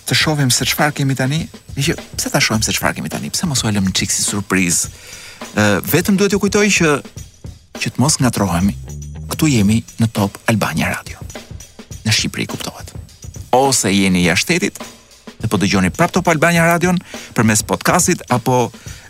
Të 0.04 0.14
shohim 0.14 0.50
se 0.54 0.66
çfarë 0.68 0.94
kemi 1.00 1.16
tani 1.18 1.42
Dhe 1.74 1.82
që 1.82 1.94
pse 2.14 2.30
ta 2.30 2.40
shohim 2.42 2.62
se 2.62 2.72
çfarë 2.74 2.98
kemi 3.00 3.10
tani? 3.10 3.32
Pse 3.34 3.46
mos 3.50 3.64
u 3.66 3.70
lëm 3.74 3.88
çiksi 3.98 4.22
surpriz? 4.22 4.84
Ë 5.58 5.80
vetëm 5.90 6.14
duhet 6.18 6.30
t'ju 6.30 6.38
kujtoj 6.44 6.68
që 6.70 6.90
që 7.82 7.92
të 7.94 8.02
mos 8.02 8.20
ngatrohemi. 8.22 8.74
Ktu 9.34 9.48
jemi 9.50 9.80
në 10.00 10.08
Top 10.14 10.36
Albania 10.50 10.92
Radio. 10.94 11.18
Në 12.06 12.12
Shqipëri 12.14 12.46
kuptohet. 12.52 12.92
Ose 13.58 13.90
jeni 13.90 14.22
jashtë 14.22 14.44
shtetit 14.44 14.78
dhe 15.40 15.50
po 15.50 15.58
dëgjoni 15.58 15.90
prap 15.94 16.14
Top 16.14 16.30
Albania 16.30 16.66
Radio 16.68 16.94
përmes 17.34 17.64
podcastit 17.66 18.22
apo 18.30 18.68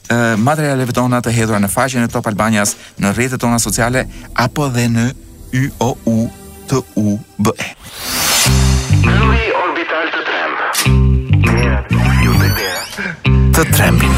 ë 0.08 0.38
materialeve 0.40 0.96
tona 0.96 1.20
të 1.24 1.34
hedhura 1.36 1.60
në 1.60 1.68
faqen 1.72 2.06
e 2.08 2.12
Top 2.14 2.28
Albanias 2.32 2.74
në 3.00 3.12
rrjetet 3.16 3.44
tona 3.44 3.60
sociale 3.60 4.06
apo 4.40 4.70
dhe 4.72 4.88
në 4.94 5.06
Y 5.60 5.68
O 5.84 5.92
U 6.08 6.16
T 6.68 6.80
U 7.04 7.18
B 7.38 7.52
E. 7.60 7.68
orbital 9.04 10.16
të 10.16 10.24
tremb 10.30 11.23
të 13.24 13.62
trembin. 13.74 14.10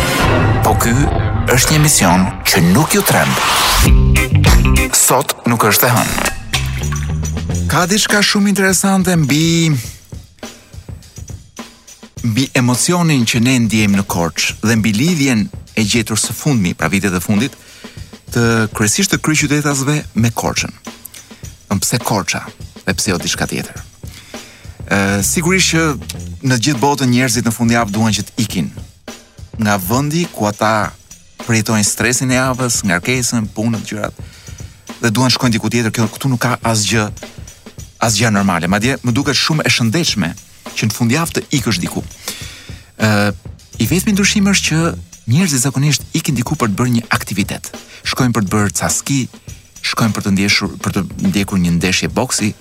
Po 0.64 0.74
ky 0.83 0.93
është 1.55 1.72
një 1.77 1.83
mision 1.85 2.27
që 2.47 2.61
nuk 2.74 2.93
ju 2.95 3.01
tremb. 3.07 4.24
Sot 4.93 5.33
nuk 5.49 5.64
është 5.64 5.89
e 5.89 5.93
hënë. 5.95 7.64
Ka 7.72 7.87
diçka 7.89 8.20
shumë 8.22 8.51
interesante 8.53 9.14
mbi 9.16 9.70
mbi 12.27 12.45
emocionin 12.59 13.24
që 13.24 13.41
ne 13.47 13.55
ndiejmë 13.64 14.03
në 14.03 14.05
Korç 14.11 14.53
dhe 14.64 14.77
mbi 14.77 14.93
lidhjen 14.93 15.47
e 15.77 15.85
gjetur 15.87 16.20
së 16.20 16.37
fundmi 16.37 16.74
pra 16.77 16.91
vitet 16.93 17.16
e 17.16 17.20
fundit 17.22 17.57
të 18.35 18.45
kryesisht 18.77 19.14
të 19.14 19.22
qytetasve 19.24 19.99
me 20.20 20.29
Korçën. 20.35 20.72
Ëm 21.72 21.81
pse 21.81 21.97
Korça, 22.05 22.45
e 22.85 22.93
pse 22.93 23.11
jo 23.14 23.18
diçka 23.22 23.47
tjetër. 23.49 23.81
Ë 24.93 24.99
sigurisht 25.24 25.72
që 25.74 25.83
në 26.47 26.57
gjithë 26.62 26.78
botën 26.80 27.11
njerëzit 27.11 27.47
në 27.49 27.53
fundjavë 27.57 27.90
duan 27.97 28.14
që 28.14 28.22
të 28.28 28.34
ikin 28.44 28.68
nga 29.59 29.74
vendi 29.88 30.22
ku 30.30 30.47
ata 30.47 30.90
përjetojnë 31.42 31.86
stresin 31.86 32.30
e 32.32 32.36
javës, 32.38 32.80
ngarkesën, 32.86 33.49
punën, 33.57 33.82
gjërat 33.88 34.20
dhe 35.01 35.11
duan 35.16 35.30
shkojnë 35.32 35.57
diku 35.57 35.70
tjetër, 35.72 35.92
kjo 35.94 36.07
këtu 36.14 36.30
nuk 36.30 36.42
ka 36.47 36.53
asgjë 36.70 37.09
asgjë 38.07 38.30
normale. 38.32 38.68
Madje 38.70 38.94
më 39.05 39.14
duket 39.16 39.36
shumë 39.38 39.66
e 39.66 39.72
shëndetshme 39.74 40.30
që 40.76 40.88
në 40.88 40.94
fundjavë 40.97 41.36
të 41.38 41.42
ikësh 41.59 41.80
diku. 41.82 42.03
ë 42.97 43.09
uh, 43.09 43.36
I 43.78 43.84
vetëmi 43.90 44.12
ndryshim 44.14 44.47
është 44.49 44.68
që 44.68 44.92
njerëzit 45.28 45.61
zakonisht 45.61 46.03
ikin 46.16 46.34
diku 46.34 46.57
për 46.57 46.70
të 46.70 46.76
bërë 46.78 46.92
një 46.94 47.03
aktivitet. 47.16 47.68
Shkojnë 48.09 48.32
për 48.36 48.42
të 48.47 48.53
bërë 48.55 48.72
ca 48.78 48.88
ski, 48.92 49.26
shkojnë 49.82 50.14
për 50.16 50.22
të 50.24 50.32
ndjeshur 50.36 50.70
për 50.82 50.94
të 50.97 51.03
ndjekur 51.28 51.59
një 51.61 51.74
ndeshje 51.76 52.09
boksi, 52.16 52.55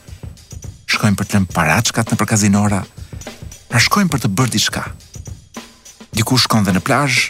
shkojnë 0.91 1.15
për 1.19 1.25
të 1.29 1.35
lënë 1.37 1.51
paraçkat 1.55 2.11
nëpër 2.11 2.29
kazinora, 2.33 2.81
Pra 3.75 3.81
shkojmë 3.83 4.07
për 4.07 4.21
të 4.23 4.29
bërë 4.39 4.51
diçka. 4.55 4.81
Dikush 6.15 6.45
shkon 6.45 6.63
dhe 6.63 6.71
në 6.77 6.81
plazh, 6.87 7.25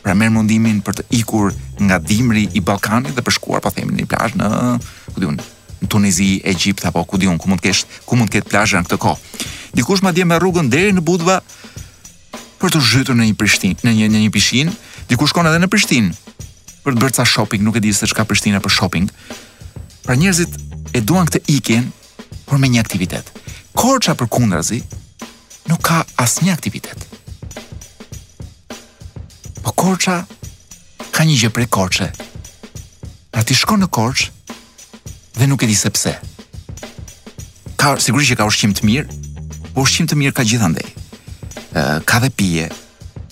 pra 0.00 0.14
merr 0.16 0.32
mundimin 0.32 0.78
për 0.80 0.96
të 0.96 1.04
ikur 1.18 1.50
nga 1.84 1.98
dhimbri 2.00 2.46
i 2.56 2.62
Ballkanit 2.64 3.12
dhe 3.12 3.20
për 3.26 3.36
shkuar 3.36 3.60
po 3.66 3.74
themin 3.76 3.98
në 4.00 4.06
plazh 4.14 4.38
në, 4.40 4.48
ku 5.12 5.20
diun, 5.26 5.36
në 5.82 5.90
Tunizi, 5.92 6.30
Egjipt 6.54 6.86
apo 6.88 7.02
ku 7.04 7.20
diun, 7.20 7.36
ku 7.36 7.52
mund 7.52 7.60
të 7.60 7.68
kesh, 7.68 7.82
ku 8.08 8.16
mund 8.16 8.32
të 8.32 8.38
ketë 8.38 8.54
plazhën 8.54 8.88
këtë 8.88 8.98
kohë. 9.04 9.46
Dikush 9.76 10.00
madje 10.08 10.24
me 10.24 10.40
rrugën 10.40 10.72
deri 10.72 10.96
në 10.96 11.04
Budva 11.04 11.36
për 12.56 12.72
të 12.78 12.84
zhytur 12.88 13.20
në 13.20 13.28
një 13.34 13.38
Prishtinë, 13.44 13.82
në 13.84 13.92
një 14.00 14.08
në 14.16 14.24
një 14.24 14.32
pishinë, 14.40 14.72
dikush 15.12 15.34
shkon 15.36 15.52
edhe 15.52 15.60
në 15.60 15.68
Prishtinë 15.68 16.16
për 16.86 16.94
të 16.94 16.96
bërë 17.04 17.18
ca 17.20 17.28
shopping, 17.34 17.60
nuk 17.68 17.76
e 17.76 17.84
di 17.84 17.92
se 17.92 18.08
çka 18.08 18.24
Prishtina 18.24 18.64
për 18.64 18.78
shopping. 18.78 19.12
Pra 20.08 20.16
njerëzit 20.16 20.56
e 20.96 21.04
duan 21.04 21.28
këtë 21.28 21.44
ikën 21.60 21.92
por 22.48 22.56
me 22.56 22.72
një 22.72 22.86
aktivitet. 22.88 23.28
Korça 23.76 24.16
përkundrazi, 24.16 24.80
nuk 25.68 25.82
ka 25.84 26.02
asnjë 26.20 26.52
aktivitet. 26.54 26.98
Po 29.62 29.74
korça 29.74 30.22
ka 31.12 31.26
një 31.26 31.38
gjë 31.42 31.50
prej 31.54 31.68
korçe. 31.72 32.08
A 32.10 33.38
pra 33.38 33.44
ti 33.44 33.52
shkon 33.56 33.82
në 33.84 33.90
korç 33.92 34.30
dhe 35.36 35.48
nuk 35.50 35.62
e 35.62 35.68
di 35.68 35.74
pse. 35.76 36.14
Ka 37.76 37.96
sigurisht 38.00 38.30
që 38.32 38.38
ka 38.40 38.48
ushqim 38.48 38.72
të 38.72 38.86
mirë, 38.88 39.08
po 39.74 39.84
ushqim 39.84 40.06
të 40.08 40.14
mirë 40.16 40.32
ka 40.36 40.42
gjithandej. 40.48 40.86
Ë 41.76 41.82
ka 42.08 42.20
dhe 42.24 42.30
pije, 42.30 42.70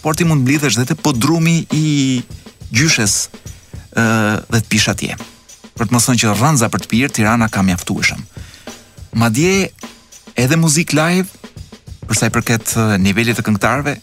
por 0.02 0.16
ti 0.16 0.24
mund 0.24 0.44
mblidhesh 0.44 0.76
dhe 0.76 0.84
te 0.84 0.94
podrumi 0.94 1.64
i 1.72 2.20
gjyshes 2.74 3.30
ë 3.96 4.04
dhe 4.52 4.60
të 4.60 4.68
pish 4.68 4.90
atje. 4.92 5.16
Për 5.74 5.88
të 5.88 5.94
mos 5.96 6.04
thënë 6.06 6.20
që 6.22 6.34
rranza 6.36 6.66
për 6.70 6.82
të 6.84 6.90
pirë 6.92 7.12
Tirana 7.12 7.48
ka 7.50 7.62
Ma 7.62 7.74
Madje 9.26 9.70
edhe 10.36 10.56
muzik 10.56 10.92
live 10.92 11.26
për 12.08 12.18
sa 12.18 12.28
i 12.28 12.32
përket 12.34 12.72
nivelit 13.02 13.38
të 13.38 13.44
këngëtarëve, 13.46 13.94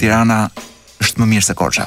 Tirana 0.00 0.42
është 1.04 1.20
më 1.22 1.28
mirë 1.32 1.46
se 1.48 1.56
Korça. 1.56 1.86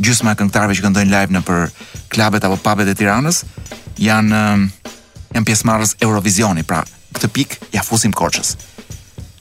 Gjysma 0.00 0.34
e 0.34 0.38
këngëtarëve 0.40 0.76
që 0.78 0.84
këndojnë 0.86 1.12
live 1.12 1.34
në 1.36 1.42
për 1.46 1.68
klubet 2.12 2.46
apo 2.46 2.58
pubet 2.64 2.88
e 2.92 2.96
Tiranës 2.98 3.42
janë 4.00 4.40
janë 5.34 5.44
pjesëmarrës 5.46 5.92
Eurovisioni, 6.02 6.64
pra 6.66 6.82
këtë 7.16 7.30
pikë 7.36 7.68
ja 7.76 7.82
fusim 7.86 8.14
Korçës. 8.16 8.54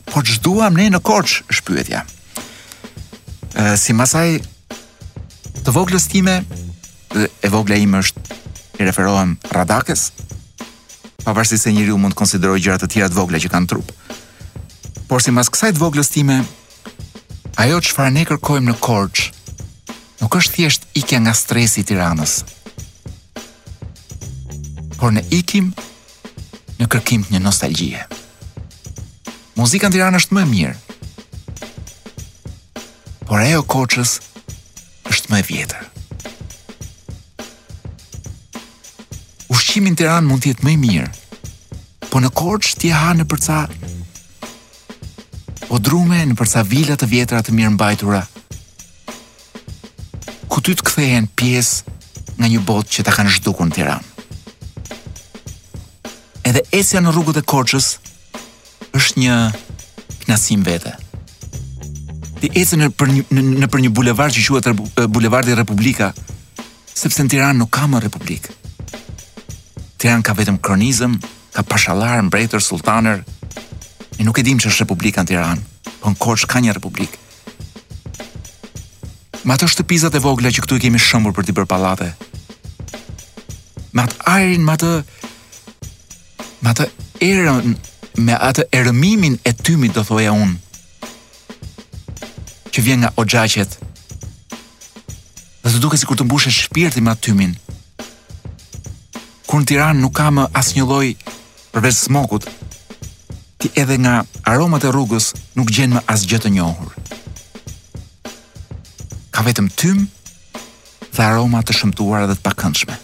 Po 0.09 0.21
ç'duam 0.25 0.75
ne 0.77 0.89
në 0.93 0.99
Korç, 1.05 1.39
është 1.49 1.71
pyetja. 1.71 2.03
Ë 3.57 3.77
si 3.82 3.93
masaj 3.97 4.36
të 5.65 5.73
voglës 5.75 6.05
time 6.11 6.36
dhe 7.13 7.27
e 7.43 7.49
vogla 7.49 7.75
ime 7.82 8.03
është 8.03 8.38
i 8.80 8.86
referohem 8.88 9.34
Radakes, 9.51 10.09
pavarësisht 11.25 11.65
se 11.67 11.73
njeriu 11.73 11.97
mund 11.99 12.13
të 12.15 12.21
konsiderojë 12.21 12.63
gjëra 12.67 12.82
të 12.84 12.89
tjera 12.93 13.09
të 13.09 13.17
vogla 13.17 13.41
që 13.43 13.49
kanë 13.53 13.71
trup 13.71 13.89
por 15.10 15.20
si 15.26 15.34
mas 15.34 15.49
kësaj 15.49 15.74
të 15.74 15.82
voglës 15.82 16.12
time, 16.14 16.36
ajo 17.57 17.78
që 17.86 17.95
farë 17.97 18.12
ne 18.14 18.24
kërkojmë 18.30 18.70
në 18.70 18.76
korç, 18.86 19.24
nuk 20.22 20.38
është 20.38 20.55
thjesht 20.60 20.86
ikja 21.01 21.18
nga 21.26 21.34
stresi 21.34 21.82
tiranës, 21.89 22.34
por 24.99 25.12
në 25.16 25.24
ikim 25.34 25.72
në 26.80 26.88
kërkim 26.93 27.26
të 27.26 27.34
një 27.36 27.41
nostalgjie. 27.47 28.05
Muzika 29.57 29.89
në 29.89 29.97
tiranë 29.97 30.22
është 30.22 30.38
më 30.38 30.45
mirë, 30.53 30.78
por 33.26 33.41
ajo 33.41 33.66
korçës 33.74 34.20
është 35.10 35.34
më 35.34 35.41
vjetër. 35.49 35.89
Ushqimin 39.57 39.97
të 39.97 40.05
ranë 40.05 40.30
mund 40.30 40.45
tjetë 40.45 40.66
më 40.70 40.78
mirë, 40.86 41.14
por 42.14 42.22
në 42.22 42.30
korç 42.38 42.76
tje 42.78 42.93
ha 42.93 43.10
në 43.18 43.26
përca 43.30 43.66
o 45.70 45.78
drume 45.78 46.22
në 46.26 46.36
përsa 46.38 46.63
vila 46.67 46.95
të 46.99 47.07
vjetra 47.13 47.39
të 47.45 47.53
mirë 47.53 47.72
mbajtura. 47.76 48.24
Kuty 50.49 50.74
të 50.76 50.86
kthehen 50.89 51.28
pjesë 51.38 51.95
nga 52.39 52.49
një 52.49 52.63
botë 52.65 52.93
që 52.95 53.05
ta 53.05 53.13
kanë 53.13 53.34
zhdukur 53.38 53.70
në 53.70 53.76
Tiranë. 53.78 54.07
Edhe 56.49 56.63
esja 56.74 57.01
në 57.03 57.13
rrugët 57.13 57.38
e 57.41 57.45
Korçës 57.45 57.91
është 58.97 59.22
një 59.26 59.36
knasim 60.24 60.65
vete. 60.65 60.95
Ti 62.39 62.49
ecën 62.55 62.80
në 62.82 62.88
për 62.97 63.11
një 63.13 63.24
në, 63.30 63.41
në 63.61 63.67
për 63.70 63.84
një 63.84 63.93
bulevard 63.93 64.34
që 64.34 64.45
quhet 64.47 65.01
Bulevardi 65.13 65.53
Republika, 65.57 66.09
sepse 66.95 67.22
në 67.26 67.34
Tiranë 67.36 67.59
nuk 67.61 67.72
ka 67.76 67.86
më 67.91 68.01
Republikë. 68.07 68.55
Tiran 69.99 70.24
ka 70.24 70.32
vetëm 70.34 70.57
kronizëm, 70.63 71.17
ka 71.53 71.61
pashallar, 71.67 72.24
mbretër, 72.24 72.63
sultaner, 72.63 73.20
E 74.20 74.24
nuk 74.28 74.38
e 74.39 74.43
dim 74.43 74.59
që 74.59 74.67
është 74.67 74.84
Republika 74.84 75.24
në 75.24 75.30
Tiranë, 75.32 75.61
po 76.03 76.11
në 76.11 76.17
Korçë 76.20 76.47
ka 76.51 76.59
një 76.59 76.74
republikë. 76.76 77.15
Me 79.47 79.55
ato 79.55 79.70
shtëpizat 79.72 80.17
e 80.20 80.20
vogla 80.20 80.51
që 80.51 80.65
këtu 80.65 80.76
i 80.76 80.84
kemi 80.84 80.99
shëmbur 80.99 81.32
për 81.38 81.47
t'i 81.47 81.55
bërë 81.55 81.70
palate. 81.72 82.09
Me 83.95 84.03
atë 84.03 84.20
ajrin, 84.34 84.65
me 84.67 84.76
atë... 84.76 84.91
Me 86.67 86.72
atë 86.76 86.89
erën, 87.30 87.70
me 88.28 88.36
atë 88.49 88.65
erëmimin 88.82 89.38
e 89.47 89.53
tymit, 89.55 89.93
do 89.95 90.03
thoja 90.03 90.34
unë. 90.36 90.59
Që 92.76 92.84
vjen 92.89 93.05
nga 93.05 93.13
o 93.15 93.24
gjaqet. 93.24 93.78
Dhe 95.63 95.72
të 95.72 95.78
duke 95.80 95.95
si 95.97 96.09
kur 96.09 96.20
të 96.20 96.28
mbushe 96.28 96.51
shpirti 96.51 96.99
me 97.01 97.15
atë 97.15 97.30
tymin. 97.32 97.55
Kur 99.47 99.63
në 99.63 99.72
Tiranë 99.72 100.03
nuk 100.03 100.20
ka 100.20 100.28
më 100.36 100.49
një 100.51 100.89
loj 100.91 101.05
përveç 101.72 102.01
smokut, 102.09 102.49
ti 103.60 103.68
edhe 103.76 103.99
nga 103.99 104.22
aromat 104.47 104.86
e 104.88 104.89
rrugës 104.95 105.34
nuk 105.60 105.70
gjen 105.76 105.93
më 105.97 106.05
asgjë 106.10 106.38
të 106.45 106.51
njohur. 106.55 106.93
Ka 109.36 109.43
vetëm 109.45 109.68
tym 109.82 110.05
dhe 111.12 111.26
aroma 111.26 111.60
të 111.64 111.76
shëmtuara 111.76 112.26
dhe 112.30 112.38
të 112.39 112.45
pakëndshme. 112.47 112.95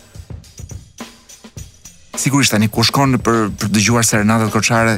Sigurisht 2.15 2.55
tani 2.55 2.69
kur 2.71 2.87
shkon 2.87 3.19
për 3.19 3.51
për 3.59 3.69
dëgjuar 3.75 4.07
serenadat 4.07 4.53
korçare, 4.55 4.95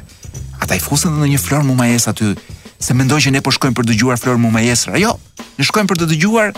ata 0.62 0.78
i 0.78 0.82
fusën 0.84 1.18
në 1.18 1.32
një 1.34 1.41
flor 1.41 1.66
mumajes 1.66 2.05
aty, 2.14 2.36
se 2.78 2.93
mendoj 2.93 3.20
që 3.26 3.34
ne 3.39 3.41
po 3.41 3.49
shkojmë 3.51 3.76
për 3.82 3.88
të 3.89 3.95
dëgjuar 3.95 4.22
flor 4.22 4.38
mumajes. 4.38 4.86
Jo, 5.01 5.18
ne 5.58 5.64
shkojmë 5.66 5.89
për 5.89 6.03
të 6.03 6.12
dëgjuar 6.14 6.53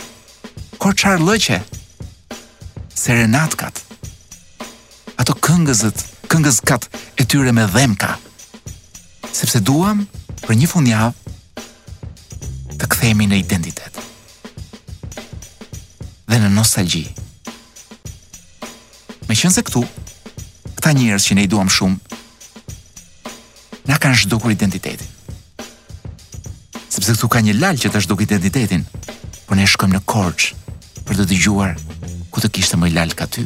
korçar 0.78 1.24
lëqe. 1.24 1.62
Serenatkat. 3.00 3.80
Ato 5.20 5.32
këngëzët, 5.40 6.06
këngëzkat 6.32 6.92
e 7.16 7.24
tyre 7.26 7.56
me 7.56 7.64
dhemka. 7.68 8.14
ka 8.18 8.18
sepse 9.36 9.60
duam 9.64 10.06
për 10.46 10.56
një 10.60 10.70
fundjavë 10.72 11.36
të 12.80 12.88
kthehemi 12.92 13.28
në 13.30 13.42
identitet. 13.44 14.00
Dhe 16.30 16.40
në 16.40 16.50
nostalgji. 16.54 17.06
Me 19.30 19.36
qënë 19.38 19.54
se 19.54 19.64
këtu, 19.68 19.84
këta 20.78 20.94
njerëz 20.98 21.26
që 21.30 21.36
ne 21.38 21.44
i 21.46 21.50
duam 21.52 21.70
shumë, 21.70 21.98
na 23.90 23.98
kanë 24.02 24.22
zhdukur 24.24 24.54
identitetin. 24.54 25.10
Sepse 26.90 27.16
këtu 27.16 27.28
ka 27.30 27.42
një 27.46 27.58
lal 27.60 27.78
që 27.78 27.92
të 27.94 28.02
zhduk 28.06 28.24
identitetin, 28.26 28.86
po 29.46 29.56
ne 29.58 29.66
shkojmë 29.70 29.98
në 29.98 30.06
Korç 30.10 30.52
për 31.08 31.20
të 31.20 31.26
dëgjuar 31.34 31.76
ku 32.30 32.42
të 32.44 32.52
kishte 32.56 32.78
më 32.78 32.92
lal 32.96 33.14
ka 33.18 33.26
ty. 33.30 33.46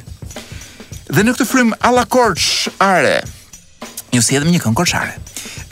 Dhe 1.13 1.23
në 1.23 1.33
këtë 1.35 1.47
frym 1.49 1.75
alla 1.81 2.05
Korç 2.07 2.67
are 2.79 3.21
një 4.13 4.21
sjellëm 4.21 4.51
një 4.53 4.59
këngë 4.63 4.77
korçare. 4.77 5.13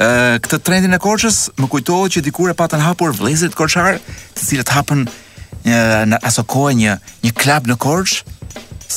Ë 0.01 0.39
këtë 0.41 0.59
trendin 0.65 0.95
e 0.95 0.99
korçës 1.01 1.37
më 1.61 1.67
kujtohet 1.69 2.15
që 2.15 2.23
dikur 2.25 2.49
e 2.53 2.57
patën 2.57 2.81
hapur 2.81 3.13
vëllezërit 3.17 3.57
korçar, 3.57 3.99
të 4.01 4.47
cilët 4.47 4.71
hapën 4.75 5.05
një, 5.05 5.79
në 6.09 6.17
aso 6.25 6.43
kohë 6.49 6.73
një 6.79 6.95
një 7.25 7.31
klub 7.37 7.67
në 7.69 7.75
Korçë, 7.77 8.23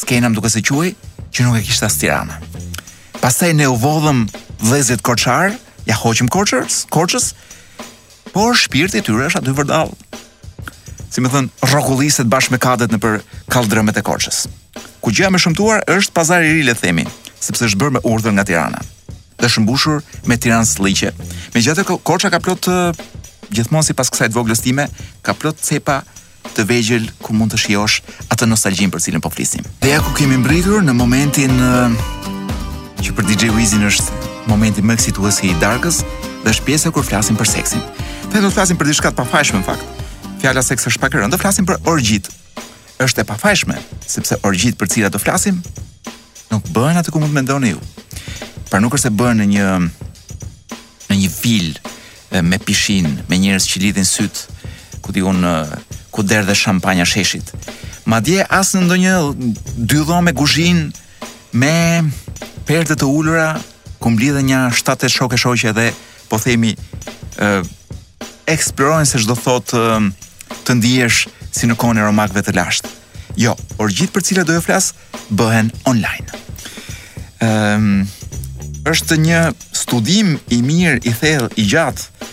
skena 0.00 0.30
më 0.32 0.48
se 0.50 0.62
quhej, 0.68 0.94
që 1.32 1.44
nuk 1.44 1.58
e 1.58 1.62
kishte 1.66 1.84
as 1.86 1.98
Tirana. 2.00 2.38
Pastaj 3.20 3.52
ne 3.56 3.68
u 3.70 3.76
vodhëm 3.80 4.24
vëllezërit 4.64 5.04
korçar, 5.06 5.52
ja 5.84 5.96
hoqëm 6.00 6.28
korçers, 6.32 6.82
korçës, 6.92 7.32
por 8.34 8.56
shpirti 8.58 9.02
i 9.02 9.04
tyre 9.06 9.28
është 9.28 9.42
aty 9.42 9.54
vërdall. 9.60 9.92
Si 11.12 11.20
më 11.22 11.28
thënë, 11.34 11.68
rrokullistët 11.70 12.30
bashkë 12.32 12.54
me 12.56 12.62
kadet 12.62 12.90
në 12.94 12.98
për 13.02 13.20
kaldrëmet 13.54 14.00
e 14.00 14.06
Korçës. 14.08 14.40
Ku 15.04 15.12
gjëja 15.14 15.30
më 15.30 15.38
shëmtuar 15.42 15.84
është 15.98 16.14
pazari 16.16 16.48
i 16.50 16.56
ri 16.56 16.64
le 16.66 16.74
themi, 16.78 17.04
sepse 17.38 17.68
është 17.68 17.78
bërë 17.82 17.94
me 17.98 18.02
urdhër 18.10 18.34
nga 18.34 18.44
Tirana 18.48 18.80
dhe 19.38 19.48
shëmbushur 19.50 20.02
me 20.28 20.36
Tiranës 20.38 20.74
liqe. 20.82 21.10
Me 21.54 21.62
gjatë 21.62 21.84
e 21.84 21.96
korqa 22.06 22.30
ka 22.32 22.38
plot 22.42 22.68
gjithmonë 23.54 23.86
si 23.88 23.94
pas 23.96 24.10
të 24.12 24.28
voglës 24.34 24.62
time, 24.64 24.86
ka 25.22 25.34
plot 25.34 25.60
cepa 25.62 26.02
të 26.56 26.64
vegjel 26.68 27.08
ku 27.24 27.34
mund 27.34 27.52
të 27.54 27.58
shiosh 27.62 28.00
atë 28.32 28.46
nostalgjim 28.48 28.92
për 28.92 29.02
cilën 29.06 29.22
po 29.24 29.30
flisim. 29.32 29.64
Dhe 29.82 29.92
ja 29.94 30.00
ku 30.04 30.12
kemi 30.16 30.36
mbritur 30.38 30.82
në 30.84 30.94
momentin 30.94 31.54
që 33.00 33.14
për 33.16 33.26
DJ 33.30 33.50
Wizin 33.56 33.82
është 33.88 34.30
momenti 34.50 34.84
më 34.84 34.96
eksituës 34.98 35.40
i 35.48 35.54
darkës 35.60 36.02
dhe 36.44 36.52
është 36.52 36.66
pjesa 36.68 36.92
kur 36.94 37.04
flasim 37.06 37.36
për 37.38 37.48
seksin. 37.50 37.82
Dhe 38.30 38.40
do 38.40 38.48
të 38.48 38.56
flasim 38.56 38.76
për 38.80 38.92
diçka 38.92 39.10
të 39.12 39.18
pafajshme 39.22 39.62
në 39.62 39.66
fakt. 39.66 40.02
Fjala 40.44 40.62
seks 40.64 40.88
është 40.90 41.00
pak 41.00 41.14
e 41.16 41.20
rëndë, 41.22 41.32
do 41.32 41.40
flasim 41.40 41.66
për 41.68 41.80
orgjit. 41.88 42.28
Është 43.00 43.24
e 43.24 43.28
pafajshme 43.28 43.78
sepse 44.06 44.36
orgjit 44.46 44.76
për 44.78 44.92
cilat 44.92 45.16
do 45.16 45.18
flasim 45.20 45.58
nuk 46.52 46.68
bëhen 46.70 47.00
atë 47.00 47.10
ku 47.10 47.18
mund 47.18 47.32
mendoni 47.34 47.72
ju 47.72 47.80
pra 48.74 48.80
nuk 48.82 48.96
është 48.98 49.12
e 49.12 49.14
bërë 49.14 49.34
në 49.38 49.44
një 49.52 49.64
në 51.06 51.14
një 51.20 51.28
vil 51.36 51.66
me 52.42 52.58
pishin, 52.58 53.04
me 53.30 53.36
njerëz 53.38 53.68
që 53.70 53.78
lidhin 53.84 54.06
syt, 54.08 54.40
ku 55.04 55.12
ti 55.14 55.22
un 55.22 55.44
ku 56.10 56.24
derdhe 56.26 56.50
dhe 56.50 56.56
shampanja 56.58 57.06
sheshit. 57.06 57.52
Madje 58.10 58.42
as 58.58 58.72
në 58.74 58.82
ndonjë 58.88 59.12
dy 59.92 60.00
dhomë 60.08 60.34
kuzhinë 60.34 60.88
me 61.62 61.76
perde 62.66 62.96
të 62.98 63.06
ulura, 63.06 63.52
ku 64.02 64.10
mblidhen 64.16 64.50
një 64.50 64.64
7-8 64.80 65.06
shokë 65.20 65.40
shoqe 65.44 65.74
dhe 65.78 65.86
po 66.32 66.42
themi 66.42 66.74
ë 66.74 67.52
uh, 67.60 67.70
eksplorojnë 68.50 69.06
se 69.12 69.22
çdo 69.22 69.38
thot 69.38 69.76
uh, 69.78 70.02
të 70.66 70.78
ndihesh 70.80 71.28
si 71.54 71.70
në 71.70 71.78
kohën 71.78 72.02
e 72.02 72.06
romakëve 72.10 72.42
të 72.48 72.58
lashtë. 72.58 72.90
Jo, 73.38 73.54
orgjit 73.78 74.10
për 74.14 74.26
cilat 74.26 74.50
do 74.50 74.58
të 74.58 74.66
flas 74.66 74.90
bëhen 75.30 75.70
online. 75.86 76.42
Ehm, 77.44 78.02
është 78.84 79.16
një 79.20 79.38
studim 79.74 80.34
i 80.52 80.58
mirë, 80.64 81.00
i 81.08 81.12
thellë, 81.16 81.50
i 81.60 81.64
gjatë, 81.68 82.28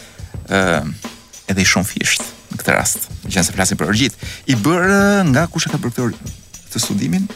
ë 0.52 0.60
uh, 0.60 1.10
edhe 1.52 1.64
i 1.64 1.68
shumë 1.68 1.88
fisht 1.88 2.28
në 2.52 2.58
këtë 2.62 2.74
rast, 2.76 3.06
se 3.32 3.54
flasim 3.56 3.80
për 3.80 3.89
orgjit, 3.91 4.14
i 4.52 4.56
bërë 4.60 4.97
nga 5.32 5.45
kush 5.52 5.68
e 5.68 5.72
ka 5.72 5.80
bërë 5.82 6.10
këtë 6.12 6.80
studimin? 6.84 7.28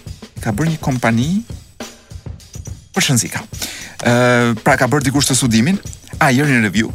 Ka 0.44 0.52
bërë 0.52 0.74
një 0.74 0.82
kompani 0.84 1.28
për 2.96 3.06
shënzika. 3.10 3.40
ë 4.06 4.12
uh, 4.12 4.58
pra 4.64 4.76
ka 4.78 4.88
bërë 4.92 5.08
dikush 5.10 5.28
të 5.32 5.36
studimin, 5.40 5.80
a 6.20 6.30
jeri 6.36 6.56
në 6.60 6.66
review, 6.68 6.92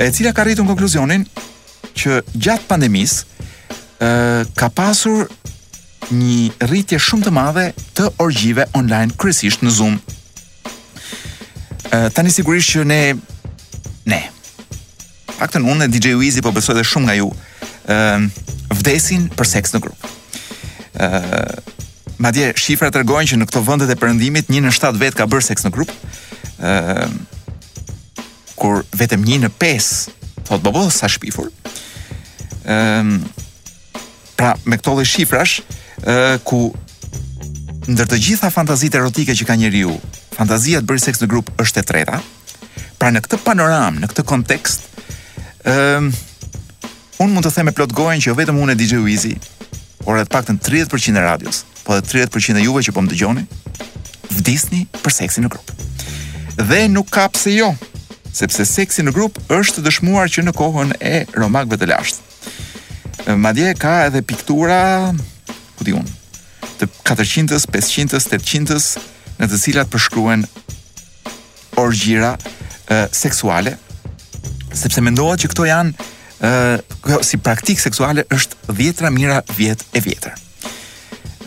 e 0.00 0.08
cila 0.12 0.32
ka 0.32 0.42
arritur 0.44 0.66
konkluzionin 0.68 1.26
që 1.98 2.20
gjatë 2.34 2.68
pandemisë 2.68 3.44
ë 4.00 4.08
uh, 4.08 4.42
ka 4.56 4.68
pasur 4.68 5.28
një 6.10 6.68
rritje 6.70 6.96
shumë 6.96 7.28
të 7.28 7.32
madhe 7.36 7.68
të 7.98 8.08
orgjive 8.24 8.64
online 8.80 9.12
kryesisht 9.20 9.60
në 9.66 9.72
Zoom 9.76 9.96
Eh, 11.88 12.08
tani 12.12 12.30
sigurisht 12.32 12.68
që 12.76 12.84
ne 12.88 13.00
ne 14.08 14.20
faktën 15.38 15.64
unë 15.70 15.86
dhe 15.86 15.94
DJ 15.94 16.08
Wizi 16.20 16.42
po 16.44 16.50
besoj 16.52 16.74
dhe 16.76 16.82
shumë 16.84 17.06
nga 17.06 17.14
ju 17.16 17.26
uh, 17.30 18.70
vdesin 18.80 19.28
për 19.38 19.46
seks 19.48 19.70
në 19.72 19.80
grup 19.84 20.00
uh, 20.02 20.10
eh, 21.06 21.54
ma 22.20 22.32
dje 22.34 22.50
shifra 22.60 22.90
të 22.92 23.04
rgojnë 23.06 23.30
që 23.30 23.38
në 23.40 23.48
këto 23.48 23.62
vëndet 23.64 23.92
e 23.94 23.98
përëndimit 24.02 24.50
një 24.52 24.60
në 24.66 24.72
shtatë 24.76 25.00
vetë 25.04 25.20
ka 25.22 25.28
bërë 25.32 25.46
seks 25.48 25.64
në 25.64 25.72
grup 25.78 25.92
uh, 26.58 27.06
kur 28.60 28.82
vetëm 29.00 29.24
një 29.24 29.38
në 29.46 29.52
pes 29.62 29.88
thotë 30.50 30.62
bobo 30.66 30.84
sa 30.92 31.08
shpifur 31.08 31.48
uh, 31.48 33.16
pra 34.36 34.52
me 34.68 34.76
këto 34.82 34.98
dhe 35.00 35.08
shifrash 35.08 35.62
uh, 35.64 36.36
ku 36.44 36.66
ndër 37.88 38.10
të 38.12 38.20
gjitha 38.26 38.52
fantazit 38.52 38.98
erotike 39.00 39.38
që 39.38 39.48
ka 39.48 39.56
njeriu 39.56 39.96
fantazia 40.38 40.78
të 40.80 40.86
bëri 40.86 41.02
seks 41.02 41.18
në 41.22 41.26
grup 41.32 41.48
është 41.58 41.82
e 41.82 41.86
treta. 41.88 42.20
Pra 42.98 43.10
në 43.14 43.24
këtë 43.24 43.40
panoram, 43.42 43.98
në 43.98 44.08
këtë 44.12 44.24
kontekst, 44.30 44.84
ëm 45.66 46.06
um, 46.06 46.10
unë 47.24 47.34
mund 47.34 47.42
të 47.46 47.50
them 47.54 47.66
me 47.66 47.72
plot 47.74 47.90
gojen 47.98 48.20
që 48.22 48.36
vetëm 48.38 48.60
unë 48.62 48.76
e 48.76 48.78
DJ 48.78 49.00
Wizi, 49.02 49.32
por 50.04 50.18
edhe 50.20 50.30
paktën 50.30 50.60
30% 50.64 51.18
e 51.18 51.24
radios, 51.26 51.64
po 51.82 51.96
edhe 51.96 52.06
30% 52.12 52.60
e 52.60 52.66
juve 52.68 52.84
që 52.86 52.94
po 52.94 53.02
më 53.02 53.10
dëgjoni, 53.12 53.42
vdisni 54.36 54.84
për 55.02 55.16
seksin 55.16 55.46
në 55.48 55.52
grup. 55.54 55.72
Dhe 56.70 56.80
nuk 56.92 57.10
ka 57.14 57.24
pse 57.34 57.56
jo, 57.56 57.72
sepse 58.30 58.66
seksi 58.70 59.02
në 59.02 59.14
grup 59.16 59.38
është 59.50 59.82
dëshmuar 59.86 60.30
që 60.30 60.46
në 60.46 60.54
kohën 60.54 60.94
e 61.02 61.14
romakëve 61.34 61.80
të 61.82 61.90
lashtë. 61.90 62.26
Madje 63.42 63.74
ka 63.82 63.96
edhe 64.06 64.22
piktura, 64.22 64.78
ku 65.76 65.84
di 65.88 65.96
unë, 65.98 66.14
të 66.78 66.86
400-ës, 67.02 67.66
500-ës, 67.74 68.28
800-ës, 68.38 68.92
në 69.42 69.46
të 69.52 69.58
cilat 69.62 69.90
përshkruhen 69.92 70.44
orgjira 71.78 72.32
e, 72.36 73.00
seksuale, 73.14 73.76
sepse 74.76 75.02
mendohet 75.04 75.42
që 75.44 75.52
këto 75.52 75.68
janë 75.70 76.06
ë 76.38 77.16
si 77.26 77.34
praktikë 77.42 77.82
seksuale 77.82 78.22
është 78.34 78.74
dhjetra 78.78 79.08
mira 79.14 79.40
vjet 79.56 79.80
e 79.92 80.02
vjetër. 80.04 80.36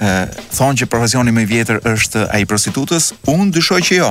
ë 0.01 0.09
thonë 0.57 0.79
që 0.81 0.87
profesioni 0.91 1.31
më 1.31 1.41
i 1.45 1.49
vjetër 1.51 1.77
është 1.87 2.25
ai 2.35 2.41
i 2.41 2.47
prostitutës, 2.49 3.11
unë 3.31 3.51
dyshoj 3.55 3.79
që 3.87 3.97
jo. 3.99 4.09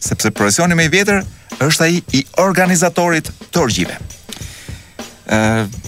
Sepse 0.00 0.30
profesioni 0.30 0.74
më 0.78 0.86
i 0.88 0.92
vjetër 0.94 1.20
është 1.66 1.84
ai 1.86 2.02
i 2.20 2.24
organizatorit 2.38 3.28
të 3.52 3.60
orgjive. 3.66 3.96
ë 5.26 5.81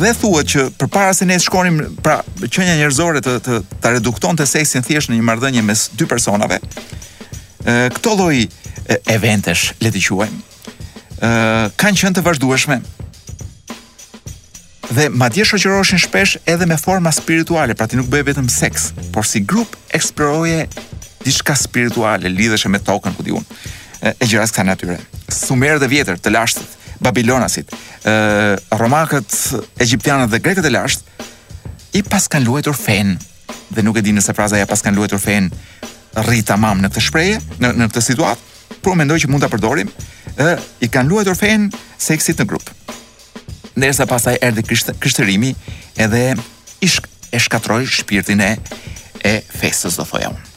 dhe 0.00 0.12
thuhet 0.18 0.48
që 0.50 0.64
përpara 0.78 1.12
se 1.16 1.26
ne 1.26 1.36
shkonim 1.40 1.78
pra 2.02 2.20
qenia 2.50 2.76
njerëzore 2.78 3.20
të 3.24 3.34
të 3.44 3.58
ta 3.82 3.92
reduktonte 3.94 4.46
seksin 4.48 4.82
thjesht 4.86 5.10
në 5.10 5.18
një 5.18 5.26
marrëdhënie 5.28 5.62
mes 5.66 5.86
dy 5.98 6.06
personave. 6.10 6.60
ë 7.64 7.90
këto 7.96 8.14
lloj 8.18 8.36
eventesh, 9.16 9.72
le 9.80 9.88
të 9.90 10.00
quajmë, 10.04 10.40
ë 11.24 11.30
kanë 11.80 11.98
qenë 12.00 12.14
të 12.18 12.24
vazhdueshme. 12.26 12.76
Dhe 14.94 15.08
madje 15.10 15.44
shoqëroheshin 15.48 16.02
shpesh 16.04 16.34
edhe 16.46 16.66
me 16.68 16.76
forma 16.76 17.12
spirituale, 17.12 17.74
pra 17.74 17.86
ti 17.86 17.96
nuk 17.96 18.10
bëj 18.12 18.26
vetëm 18.30 18.48
seks, 18.52 18.92
por 19.12 19.24
si 19.24 19.40
grup 19.40 19.76
eksploroje 19.96 20.68
diçka 21.24 21.56
spirituale, 21.56 22.28
lidheshe 22.28 22.68
me 22.68 22.78
tokën, 22.78 23.16
ku 23.16 23.22
diun, 23.24 23.44
e 24.04 24.12
gjëra 24.28 24.44
të 24.44 24.52
kësaj 24.52 24.66
natyre. 24.68 24.98
Sumerët 25.32 25.82
e 25.82 25.88
vjetër 25.88 26.20
të 26.20 26.30
lashtë 26.36 26.68
Babilonasit. 27.02 27.70
ë 28.04 28.12
uh, 28.12 28.78
Romakët, 28.78 29.32
egjiptianët 29.82 30.30
dhe 30.30 30.40
grekët 30.44 30.66
e 30.68 30.72
lasht 30.72 31.04
i 31.96 32.02
pas 32.06 32.26
kanë 32.30 32.46
luetur 32.46 32.76
fen 32.76 33.14
dhe 33.74 33.82
nuk 33.82 33.98
e 33.98 34.02
di 34.04 34.12
nëse 34.14 34.34
fraza 34.36 34.58
ja 34.60 34.66
pas 34.68 34.82
kanë 34.82 34.98
luetur 34.98 35.20
fen 35.22 35.48
rri 36.24 36.42
tamam 36.46 36.78
në 36.82 36.92
këtë 36.92 37.02
shprehje, 37.08 37.38
në 37.62 37.72
në 37.80 37.88
këtë 37.90 38.02
situatë, 38.10 38.52
por 38.84 38.94
mendoj 38.98 39.18
që 39.24 39.30
mund 39.32 39.42
ta 39.42 39.50
përdorim 39.52 39.90
ë 40.36 40.50
uh, 40.54 40.60
i 40.84 40.88
kanë 40.90 41.10
luetur 41.10 41.38
fen 41.38 41.68
seksit 42.02 42.38
në 42.42 42.46
grup. 42.50 42.68
Ndërsa 43.74 44.06
pasaj 44.06 44.38
erdhi 44.38 44.62
krishterimi 44.70 45.54
edhe 45.98 46.36
ishk 46.84 47.08
e 47.34 47.40
shkatroi 47.42 47.82
shpirtin 47.90 48.44
e 48.44 48.52
e 49.24 49.38
fesës 49.50 49.96
do 49.98 50.04
thoja 50.06 50.30
unë. 50.30 50.52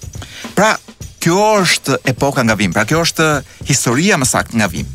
Pra, 0.57 0.75
kjo 1.23 1.39
është 1.63 1.97
epoka 2.11 2.43
nga 2.45 2.53
vim, 2.59 2.73
pra 2.75 2.83
kjo 2.85 3.01
është 3.07 3.25
historia 3.69 4.19
më 4.21 4.27
sakt 4.29 4.53
nga 4.59 4.67
vim 4.69 4.85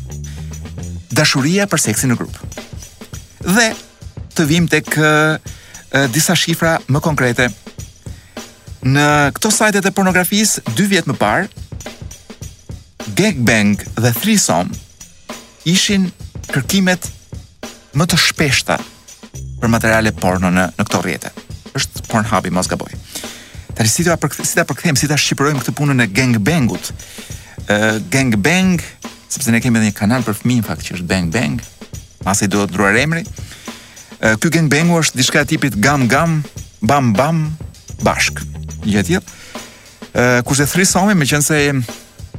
dashuria 1.13 1.67
për 1.69 1.81
seksin 1.85 2.11
në 2.13 2.17
grup. 2.19 2.37
Dhe 3.45 3.69
të 4.35 4.45
vim 4.49 4.67
tek 4.71 4.89
disa 6.13 6.35
shifra 6.37 6.77
më 6.89 7.01
konkrete. 7.05 7.49
Në 8.83 9.07
këto 9.37 9.51
sajtet 9.53 9.85
e 9.87 9.93
pornografisë 9.95 10.63
dy 10.75 10.87
vjet 10.91 11.07
më 11.07 11.15
parë, 11.19 11.45
gangbang 13.15 13.77
dhe 13.99 14.11
threesome 14.15 14.73
ishin 15.69 16.07
kërkimet 16.51 17.05
më 17.93 18.07
të 18.09 18.17
shpeshta 18.25 18.79
për 19.61 19.71
materiale 19.71 20.11
porno 20.19 20.49
në 20.51 20.65
në 20.77 20.87
këto 20.87 21.01
rrjete. 21.05 21.31
Është 21.77 22.03
Pornhub 22.09 22.45
i 22.47 22.51
mos 22.53 22.67
gaboj. 22.69 22.89
Tani 23.73 23.89
si 23.89 24.03
ta 24.05 24.15
përkthejmë, 24.21 24.45
si 24.49 24.57
ta 24.59 24.65
përkthejmë, 24.69 24.99
si 25.01 25.09
ta 25.09 25.17
shqiptojmë 25.17 25.61
këtë 25.63 25.75
punën 25.79 26.03
e 26.03 26.09
gangbangut. 26.19 26.91
Ë 27.63 27.77
uh, 27.77 27.95
gangbang 28.13 28.77
sepse 29.33 29.51
ne 29.51 29.59
kemi 29.63 29.77
edhe 29.81 29.87
një 29.89 29.95
kanal 29.97 30.21
për 30.27 30.35
fëmijë 30.37 30.61
në 30.61 30.65
fakt 30.67 30.85
që 30.85 30.95
është 30.99 31.07
Bang 31.09 31.29
Bang, 31.33 31.55
pasi 32.25 32.47
do 32.51 32.61
të 32.67 32.75
ndruar 32.75 32.97
emri. 33.01 33.23
Ky 34.39 34.49
Gang 34.53 34.69
Bang 34.71 34.91
është 34.97 35.19
diçka 35.19 35.41
e 35.43 35.47
tipit 35.49 35.77
Gam 35.83 36.05
Gam, 36.11 36.37
Bam 36.87 37.09
Bam, 37.17 37.39
Bashk. 38.05 38.43
Ja 38.85 39.01
ti. 39.03 39.17
Ë 40.13 40.43
kush 40.45 40.61
e 40.63 40.67
thrisi 40.69 40.93
somën 40.95 41.17
me 41.17 41.25
se 41.25 41.59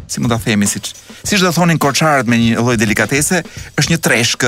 si 0.07 0.21
mund 0.21 0.31
ta 0.31 0.37
themi 0.39 0.67
siç 0.69 0.93
siç 1.25 1.41
do 1.41 1.49
thonin 1.57 1.79
korçarët 1.81 2.29
me 2.29 2.37
një 2.37 2.59
lloj 2.61 2.77
delikatese, 2.79 3.43
është 3.81 3.91
një 3.95 3.99
treshk. 4.05 4.45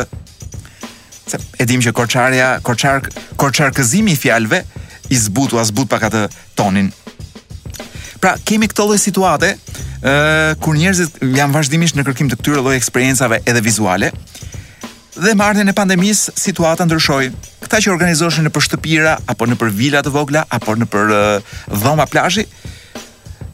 Se 1.31 1.39
e 1.59 1.65
dim 1.67 1.81
që 1.83 1.93
korçarja, 1.97 2.49
korçar, 2.63 3.09
korçarkëzimi 3.41 4.13
i 4.15 4.21
fjalëve 4.23 4.61
i 5.11 5.17
zbutua, 5.19 5.65
zbut 5.67 5.89
pak 5.91 6.05
atë 6.11 6.27
tonin. 6.55 6.91
Pra, 8.21 8.35
kemi 8.47 8.69
këtë 8.71 8.85
lloj 8.87 9.01
situate, 9.03 9.55
ë 9.97 10.13
uh, 10.13 10.51
kur 10.61 10.77
njerëzit 10.77 11.21
janë 11.35 11.55
vazhdimisht 11.55 11.97
në 11.97 12.05
kërkim 12.07 12.29
të 12.31 12.37
këtyre 12.41 12.61
lloj 12.63 12.75
eksperiencave 12.77 13.39
edhe 13.49 13.63
vizuale. 13.65 14.11
Dhe 15.17 15.33
me 15.33 15.45
ardhen 15.47 15.71
e 15.73 15.73
pandemis, 15.73 16.27
situata 16.37 16.85
ndryshoi. 16.85 17.31
Kta 17.65 17.81
që 17.81 17.95
organizoheshin 17.95 18.45
në 18.45 18.53
shtëpira 18.53 19.15
apo 19.33 19.47
në 19.49 19.57
për 19.61 19.73
vila 19.79 20.03
të 20.05 20.13
vogla 20.13 20.43
apo 20.53 20.75
në 20.77 20.89
për 20.93 21.15
uh, 21.17 21.55
dhoma 21.73 22.05
plazhi, 22.13 22.45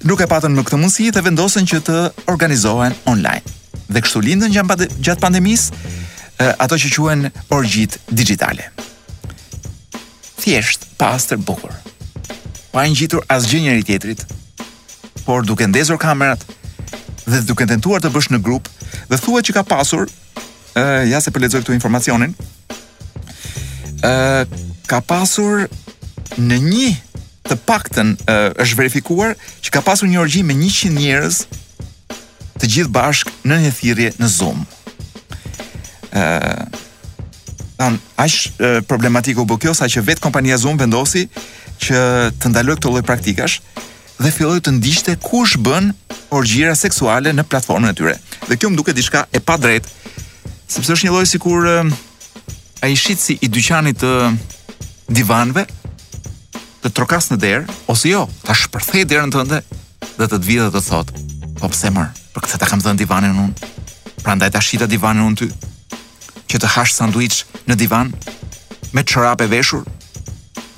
nuk 0.03 0.19
e 0.19 0.27
patën 0.27 0.51
më 0.57 0.67
këtë 0.67 0.81
mundësi 0.83 1.11
dhe 1.15 1.23
vendosen 1.23 1.69
që 1.71 1.81
të 1.89 1.99
organizohen 2.35 2.97
online. 3.07 3.47
Dhe 3.93 4.03
kështu 4.03 4.25
lindën 4.27 4.51
gjatë 4.59 4.91
gjat 5.05 5.23
pandemis 5.23 5.69
uh, 5.71 6.51
ato 6.59 6.75
që 6.81 6.91
quhen 6.97 7.27
orgjit 7.55 8.01
digjitale. 8.11 8.73
Thjesht 10.43 10.89
pastër 10.99 11.39
bukur. 11.39 11.71
Pa 12.75 12.83
ngjitur 12.89 13.21
asgjë 13.31 13.61
njëri 13.67 13.85
tjetrit, 13.87 14.23
por 15.25 15.45
duke 15.45 15.65
ndezur 15.67 15.97
kamerat 15.97 16.43
dhe 17.31 17.41
duke 17.47 17.65
tentuar 17.67 18.03
të 18.03 18.11
bësh 18.15 18.31
në 18.35 18.41
grup 18.45 18.67
dhe 19.11 19.19
thua 19.23 19.43
që 19.47 19.55
ka 19.57 19.63
pasur 19.67 20.07
ë 20.75 20.83
uh, 20.83 21.03
ja 21.13 21.21
se 21.23 21.31
po 21.33 21.43
lexoj 21.43 21.63
këtu 21.63 21.75
informacionin 21.77 22.35
ë 24.03 24.11
uh, 24.11 24.43
ka 24.91 25.01
pasur 25.07 25.67
në 26.43 26.59
një 26.67 26.91
të 27.49 27.57
paktën 27.69 28.15
uh, 28.17 28.51
është 28.63 28.79
verifikuar 28.81 29.35
që 29.63 29.75
ka 29.77 29.83
pasur 29.87 30.11
një 30.11 30.21
orgji 30.25 30.43
me 30.49 30.57
100 30.59 30.93
njerëz 30.99 31.43
të 32.63 32.71
gjithë 32.75 32.95
bashk 32.95 33.31
në 33.49 33.57
një 33.67 33.73
thirrje 33.79 34.11
në 34.23 34.33
Zoom. 34.39 34.65
ë 36.13 36.23
uh, 36.23 36.81
Tan, 37.83 37.97
aq 38.21 38.35
uh, 38.37 38.77
problematiko 38.87 39.43
bë 39.49 39.57
kjo 39.65 39.73
sa 39.75 39.89
që 39.91 40.05
vet 40.07 40.21
kompania 40.23 40.55
Zoom 40.61 40.77
vendosi 40.79 41.25
që 41.83 41.99
të 42.39 42.51
ndaloj 42.53 42.77
këto 42.79 42.91
lloj 42.93 43.01
praktikash, 43.03 43.57
dhe 44.23 44.31
filloi 44.31 44.61
të 44.63 44.73
ndiqte 44.77 45.17
kush 45.23 45.57
bën 45.67 45.89
orgjira 46.37 46.75
seksuale 46.79 47.33
në 47.35 47.43
platformën 47.51 47.91
e 47.91 47.95
tyre. 47.99 48.15
Dhe 48.49 48.57
kjo 48.59 48.71
më 48.71 48.79
duket 48.79 48.97
diçka 48.97 49.25
e 49.35 49.41
pa 49.43 49.57
drejtë, 49.59 49.89
sepse 50.71 50.95
është 50.95 51.09
një 51.09 51.13
lloj 51.15 51.27
sikur 51.27 51.67
ai 52.83 52.95
shit 52.99 53.19
si 53.23 53.37
i 53.43 53.51
dyqanit 53.51 53.99
të 54.03 54.13
divanëve 55.19 55.65
të 56.83 56.91
trokas 56.95 57.29
në 57.31 57.39
derë 57.45 57.77
ose 57.93 58.11
jo, 58.13 58.25
ta 58.47 58.55
shpërthej 58.59 59.07
derën 59.11 59.35
tënde 59.35 59.59
dhe 59.71 60.27
të 60.27 60.37
të 60.39 60.47
vijë 60.47 60.67
dhe 60.71 60.79
të 60.79 60.87
thotë, 60.89 61.25
po 61.61 61.71
pse 61.73 61.91
më? 61.95 62.07
Për 62.33 62.39
po 62.39 62.47
këtë 62.47 62.61
ta 62.63 62.69
kam 62.71 62.83
dhënë 62.83 62.99
divanin 63.03 63.39
unë. 63.47 63.71
Prandaj 64.23 64.53
ta 64.55 64.63
shita 64.63 64.87
divanin 64.91 65.27
unë 65.29 65.39
ty. 65.43 65.49
Që 66.51 66.63
të 66.63 66.73
hash 66.77 66.95
sanduiç 66.97 67.43
në 67.69 67.79
divan 67.81 68.15
me 68.93 69.03
çorape 69.07 69.47
veshur, 69.53 69.83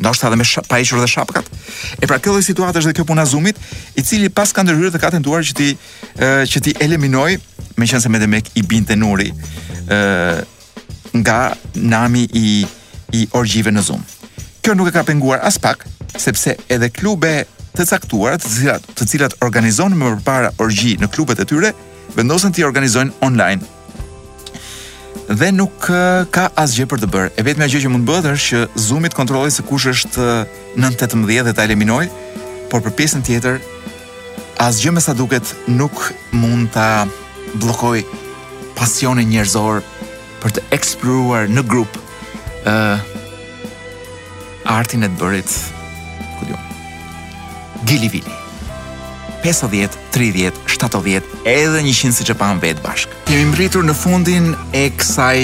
ndoshta 0.00 0.26
edhe 0.28 0.36
me 0.40 0.44
sh... 0.44 0.60
pa 0.68 0.78
hequr 0.80 1.00
dhe 1.02 1.08
shapkat. 1.10 1.46
E 2.02 2.06
pra 2.06 2.18
kjo 2.22 2.34
lloj 2.36 2.44
situatë 2.46 2.80
është 2.82 2.92
dhe 2.92 2.96
kjo 2.98 3.06
puna 3.10 3.24
zoomit, 3.28 3.58
i 3.94 4.02
cili 4.06 4.30
pas 4.32 4.50
ka 4.56 4.64
ndërhyrë 4.64 4.92
dhe 4.94 5.00
ka 5.02 5.10
tentuar 5.14 5.44
që 5.46 5.54
ti 5.58 5.68
ë 5.70 5.76
uh, 5.76 6.42
që 6.50 6.62
ti 6.66 6.74
eliminoj 6.86 7.36
me 7.78 7.86
qenë 7.88 8.02
se 8.02 8.12
me 8.12 8.20
demek 8.22 8.50
i 8.60 8.64
binte 8.66 8.96
nuri 8.98 9.30
ë 9.86 9.94
uh, 9.94 10.42
nga 11.22 11.38
nami 11.76 12.24
i 12.32 12.64
i 13.14 13.26
orgjive 13.38 13.70
në 13.70 13.84
zoom. 13.86 14.02
Kjo 14.64 14.74
nuk 14.74 14.90
e 14.90 14.94
ka 14.96 15.04
penguar 15.06 15.44
as 15.46 15.58
pak, 15.62 15.84
sepse 16.18 16.56
edhe 16.74 16.90
klube 16.90 17.44
të 17.74 17.86
caktuara, 17.90 18.38
të 18.40 18.50
cilat 18.50 18.84
të 18.98 19.08
cilat 19.10 19.38
organizojnë 19.46 19.98
më 19.98 20.10
përpara 20.16 20.50
orgji 20.62 20.96
në 21.02 21.10
klubet 21.14 21.42
e 21.42 21.46
tyre, 21.46 21.70
vendosen 22.18 22.54
të 22.54 22.66
organizojnë 22.66 23.14
online 23.26 23.73
dhe 25.28 25.48
nuk 25.56 25.72
ka 26.34 26.48
asgjë 26.60 26.84
për 26.90 27.00
të 27.02 27.08
bërë. 27.12 27.30
E 27.40 27.44
vetmja 27.46 27.68
gjë 27.70 27.80
që 27.84 27.90
mund 27.92 28.04
bëhet 28.08 28.26
është 28.34 28.46
që 28.50 28.82
Zoomi 28.86 29.08
të 29.08 29.16
kontrollojë 29.16 29.54
se 29.56 29.64
kush 29.64 29.86
është 29.92 30.26
në 30.76 30.90
18 30.92 31.24
dhe 31.30 31.54
ta 31.56 31.64
eliminojë, 31.64 32.08
por 32.68 32.84
për 32.84 32.92
pjesën 32.98 33.24
tjetër 33.24 33.56
asgjë 34.60 34.92
me 34.94 35.00
sa 35.00 35.14
duket 35.14 35.48
nuk 35.68 36.10
mund 36.32 36.68
ta 36.74 37.06
bllokoj 37.54 38.02
pasionin 38.76 39.28
njerëzor 39.32 39.80
për 40.42 40.56
të 40.58 40.66
eksploruar 40.76 41.48
në 41.48 41.62
grup 41.68 41.96
ë 42.68 42.74
uh, 42.74 43.10
artin 44.64 45.04
e 45.08 45.12
të 45.12 45.20
bërit 45.20 45.58
ku 46.38 46.48
diu 46.48 46.60
Vili. 47.84 48.20
50, 49.52 49.88
30, 50.10 50.52
70, 50.66 51.22
edhe 51.44 51.78
100 51.84 52.12
si 52.16 52.24
që 52.24 52.32
pa 52.40 52.46
në 52.54 52.62
vetë 52.64 52.80
bashkë. 52.84 53.18
Jemi 53.28 53.50
mbritur 53.50 53.84
në 53.84 53.92
fundin 53.96 54.46
e 54.74 54.86
kësaj 54.96 55.40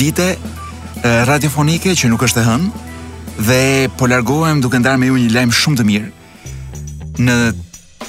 dite 0.00 0.30
radiofonike 1.28 1.92
që 1.92 2.08
nuk 2.08 2.22
është 2.24 2.40
e 2.40 2.44
hënë 2.46 2.70
dhe 3.48 3.58
po 4.00 4.08
largohem 4.08 4.62
duke 4.64 4.80
ndarë 4.80 4.96
me 5.02 5.10
ju 5.10 5.18
një 5.20 5.34
lajmë 5.36 5.56
shumë 5.58 5.78
të 5.78 5.84
mirë 5.88 7.26
në 7.28 7.36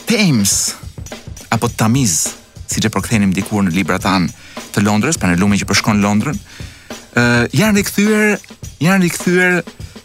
Thames 0.09 0.53
apo 1.53 1.67
Tamiz, 1.81 2.13
si 2.71 2.79
që 2.79 2.91
përkëthenim 2.95 3.33
dikur 3.35 3.65
në 3.67 3.73
libra 3.75 3.99
tanë 4.01 4.31
të 4.73 4.85
Londres, 4.85 5.19
pra 5.19 5.27
në 5.33 5.39
lume 5.41 5.57
që 5.59 5.67
përshkon 5.69 5.99
Londrën, 6.03 6.37
uh, 7.17 7.43
janë 7.57 7.79
rikëthyër, 7.81 8.39
janë 8.87 9.03
rikëthyër 9.03 9.59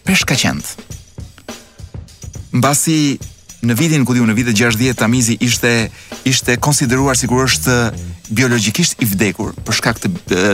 peshka 0.09 0.35
qëndë. 0.41 0.75
Në 2.57 2.63
basi 2.65 2.97
në 3.69 3.77
vitin 3.79 4.05
ku 4.05 4.15
diu 4.17 4.25
në 4.29 4.35
vitet 4.37 4.57
60 4.59 4.99
Tamizi 4.99 5.35
ishte 5.43 5.71
ishte 6.29 6.55
konsideruar 6.63 7.17
sikur 7.17 7.45
është 7.47 7.75
biologjikisht 8.37 9.01
i 9.05 9.09
vdekur 9.09 9.55
për 9.65 9.79
shkak 9.79 10.01
të, 10.03 10.11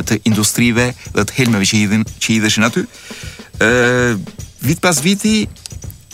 të 0.09 0.15
industrive 0.31 0.89
dhe 1.17 1.25
të 1.25 1.37
helmeve 1.41 1.67
që 1.71 1.79
hidhin 1.81 2.05
që 2.07 2.35
hidheshin 2.35 2.67
aty. 2.69 2.85
ë 3.59 4.19
vit 4.63 4.79
pas 4.81 5.01
viti 5.05 5.49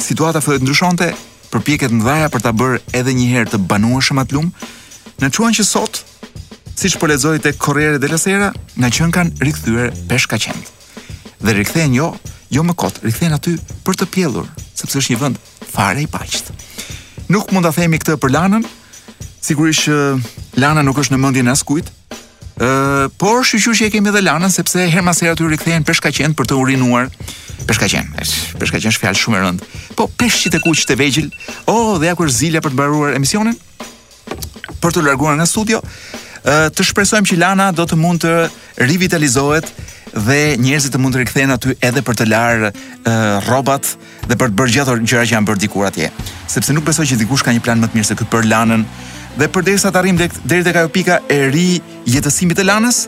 situata 0.00 0.40
të 0.42 0.60
ndryshonte, 0.62 1.12
përpjeket 1.52 1.92
ndhaja 1.92 2.28
për 2.32 2.42
ta 2.44 2.52
bërë 2.52 2.80
edhe 2.98 3.12
një 3.14 3.26
herë 3.32 3.50
të 3.54 3.58
banueshëm 3.70 4.18
atë 4.22 4.34
lum. 4.36 4.52
Në 5.20 5.30
çuan 5.32 5.54
që 5.54 5.64
sot 5.64 6.04
Siç 6.76 6.98
po 7.00 7.08
lexoj 7.08 7.38
tek 7.40 7.56
Corriere 7.56 7.96
della 7.96 8.18
Sera, 8.20 8.50
na 8.76 8.90
qen 8.92 9.08
kanë 9.08 9.40
rikthyer 9.40 9.94
peshka 10.10 10.36
qend. 10.36 10.66
Dhe 11.40 11.54
rikthehen 11.56 11.94
jo, 11.96 12.10
jo 12.52 12.60
më 12.68 12.74
kot, 12.76 13.00
rikthehen 13.00 13.32
aty 13.32 13.54
për 13.80 13.96
të 13.96 14.10
pjellur, 14.12 14.44
sepse 14.76 15.00
është 15.00 15.14
një 15.14 15.20
vend 15.24 15.40
fare 15.72 16.04
i 16.04 16.06
paqit. 16.06 16.52
Nuk 17.28 17.50
mund 17.50 17.64
ta 17.66 17.72
themi 17.74 17.98
këtë 17.98 18.16
për 18.22 18.30
Lanën, 18.30 18.66
sigurisht 19.42 19.88
që 19.88 20.60
Lana 20.62 20.82
nuk 20.86 20.98
është 21.02 21.16
në 21.16 21.18
mendjen 21.18 21.48
e 21.50 21.54
askujt. 21.56 21.88
Ëh, 22.62 23.08
por 23.20 23.42
shqyqysh 23.44 23.82
e 23.88 23.88
kemi 23.92 24.12
edhe 24.12 24.22
Lanën 24.28 24.52
sepse 24.54 24.78
her 24.88 25.02
pas 25.06 25.18
herë 25.22 25.34
aty 25.34 25.48
rikthehen 25.50 25.82
për 25.84 25.98
për 26.38 26.46
të 26.52 26.58
urinuar. 26.60 27.10
Për 27.66 27.74
shkaqjen, 27.80 28.06
për 28.60 28.66
shkaqjen 28.68 28.92
është 28.92 29.02
fjalë 29.02 29.18
shumë 29.18 29.36
e 29.36 29.40
rëndë. 29.42 29.70
Po 29.98 30.06
peshqit 30.20 30.54
e 30.54 30.60
kuq 30.62 30.84
të 30.86 30.94
vegjël, 31.02 31.26
oh, 31.66 31.96
dhe 31.98 32.06
ja 32.06 32.14
kur 32.14 32.28
zila 32.30 32.60
për 32.62 32.70
të 32.70 32.76
mbaruar 32.78 33.16
emisionin, 33.18 33.56
për 34.78 34.92
të 34.94 35.02
larguar 35.06 35.34
nga 35.40 35.48
studio, 35.48 35.80
të 36.46 36.78
shpresojmë 36.86 37.26
që 37.32 37.40
Lana 37.42 37.72
do 37.74 37.82
të 37.90 37.96
mund 37.98 38.22
të 38.22 38.36
rivitalizohet 38.86 39.72
dhe 40.24 40.56
njerëzit 40.60 40.94
të 40.94 41.00
mund 41.02 41.14
të 41.14 41.20
rikthehen 41.22 41.52
aty 41.52 41.74
edhe 41.84 42.00
për 42.04 42.16
të 42.20 42.26
larë 42.30 42.70
rrobat 43.46 43.88
uh, 43.90 44.06
dhe 44.30 44.38
për 44.40 44.52
të 44.54 44.58
bërë 44.58 44.72
gjithë 44.76 44.96
gjëra 45.04 45.26
që 45.28 45.34
janë 45.34 45.48
bërë 45.50 45.62
dikur 45.66 45.86
atje. 45.90 46.08
Sepse 46.50 46.74
nuk 46.76 46.86
besoj 46.86 47.04
që 47.10 47.18
dikush 47.20 47.44
ka 47.44 47.52
një 47.56 47.62
plan 47.66 47.80
më 47.82 47.90
të 47.92 47.98
mirë 48.00 48.08
se 48.08 48.16
këtë 48.18 48.30
për 48.32 48.48
lanën. 48.52 48.84
Dhe 49.36 49.50
përderisa 49.52 49.92
të 49.92 50.00
arrijmë 50.00 50.28
deri 50.48 50.64
tek 50.64 50.78
ajo 50.80 50.92
pika 50.94 51.18
e 51.28 51.40
ri 51.52 51.66
jetësimi 52.08 52.56
të 52.56 52.64
lanës, 52.64 53.02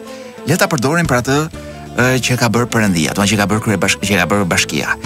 le 0.46 0.58
ta 0.60 0.68
përdorim 0.68 1.08
për 1.08 1.20
atë 1.22 1.38
uh, 1.38 2.12
që 2.20 2.36
ka 2.42 2.50
bërë 2.52 2.68
Perëndia, 2.76 3.14
atë 3.14 3.28
që 3.32 3.40
ka 3.40 3.48
bërë 3.52 3.64
krye 3.64 3.80
bashkia, 3.80 4.10
që 4.12 4.20
ka 4.20 4.28
bërë 4.34 4.50
bashkia. 4.52 4.98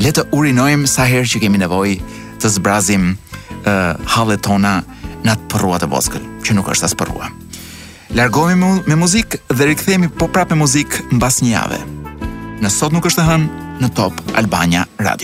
Le 0.00 0.10
të 0.10 0.26
urinojmë 0.34 0.90
sa 0.90 1.06
herë 1.06 1.30
që 1.36 1.44
kemi 1.46 1.62
nevojë 1.62 2.00
të 2.42 2.50
zbrazim 2.58 3.12
uh, 3.62 4.16
hallet 4.16 4.42
tona 4.42 4.80
në 5.24 5.36
atë 5.36 5.50
përrua 5.54 5.78
të 5.80 5.88
boskën, 5.94 6.26
që 6.44 6.58
nuk 6.58 6.74
është 6.74 6.90
asë 6.90 6.98
përrua. 7.02 7.30
Largohemi 8.14 8.64
me, 8.64 8.82
me 8.86 8.96
muzik 8.96 9.36
dhe 9.50 9.66
rikthehemi 9.66 10.08
po 10.20 10.28
prapë 10.30 10.54
me 10.54 10.62
muzik 10.62 11.00
mbas 11.18 11.40
një 11.42 11.50
jave. 11.56 11.80
Në 12.62 12.70
sot 12.70 12.94
nuk 12.94 13.08
është 13.10 13.26
hën 13.26 13.48
në 13.82 13.92
Top 13.98 14.22
Albania 14.38 14.86
Radio. 15.02 15.22